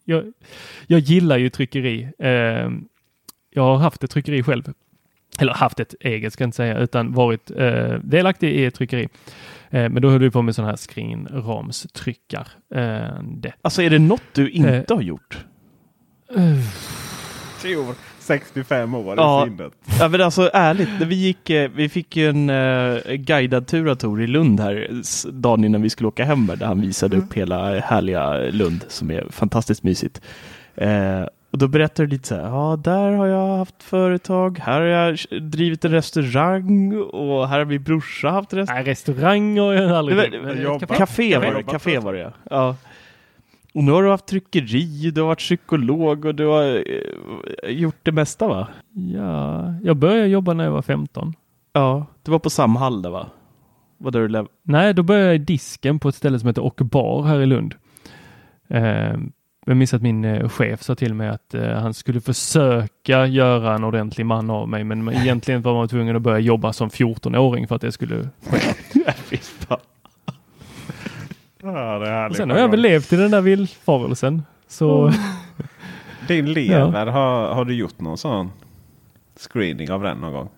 jag, 0.05 0.33
jag 0.87 0.99
gillar 0.99 1.37
ju 1.37 1.49
tryckeri. 1.49 2.09
Eh, 2.19 2.69
jag 3.49 3.63
har 3.63 3.77
haft 3.77 4.03
ett 4.03 4.11
tryckeri 4.11 4.43
själv. 4.43 4.73
Eller 5.39 5.53
haft 5.53 5.79
ett 5.79 5.95
eget 5.99 6.33
ska 6.33 6.41
jag 6.41 6.47
inte 6.47 6.55
säga, 6.55 6.77
utan 6.77 7.13
varit 7.13 7.51
eh, 7.51 7.93
delaktig 8.03 8.51
i 8.51 8.65
ett 8.65 8.75
tryckeri. 8.75 9.09
Men 9.69 10.01
då 10.01 10.09
höll 10.09 10.19
vi 10.19 10.31
på 10.31 10.41
med 10.41 10.55
sådana 10.55 10.71
här 10.71 10.77
skrinramstryckar. 10.77 12.47
Eh, 12.75 13.21
det. 13.23 13.53
Alltså 13.61 13.81
är 13.81 13.89
det 13.89 13.99
något 13.99 14.23
du 14.33 14.49
inte 14.49 14.93
har 14.93 15.01
gjort? 15.01 15.45
Tor, 17.61 17.95
65 18.19 18.93
år 18.95 19.13
Ja. 19.17 19.45
i 19.45 19.49
sinnet. 19.49 19.73
Ja 19.99 20.07
men 20.07 20.21
alltså 20.21 20.49
ärligt, 20.53 20.89
vi 21.01 21.15
gick, 21.15 21.49
eh, 21.49 21.71
vi 21.75 21.89
fick 21.89 22.15
ju 22.15 22.29
en 22.29 22.49
eh, 22.49 23.13
guidad 23.15 23.67
tur 23.67 24.21
i 24.21 24.27
Lund 24.27 24.59
här 24.59 24.89
dagen 25.31 25.63
innan 25.63 25.81
vi 25.81 25.89
skulle 25.89 26.07
åka 26.07 26.25
hem 26.25 26.47
där 26.59 26.65
han 26.65 26.81
visade 26.81 27.17
upp 27.17 27.33
hela 27.33 27.79
härliga 27.79 28.33
Lund 28.37 28.85
som 28.87 29.11
är 29.11 29.27
fantastiskt 29.29 29.83
mysigt. 29.83 30.21
Eh, 30.75 31.21
och 31.51 31.57
då 31.57 31.67
berättade 31.67 32.07
du 32.07 32.11
lite 32.11 32.27
så 32.27 32.35
här, 32.35 32.41
ja 32.43 32.79
där 32.83 33.11
har 33.11 33.27
jag 33.27 33.57
haft 33.57 33.83
företag, 33.83 34.59
här 34.63 34.79
har 34.79 34.87
jag 34.87 35.17
drivit 35.41 35.85
en 35.85 35.91
restaurang 35.91 36.97
och 37.01 37.47
här 37.49 37.57
har 37.57 37.65
min 37.65 37.83
brorsa 37.83 38.29
haft 38.29 38.53
restaurang. 38.53 38.83
Nej, 38.83 38.91
restauranger 38.91 39.61
har 39.61 39.73
jag 39.73 39.91
aldrig 39.91 40.17
drivit. 40.17 40.97
Café 40.97 41.37
var 41.37 41.53
det, 41.53 41.63
café 41.63 41.99
var 41.99 42.13
det 42.13 42.33
ja. 42.49 42.75
Och 43.77 43.83
nu 43.83 43.91
har 43.91 44.03
du 44.03 44.09
haft 44.09 44.25
tryckeri, 44.25 45.11
du 45.11 45.21
har 45.21 45.27
varit 45.27 45.39
psykolog 45.39 46.25
och 46.25 46.35
du 46.35 46.45
har 46.45 46.63
eh, 46.63 47.71
gjort 47.71 47.95
det 48.03 48.11
mesta 48.11 48.47
va? 48.47 48.67
Ja, 48.93 49.73
jag 49.83 49.97
började 49.97 50.27
jobba 50.27 50.53
när 50.53 50.63
jag 50.63 50.71
var 50.71 50.81
15. 50.81 51.33
Ja, 51.73 52.05
det 52.23 52.31
var 52.31 52.39
på 52.39 52.49
Samhall 52.49 53.01
där 53.01 53.09
va? 53.09 53.27
Var 53.97 54.11
där 54.11 54.27
du 54.27 54.47
Nej, 54.63 54.93
då 54.93 55.03
började 55.03 55.25
jag 55.25 55.35
i 55.35 55.37
disken 55.37 55.99
på 55.99 56.09
ett 56.09 56.15
ställe 56.15 56.39
som 56.39 56.47
heter 56.47 56.63
Och 56.63 56.75
Bar 56.75 57.23
här 57.23 57.39
i 57.39 57.45
Lund. 57.45 57.75
Eh, 58.67 59.17
jag 59.65 59.77
minns 59.77 59.93
att 59.93 60.01
min 60.01 60.25
eh, 60.25 60.49
chef 60.49 60.83
sa 60.83 60.95
till 60.95 61.13
mig 61.13 61.29
att 61.29 61.53
eh, 61.53 61.71
han 61.71 61.93
skulle 61.93 62.21
försöka 62.21 63.25
göra 63.25 63.75
en 63.75 63.83
ordentlig 63.83 64.25
man 64.25 64.49
av 64.49 64.69
mig, 64.69 64.83
men 64.83 65.09
egentligen 65.09 65.61
var 65.61 65.73
man 65.73 65.87
tvungen 65.87 66.15
att 66.15 66.21
börja 66.21 66.39
jobba 66.39 66.73
som 66.73 66.89
14-åring 66.89 67.67
för 67.67 67.75
att 67.75 67.81
det 67.81 67.91
skulle 67.91 68.29
ske. 68.49 68.57
Ja, 71.73 71.99
det 71.99 72.07
är 72.09 72.29
Och 72.29 72.35
sen 72.35 72.49
har 72.49 72.57
jag 72.57 72.69
väl 72.69 72.79
levt 72.81 73.13
i 73.13 73.15
den 73.15 73.31
där 73.31 73.41
villfarelsen. 73.41 74.43
Så 74.67 75.11
Din 76.27 76.53
lever, 76.53 77.05
har, 77.05 77.53
har 77.53 77.65
du 77.65 77.73
gjort 77.75 77.99
någon 77.99 78.17
sån 78.17 78.51
screening 79.37 79.91
av 79.91 80.03
den 80.03 80.17
någon 80.17 80.33
gång? 80.33 80.49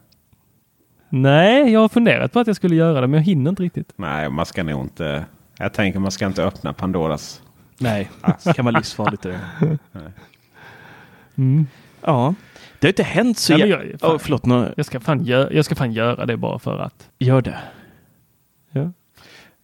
nej, 1.11 1.71
jag 1.71 1.79
har 1.79 1.89
funderat 1.89 2.33
på 2.33 2.39
att 2.39 2.47
jag 2.47 2.55
skulle 2.55 2.75
göra 2.75 3.01
det, 3.01 3.07
men 3.07 3.17
jag 3.17 3.25
hinner 3.25 3.49
inte 3.49 3.63
riktigt. 3.63 3.93
Nej, 3.95 4.29
man 4.29 4.45
ska 4.45 4.63
nog 4.63 4.81
inte. 4.81 5.25
Jag 5.57 5.73
tänker 5.73 5.99
man 5.99 6.11
ska 6.11 6.25
inte 6.25 6.43
öppna 6.43 6.73
Pandoras. 6.73 7.41
Nej, 7.77 8.09
det 8.43 8.53
kan 8.53 8.65
vara 8.65 8.77
livsfarligt 8.77 9.23
det. 9.23 9.39
Mm. 11.35 11.67
Ja, 12.01 12.33
det 12.79 12.87
har 12.87 12.91
inte 12.91 13.03
hänt 13.03 13.37
så 13.37 13.57
Nej, 13.57 13.69
jag- 13.69 13.99
fan. 13.99 14.11
Åh, 14.11 14.17
förlåt, 14.17 14.45
nå- 14.45 14.67
Jag, 14.77 14.85
ska 14.85 14.99
fan 14.99 15.21
gö- 15.21 15.53
jag 15.53 15.65
ska 15.65 15.75
fan 15.75 15.91
göra 15.91 16.25
det 16.25 16.37
bara 16.37 16.59
för 16.59 16.77
att. 16.79 17.09
gör 17.19 17.41
det. 17.41 17.57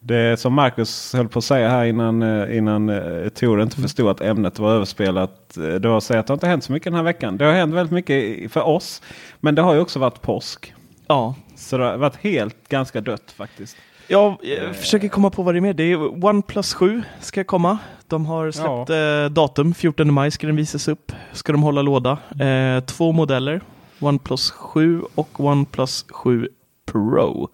Ja. 0.07 0.15
Det 0.15 0.37
som 0.39 0.53
Marcus 0.53 1.13
höll 1.13 1.27
på 1.27 1.39
att 1.39 1.45
säga 1.45 1.69
här 1.69 1.85
innan, 1.85 2.21
eh, 2.23 2.57
innan 2.57 2.89
uh, 2.89 3.29
Tor 3.29 3.61
inte 3.61 3.81
förstod 3.81 4.09
att 4.09 4.21
ämnet 4.21 4.59
var 4.59 4.71
överspelat. 4.73 5.57
eh, 5.57 5.63
Det 5.63 5.87
var 5.89 5.97
att 5.97 6.03
säga 6.03 6.19
att 6.19 6.27
det 6.27 6.31
har 6.31 6.35
inte 6.35 6.47
hänt 6.47 6.63
så 6.63 6.71
mycket 6.71 6.85
den 6.85 6.93
här 6.93 7.03
veckan. 7.03 7.37
Det 7.37 7.45
har 7.45 7.53
hänt 7.53 7.73
väldigt 7.73 7.93
mycket 7.93 8.51
för 8.51 8.61
oss. 8.67 9.01
Men 9.39 9.55
det 9.55 9.61
har 9.61 9.73
ju 9.73 9.79
också 9.79 9.99
varit 9.99 10.21
påsk. 10.21 10.73
Ja, 11.07 11.35
Så 11.55 11.77
det 11.77 11.83
har 11.83 11.97
varit 11.97 12.15
helt 12.15 12.69
ganska 12.69 13.01
dött 13.01 13.31
faktiskt. 13.37 13.77
jag 14.07 14.29
eh, 14.29 14.71
försöker 14.71 15.07
komma 15.07 15.29
på 15.29 15.43
vad 15.43 15.53
det 15.55 15.59
är 15.59 15.61
med. 15.61 15.75
Det 15.75 15.83
är 15.83 16.25
OnePlus 16.25 16.73
7 16.73 17.03
ska 17.19 17.43
komma. 17.43 17.77
De 18.07 18.25
har 18.25 18.51
släppt 18.51 18.89
eh, 18.89 19.33
datum, 19.33 19.73
14 19.73 20.13
maj 20.13 20.31
ska 20.31 20.47
den 20.47 20.55
visas 20.55 20.87
upp. 20.87 21.11
Ska 21.33 21.51
de 21.51 21.63
hålla 21.63 21.81
låda. 21.81 22.17
Eh, 22.39 22.83
två 22.85 23.11
modeller, 23.11 23.61
OnePlus 23.99 24.51
7 24.51 25.01
och 25.15 25.39
OnePlus 25.39 26.05
7 26.09 26.49
Pro. 26.85 27.49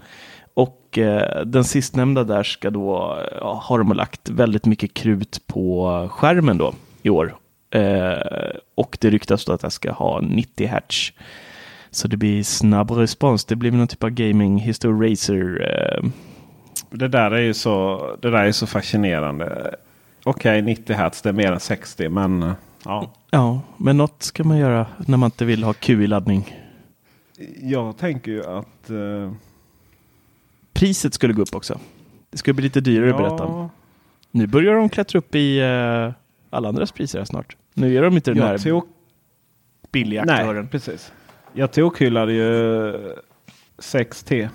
Och 0.92 0.98
eh, 0.98 1.46
den 1.46 1.64
sistnämnda 1.64 2.24
där 2.24 2.44
ska 2.44 2.70
då, 2.70 3.20
ja, 3.40 3.62
har 3.64 3.78
de 3.78 3.94
lagt 3.94 4.30
väldigt 4.30 4.66
mycket 4.66 4.94
krut 4.94 5.48
på 5.48 6.08
skärmen 6.12 6.58
då 6.58 6.74
i 7.04 7.10
år. 7.10 7.36
Eh, 7.74 8.18
och 8.76 8.98
det 9.02 9.10
ryktas 9.10 9.46
då 9.46 9.54
att 9.54 9.64
jag 9.64 9.72
ska 9.72 9.92
ha 9.92 10.22
90 10.22 10.68
Hz. 10.68 11.12
Så 11.92 12.08
det 12.08 12.18
blir 12.18 12.44
snabb 12.44 12.92
respons. 12.92 13.46
Det 13.46 13.56
blir 13.56 13.72
någon 13.72 13.88
typ 13.88 14.04
av 14.04 14.10
gaming 14.10 14.58
history 14.58 15.12
racer. 15.12 15.62
Eh, 15.62 16.10
Det 16.90 17.08
där 17.08 17.32
är 17.32 17.42
ju 17.42 17.54
så, 17.54 18.02
det 18.22 18.30
där 18.30 18.44
är 18.46 18.52
så 18.52 18.68
fascinerande. 18.68 19.76
Okej, 20.24 20.62
90 20.62 20.96
hertz 20.96 21.22
det 21.22 21.30
är 21.30 21.34
mer 21.34 21.52
än 21.52 21.60
60 21.60 22.10
men 22.10 22.44
eh, 22.44 22.54
ja. 22.86 23.12
ja, 23.32 23.62
men 23.78 23.98
något 23.98 24.24
ska 24.24 24.44
man 24.44 24.58
göra 24.58 24.86
när 24.98 25.18
man 25.18 25.28
inte 25.28 25.46
vill 25.46 25.64
ha 25.64 25.74
QI-laddning. 25.74 26.56
Jag 27.62 27.98
tänker 27.98 28.32
ju 28.32 28.42
att... 28.46 28.90
eh, 28.90 29.32
Priset 30.82 31.14
skulle 31.14 31.34
gå 31.34 31.42
upp 31.42 31.56
också. 31.56 31.80
Det 32.30 32.38
skulle 32.38 32.54
bli 32.54 32.64
lite 32.64 32.82
dyrare 32.82 33.14
berättar 33.14 33.48
han. 33.48 33.70
Nu 34.32 34.48
börjar 34.48 34.76
de 34.76 34.90
klättra 34.90 35.20
upp 35.20 35.36
i 35.36 35.60
eh, 35.60 36.12
alla 36.50 36.70
andras 36.70 36.92
priser 36.92 37.20
här 37.20 37.26
snart. 37.26 37.56
Nu 37.74 37.98
är 37.98 38.02
de 38.02 38.16
inte 38.16 38.32
den 38.32 38.44
här 38.44 38.58
tog, 38.58 38.84
billiga 39.92 40.24
nej, 40.26 40.36
aktören. 40.36 40.68
precis. 40.68 41.12
Jag 41.54 41.72
tokhyllade 41.72 42.34
ju 42.34 42.44
6T. 43.78 44.50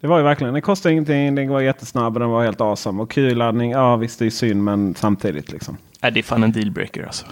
Det 0.00 0.06
var 0.06 0.18
ju 0.18 0.24
verkligen, 0.24 0.52
den 0.52 0.62
kostade 0.62 0.92
ingenting, 0.92 1.34
den 1.34 1.48
var 1.48 1.60
jättesnabb 1.60 2.14
och 2.16 2.20
den 2.20 2.30
var 2.30 2.44
helt 2.44 2.60
awesome. 2.60 3.02
Och 3.02 3.10
Q-laddning, 3.10 3.70
ja 3.70 3.96
visst 3.96 4.18
det 4.18 4.26
är 4.26 4.30
synd 4.30 4.64
men 4.64 4.94
samtidigt 4.94 5.52
liksom. 5.52 5.76
Nej, 6.02 6.12
det 6.12 6.20
är 6.20 6.22
fan 6.22 6.42
en 6.42 6.52
dealbreaker 6.52 7.02
alltså. 7.02 7.26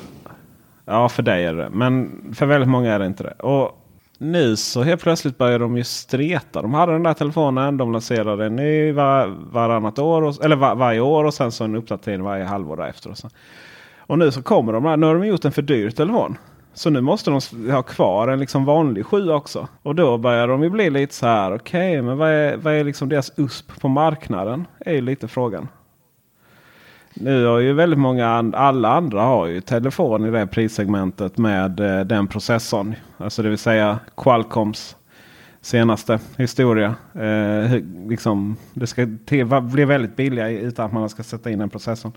Ja 0.85 1.09
för 1.09 1.23
dig 1.23 1.45
är 1.45 1.55
det 1.55 1.71
Men 1.71 2.21
för 2.35 2.47
väldigt 2.47 2.69
många 2.69 2.93
är 2.93 2.99
det 2.99 3.07
inte 3.07 3.23
det. 3.23 3.33
Och 3.33 3.82
nu 4.23 4.57
så 4.57 4.83
helt 4.83 5.03
plötsligt 5.03 5.39
börjar 5.39 5.59
de 5.59 5.77
ju 5.77 5.85
streta. 5.85 6.63
De 6.63 6.75
hade 6.75 6.93
den 6.93 7.03
där 7.03 7.15
telefonen. 7.15 7.77
De 7.77 7.93
lanserade 7.93 8.47
en 8.47 8.57
ny 8.57 8.93
var, 8.93 9.27
varannat 9.53 9.99
år. 9.99 10.23
Och, 10.23 10.45
eller 10.45 10.57
var, 10.57 10.75
varje 10.75 11.01
år 11.01 11.25
och 11.25 11.35
sen 11.35 11.53
så 11.53 11.65
en 11.65 11.75
uppdatering 11.75 12.23
varje 12.23 12.45
halvår 12.45 12.77
därefter. 12.77 13.11
Och, 13.11 13.19
så. 13.19 13.29
och 13.99 14.19
nu 14.19 14.31
så 14.31 14.43
kommer 14.43 14.73
de. 14.73 15.01
Nu 15.01 15.07
har 15.07 15.15
de 15.15 15.27
gjort 15.27 15.45
en 15.45 15.53
för 15.53 15.63
dyr 15.63 15.91
telefon. 15.91 16.39
Så 16.75 16.91
nu 16.91 17.01
måste 17.01 17.31
de 17.31 17.71
ha 17.73 17.83
kvar 17.83 18.29
en 18.29 18.41
liksom 18.41 18.65
vanlig 18.65 19.07
7 19.07 19.31
också. 19.31 19.69
Och 19.83 19.95
då 19.95 20.19
börjar 20.19 20.49
de 20.49 20.63
ju 20.63 20.71
bli 20.71 20.91
lite 20.91 21.15
så 21.15 21.27
här. 21.27 21.55
Okej, 21.55 21.91
okay, 21.91 22.03
men 22.03 22.19
vad 22.19 22.31
är, 22.31 22.57
vad 22.57 22.75
är 22.75 22.85
liksom 22.85 23.09
deras 23.09 23.33
USP 23.37 23.81
på 23.81 23.89
marknaden? 23.89 24.67
Är 24.81 24.93
ju 24.93 25.01
lite 25.01 25.29
frågan. 25.29 25.69
Nu 27.15 27.47
har 27.47 27.59
ju 27.59 27.73
väldigt 27.73 27.99
många, 27.99 28.53
alla 28.55 28.89
andra 28.89 29.23
har 29.23 29.47
ju 29.47 29.61
telefon 29.61 30.27
i 30.27 30.31
det 30.31 30.47
prissegmentet 30.47 31.39
med 31.39 31.81
eh, 31.81 32.01
den 32.01 32.27
processorn. 32.27 32.95
Alltså 33.17 33.43
det 33.43 33.49
vill 33.49 33.59
säga 33.59 33.99
Qualcomms 34.17 34.97
senaste 35.61 36.19
historia. 36.37 36.95
Eh, 37.15 37.81
liksom, 38.09 38.57
det 38.75 38.87
ska 38.87 39.07
till, 39.27 39.47
bli 39.63 39.85
väldigt 39.85 40.17
billiga 40.17 40.49
utan 40.49 40.87
att 40.87 40.93
man 40.93 41.09
ska 41.09 41.23
sätta 41.23 41.51
in 41.51 41.59
den 41.59 41.71
processorn. 41.71 42.13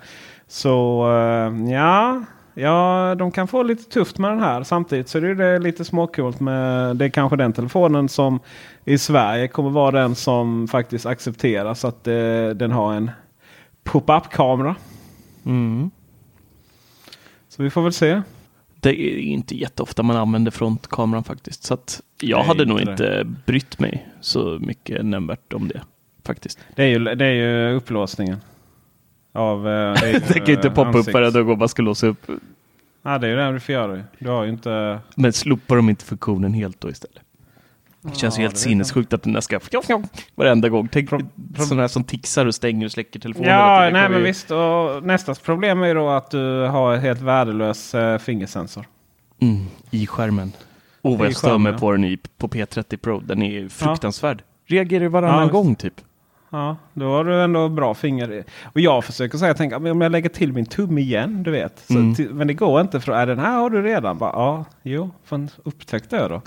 Så 0.48 1.08
eh, 1.12 1.72
ja, 1.72 2.24
ja, 2.54 3.16
de 3.18 3.32
kan 3.32 3.48
få 3.48 3.64
lite 3.64 3.90
tufft 3.90 4.18
med 4.18 4.32
den 4.32 4.40
här. 4.40 4.64
Samtidigt 4.64 5.10
så 5.10 5.18
är 5.18 5.36
det 5.36 5.60
lite 5.60 5.86
småcoolt 5.86 6.40
med 6.40 6.96
det 6.96 7.06
är 7.06 7.10
kanske 7.10 7.38
den 7.38 7.54
telefonen 7.54 8.10
som 8.10 8.40
i 8.86 8.98
Sverige 8.98 9.48
kommer 9.48 9.70
vara 9.70 9.92
den 9.92 10.16
som 10.16 10.68
faktiskt 10.68 11.06
accepteras 11.06 11.86
att 11.86 12.08
eh, 12.08 12.50
den 12.56 12.72
har 12.72 12.94
en 12.94 13.12
pop-up 13.86 14.30
kamera. 14.32 14.76
Mm. 15.46 15.92
Så 17.48 17.64
vi 17.64 17.70
får 17.70 17.82
väl 17.82 17.94
se. 17.94 18.22
Det 18.80 18.90
är 18.90 19.18
inte 19.18 19.56
jätteofta 19.58 20.04
man 20.04 20.18
använder 20.18 20.52
frontkameran 20.52 21.24
faktiskt. 21.24 21.64
Så 21.64 21.78
jag 22.22 22.38
Nej, 22.38 22.48
hade 22.48 22.66
nog 22.66 22.78
det. 22.78 22.92
inte 22.92 23.28
brytt 23.46 23.80
mig 23.80 24.08
så 24.22 24.58
mycket 24.62 25.06
nämnvärt 25.06 25.54
om 25.54 25.68
det. 25.68 25.82
Faktiskt. 26.24 26.60
Det 26.76 26.84
är 26.84 26.88
ju, 26.88 27.00
det 27.00 27.26
är 27.26 27.32
ju 27.32 27.76
upplåsningen. 27.76 28.38
Av, 29.32 29.68
eh, 29.70 29.94
det, 30.02 30.12
ju, 30.12 30.20
det 30.20 30.34
kan 30.34 30.46
ju 30.46 30.54
inte 30.54 30.70
poppa 30.70 30.88
ansikts. 30.88 31.08
upp 31.08 31.14
varje 31.14 31.44
gång 31.44 31.58
man 31.58 31.70
ska 31.70 31.82
låsa 31.82 32.08
upp. 32.08 32.28
Ja, 33.04 33.18
det 33.18 33.28
är 33.28 33.32
ju 33.32 33.36
det 33.38 33.52
du 33.52 33.60
får 33.60 33.74
göra. 33.74 34.04
Du 34.20 34.30
har 34.30 34.44
ju 34.44 34.50
inte... 34.50 35.00
Men 35.16 35.34
slopar 35.34 35.76
de 35.76 35.90
inte 35.90 36.06
funktionen 36.06 36.54
helt 36.54 36.82
då 36.82 36.90
istället? 36.90 37.25
Det 38.06 38.16
känns 38.16 38.38
ju 38.38 38.42
helt 38.42 38.58
sinnessjukt 38.58 39.14
att 39.14 39.24
den 39.24 39.34
där 39.34 39.42
ska 39.42 39.60
varenda 40.36 40.70
gång. 40.70 40.88
Tänk 40.92 41.10
sådana 41.10 41.82
här 41.82 41.88
som 41.88 42.04
tixar 42.04 42.46
och 42.46 42.56
stänger 42.56 42.86
och 42.86 42.92
släcker 42.92 43.20
telefonen. 43.20 43.50
Ja, 43.50 43.90
nej 43.94 44.10
men 44.10 44.24
visst. 44.24 44.52
Och 44.52 45.04
nästa 45.04 45.36
problem 45.36 45.84
är 45.84 45.96
då 45.96 46.10
att 46.10 46.32
du 46.32 46.62
har 46.62 46.96
helt 46.96 47.22
värdelös 47.22 47.96
uh, 47.96 48.18
fingersensor. 48.18 48.86
Mm, 49.42 49.66
I 49.92 50.08
skärmen. 50.08 50.52
Och 51.02 51.18
vad 51.18 51.28
jag 51.28 51.36
stör 51.36 51.58
mig 51.58 51.78
på 51.78 51.92
den 51.92 52.04
i, 52.04 52.18
på 52.38 52.48
P30 52.48 52.98
Pro. 52.98 53.20
Den 53.20 53.42
är 53.42 53.70
fruktansvärd. 53.70 54.44
Ja. 54.66 54.76
Reagerar 54.76 55.08
varannan 55.08 55.48
ja, 55.48 55.52
gång 55.52 55.76
typ. 55.76 55.94
Ja, 56.50 56.78
då 56.94 57.06
har 57.06 57.24
du 57.24 57.44
ändå 57.44 57.70
bra 57.70 57.94
finger. 57.94 58.44
Och 58.64 58.80
jag 58.80 59.06
försöker 59.06 59.38
säga, 59.38 59.54
tänk, 59.54 59.74
om 59.74 60.02
jag 60.02 60.12
lägger 60.12 60.30
till 60.30 60.54
min 60.54 60.66
tumme 60.66 61.02
igen, 61.02 61.44
du 61.44 61.52
vet. 61.52 61.84
Så, 61.88 61.94
mm. 61.94 62.14
men 62.32 62.48
det 62.48 62.54
går 62.54 62.82
inte 62.82 63.00
för 63.00 63.12
är 63.12 63.28
den 63.28 63.40
här 63.40 63.58
har 63.58 63.70
du 63.70 63.82
redan. 63.82 64.18
Bara, 64.18 64.32
ja, 64.32 64.66
jo, 64.84 65.12
upptäck 65.64 66.10
det 66.10 66.28
då. 66.28 66.42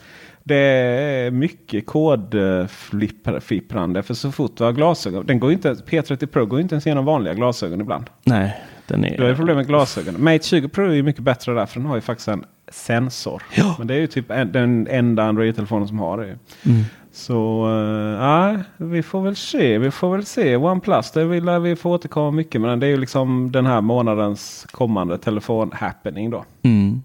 Det 0.48 0.56
är 0.56 1.30
mycket 1.30 1.86
kodflipprande. 1.86 4.02
För 4.02 4.14
så 4.14 4.32
fort 4.32 4.56
du 4.56 4.64
har 4.64 4.72
glasögon. 4.72 5.26
Den 5.26 5.40
går 5.40 5.52
inte, 5.52 5.74
P30 5.74 6.26
Pro 6.26 6.46
går 6.46 6.60
inte 6.60 6.74
ens 6.74 6.86
igenom 6.86 7.04
vanliga 7.04 7.34
glasögon 7.34 7.80
ibland. 7.80 8.04
Nej, 8.24 8.62
den 8.86 9.04
är... 9.04 9.16
Du 9.16 9.24
har 9.24 9.34
problem 9.34 9.56
med 9.56 9.66
glasögonen. 9.66 10.24
Mate 10.24 10.44
20 10.44 10.68
Pro 10.68 10.94
är 10.94 11.02
mycket 11.02 11.22
bättre 11.22 11.54
där. 11.54 11.66
För 11.66 11.80
den 11.80 11.88
har 11.88 11.94
ju 11.94 12.00
faktiskt 12.00 12.28
en 12.28 12.44
sensor. 12.68 13.42
Ja. 13.54 13.74
Men 13.78 13.86
det 13.86 13.94
är 13.94 13.98
ju 13.98 14.06
typ 14.06 14.30
en, 14.30 14.52
den 14.52 14.88
enda 14.90 15.24
Android-telefonen 15.24 15.88
som 15.88 15.98
har 15.98 16.18
det. 16.18 16.24
Mm. 16.24 16.84
Så 17.12 17.68
uh, 17.68 18.58
vi 18.76 19.02
får 19.02 19.22
väl 19.22 19.36
se. 19.36 19.78
Vi 19.78 19.90
får 19.90 20.16
väl 20.16 20.24
se. 20.24 20.56
OnePlus, 20.56 21.10
det 21.10 21.24
vill 21.24 21.50
vi 21.50 21.76
få 21.76 21.90
återkomma 21.90 22.30
mycket 22.30 22.60
med. 22.60 22.78
Det 22.78 22.86
är 22.86 22.90
ju 22.90 22.96
liksom 22.96 23.52
den 23.52 23.66
här 23.66 23.80
månadens 23.80 24.66
kommande 24.70 25.18
telefon-happening 25.18 26.30
då. 26.30 26.44
Mm. 26.62 27.02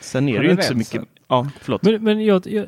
Sen 0.00 0.28
är 0.28 0.38
det 0.38 0.44
ju 0.44 0.50
inte 0.50 0.62
så 0.62 0.74
mycket. 0.74 1.02
Ja, 1.28 1.48
förlåt. 1.60 1.82
Men, 1.82 2.04
men 2.04 2.24
jag, 2.24 2.46
jag 2.46 2.66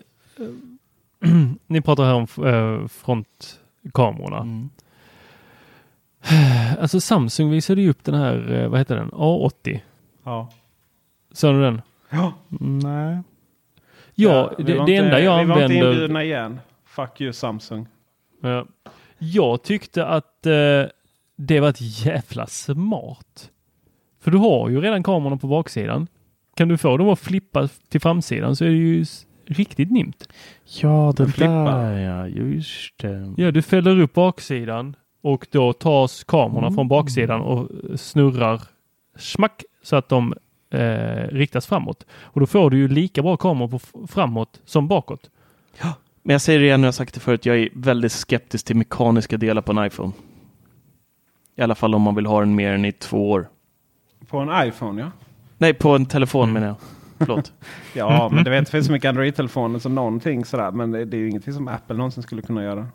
ni 1.67 1.81
pratar 1.81 2.05
här 2.05 2.15
om 2.15 2.27
äh, 2.47 2.89
frontkamerorna. 2.89 4.39
Mm. 4.39 4.71
Alltså 6.81 7.01
Samsung 7.01 7.51
visade 7.51 7.81
ju 7.81 7.91
upp 7.91 8.05
den 8.05 8.15
här, 8.15 8.53
eh, 8.53 8.69
vad 8.69 8.79
heter 8.79 8.97
den, 8.97 9.11
A80. 9.11 9.81
Ja. 10.25 10.51
Såg 11.33 11.55
du 11.55 11.61
den? 11.61 11.83
Ja. 12.11 12.33
Nej. 12.61 13.19
Ja, 14.15 14.53
det, 14.59 14.63
det 14.63 14.77
inte, 14.77 14.95
enda 14.95 15.21
jag 15.21 15.41
använder... 15.41 15.69
Vi 15.69 15.81
var 15.81 15.89
inte 15.89 15.89
inbjudna 15.89 16.25
igen. 16.25 16.61
Fuck 16.85 17.21
you 17.21 17.33
Samsung. 17.33 17.87
Ja. 18.41 18.67
Jag 19.19 19.63
tyckte 19.63 20.07
att 20.07 20.47
eh, 20.47 20.53
det 21.37 21.61
var 21.61 21.69
ett 21.69 22.05
jävla 22.07 22.47
smart. 22.47 23.51
För 24.21 24.31
du 24.31 24.39
har 24.39 24.69
ju 24.69 24.81
redan 24.81 25.03
kamerorna 25.03 25.37
på 25.37 25.47
baksidan. 25.47 26.07
Kan 26.57 26.69
du 26.69 26.77
få 26.79 26.97
dem 26.97 27.09
att 27.09 27.19
flippa 27.19 27.69
till 27.89 28.01
framsidan 28.01 28.57
så 28.57 28.65
är 28.65 28.69
det 28.69 28.75
ju 28.75 29.05
riktigt 29.47 29.91
nimt. 29.91 30.29
Ja, 30.83 31.15
det 31.17 31.37
där 31.37 31.99
ja, 31.99 32.27
just 32.29 32.99
det. 32.99 33.35
Ja, 33.37 33.51
du 33.51 33.63
fäller 33.63 34.01
upp 34.01 34.13
baksidan 34.13 34.97
och 35.23 35.47
då 35.51 35.73
tas 35.73 36.25
kamerorna 36.25 36.67
mm. 36.67 36.75
från 36.75 36.89
baksidan 36.89 37.41
och 37.41 37.71
snurrar 38.01 38.63
smack 39.17 39.65
så 39.83 39.97
att 39.97 40.09
de 40.09 40.35
eh, 40.71 41.29
riktas 41.29 41.67
framåt. 41.67 42.07
Och 42.11 42.41
då 42.41 42.47
får 42.47 42.71
du 42.71 42.79
ju 42.79 42.89
lika 42.89 43.23
bra 43.23 43.37
kameror 43.37 43.69
på 43.69 44.07
framåt 44.07 44.61
som 44.65 44.89
bakåt. 44.89 45.31
Ja, 45.81 45.93
men 46.23 46.35
jag 46.35 46.41
säger 46.41 46.61
det 46.61 46.67
igen, 46.67 46.81
jag 46.81 46.87
har 46.87 46.93
sagt 46.93 47.15
det 47.15 47.21
förut, 47.21 47.47
jag 47.47 47.59
är 47.59 47.69
väldigt 47.75 48.13
skeptisk 48.13 48.67
till 48.67 48.77
mekaniska 48.77 49.37
delar 49.37 49.63
på 49.63 49.73
en 49.73 49.87
iPhone. 49.87 50.13
I 51.57 51.63
alla 51.63 51.75
fall 51.75 51.95
om 51.95 52.03
man 52.03 52.15
vill 52.15 52.27
ha 52.27 52.41
den 52.41 52.55
mer 52.55 52.73
än 52.73 52.85
i 52.85 52.93
två 52.93 53.31
år. 53.31 53.49
På 54.29 54.39
en 54.39 54.69
iPhone 54.69 55.03
ja. 55.03 55.11
Nej, 55.59 55.75
på 55.75 55.91
en 55.91 56.07
telefon 56.07 56.43
mm. 56.43 56.55
menar 56.55 56.67
jag. 56.67 56.77
Förlåt. 57.19 57.53
ja, 57.95 58.29
men 58.33 58.45
det, 58.45 58.51
vet, 58.51 58.65
det 58.65 58.71
finns 58.71 58.87
så 58.87 58.93
mycket 58.93 59.09
Android-telefoner 59.09 59.79
som 59.79 59.95
någonting 59.95 60.45
sådär. 60.45 60.71
Men 60.71 60.91
det, 60.91 61.05
det 61.05 61.17
är 61.17 61.19
ju 61.19 61.29
ingenting 61.29 61.53
som 61.53 61.69
Apple 61.69 61.97
någonsin 61.97 62.23
skulle 62.23 62.43
kunna 62.43 62.65
göra. 62.65 62.87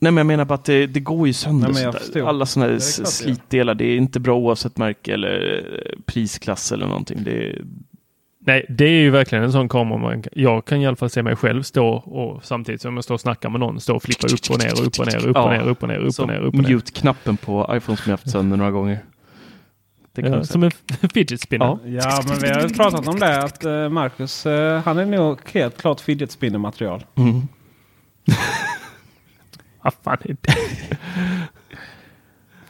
Nej 0.00 0.12
men 0.12 0.16
jag 0.16 0.26
menar 0.26 0.44
bara 0.44 0.54
att 0.54 0.64
det, 0.64 0.86
det 0.86 1.00
går 1.00 1.26
ju 1.26 1.32
sönder. 1.32 1.92
Nej, 2.14 2.22
Alla 2.22 2.46
sådana 2.46 2.72
här 2.72 2.78
slitdelar. 2.78 3.74
Det 3.74 3.84
är 3.84 3.96
inte 3.96 4.20
bra 4.20 4.36
oavsett 4.36 4.76
märke 4.76 5.14
eller 5.14 5.64
eh, 5.66 6.00
prisklass 6.06 6.72
eller 6.72 6.86
någonting. 6.86 7.18
Det 7.24 7.46
är... 7.46 7.64
Nej, 8.40 8.66
det 8.68 8.84
är 8.84 9.00
ju 9.00 9.10
verkligen 9.10 9.44
en 9.44 9.52
sån 9.52 9.68
kamera. 9.68 9.98
Man, 9.98 10.22
jag 10.32 10.64
kan 10.64 10.80
i 10.80 10.86
alla 10.86 10.96
fall 10.96 11.10
se 11.10 11.22
mig 11.22 11.36
själv 11.36 11.62
stå 11.62 11.88
och 11.88 12.44
samtidigt 12.44 12.80
som 12.80 12.94
jag 12.94 13.04
står 13.04 13.14
och 13.14 13.20
snackar 13.20 13.50
med 13.50 13.60
någon 13.60 13.80
stå 13.80 13.96
och 13.96 14.02
flippa 14.02 14.26
upp 14.26 14.50
och 14.50 14.58
ner 14.58 14.72
och 14.72 14.86
upp 14.86 14.98
och 14.98 15.06
ner, 15.06 15.26
upp 15.26 15.36
och 15.36 15.48
ner, 15.50 15.60
upp 15.60 15.82
och 15.82 15.88
ner, 15.88 15.98
upp 15.98 16.18
och 16.20 16.28
ner, 16.28 16.38
upp 16.40 16.54
och 16.54 16.62
ner. 16.62 16.68
Mute-knappen 16.68 17.36
på 17.36 17.70
iPhone 17.72 17.96
som 17.96 18.10
jag 18.10 18.12
haft 18.12 18.30
sönder 18.30 18.56
några 18.56 18.70
gånger. 18.70 18.98
Ja, 20.26 20.44
som 20.44 20.62
en 20.62 20.70
fidget 21.14 21.40
spinner. 21.40 21.66
Ja. 21.66 21.78
ja, 21.84 22.22
men 22.28 22.38
vi 22.38 22.48
har 22.48 22.68
pratat 22.68 23.08
om 23.08 23.18
det 23.18 23.42
att 23.42 23.64
uh, 23.64 23.88
Marcus, 23.88 24.46
uh, 24.46 24.78
han 24.78 24.98
är 24.98 25.06
nog 25.06 25.38
helt 25.52 25.80
klart 25.80 26.00
fidget 26.00 26.30
spinner 26.30 26.58
material. 26.58 27.06
Mm. 27.14 27.42
Vad 29.82 29.94
fan 30.04 30.16
är 30.22 30.36
det? 30.40 30.54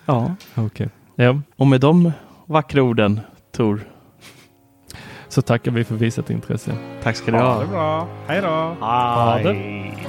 ja, 0.05 0.35
okej. 0.55 0.65
Okay. 0.65 0.89
Ja. 1.15 1.41
Och 1.57 1.67
med 1.67 1.81
de 1.81 2.13
vackra 2.47 2.83
orden, 2.83 3.21
Tor. 3.53 3.81
Så 5.29 5.43
tackar 5.43 5.71
vi 5.71 5.85
för 5.85 5.95
visat 5.95 6.31
intresse. 6.31 6.77
Tack 7.03 7.17
ska 7.17 7.31
du 7.31 7.39
ha. 7.39 7.53
Ha 7.53 7.61
det 7.61 7.67
bra. 7.67 8.09
Hej 8.27 8.41
då. 8.41 8.77
Det. 9.43 10.08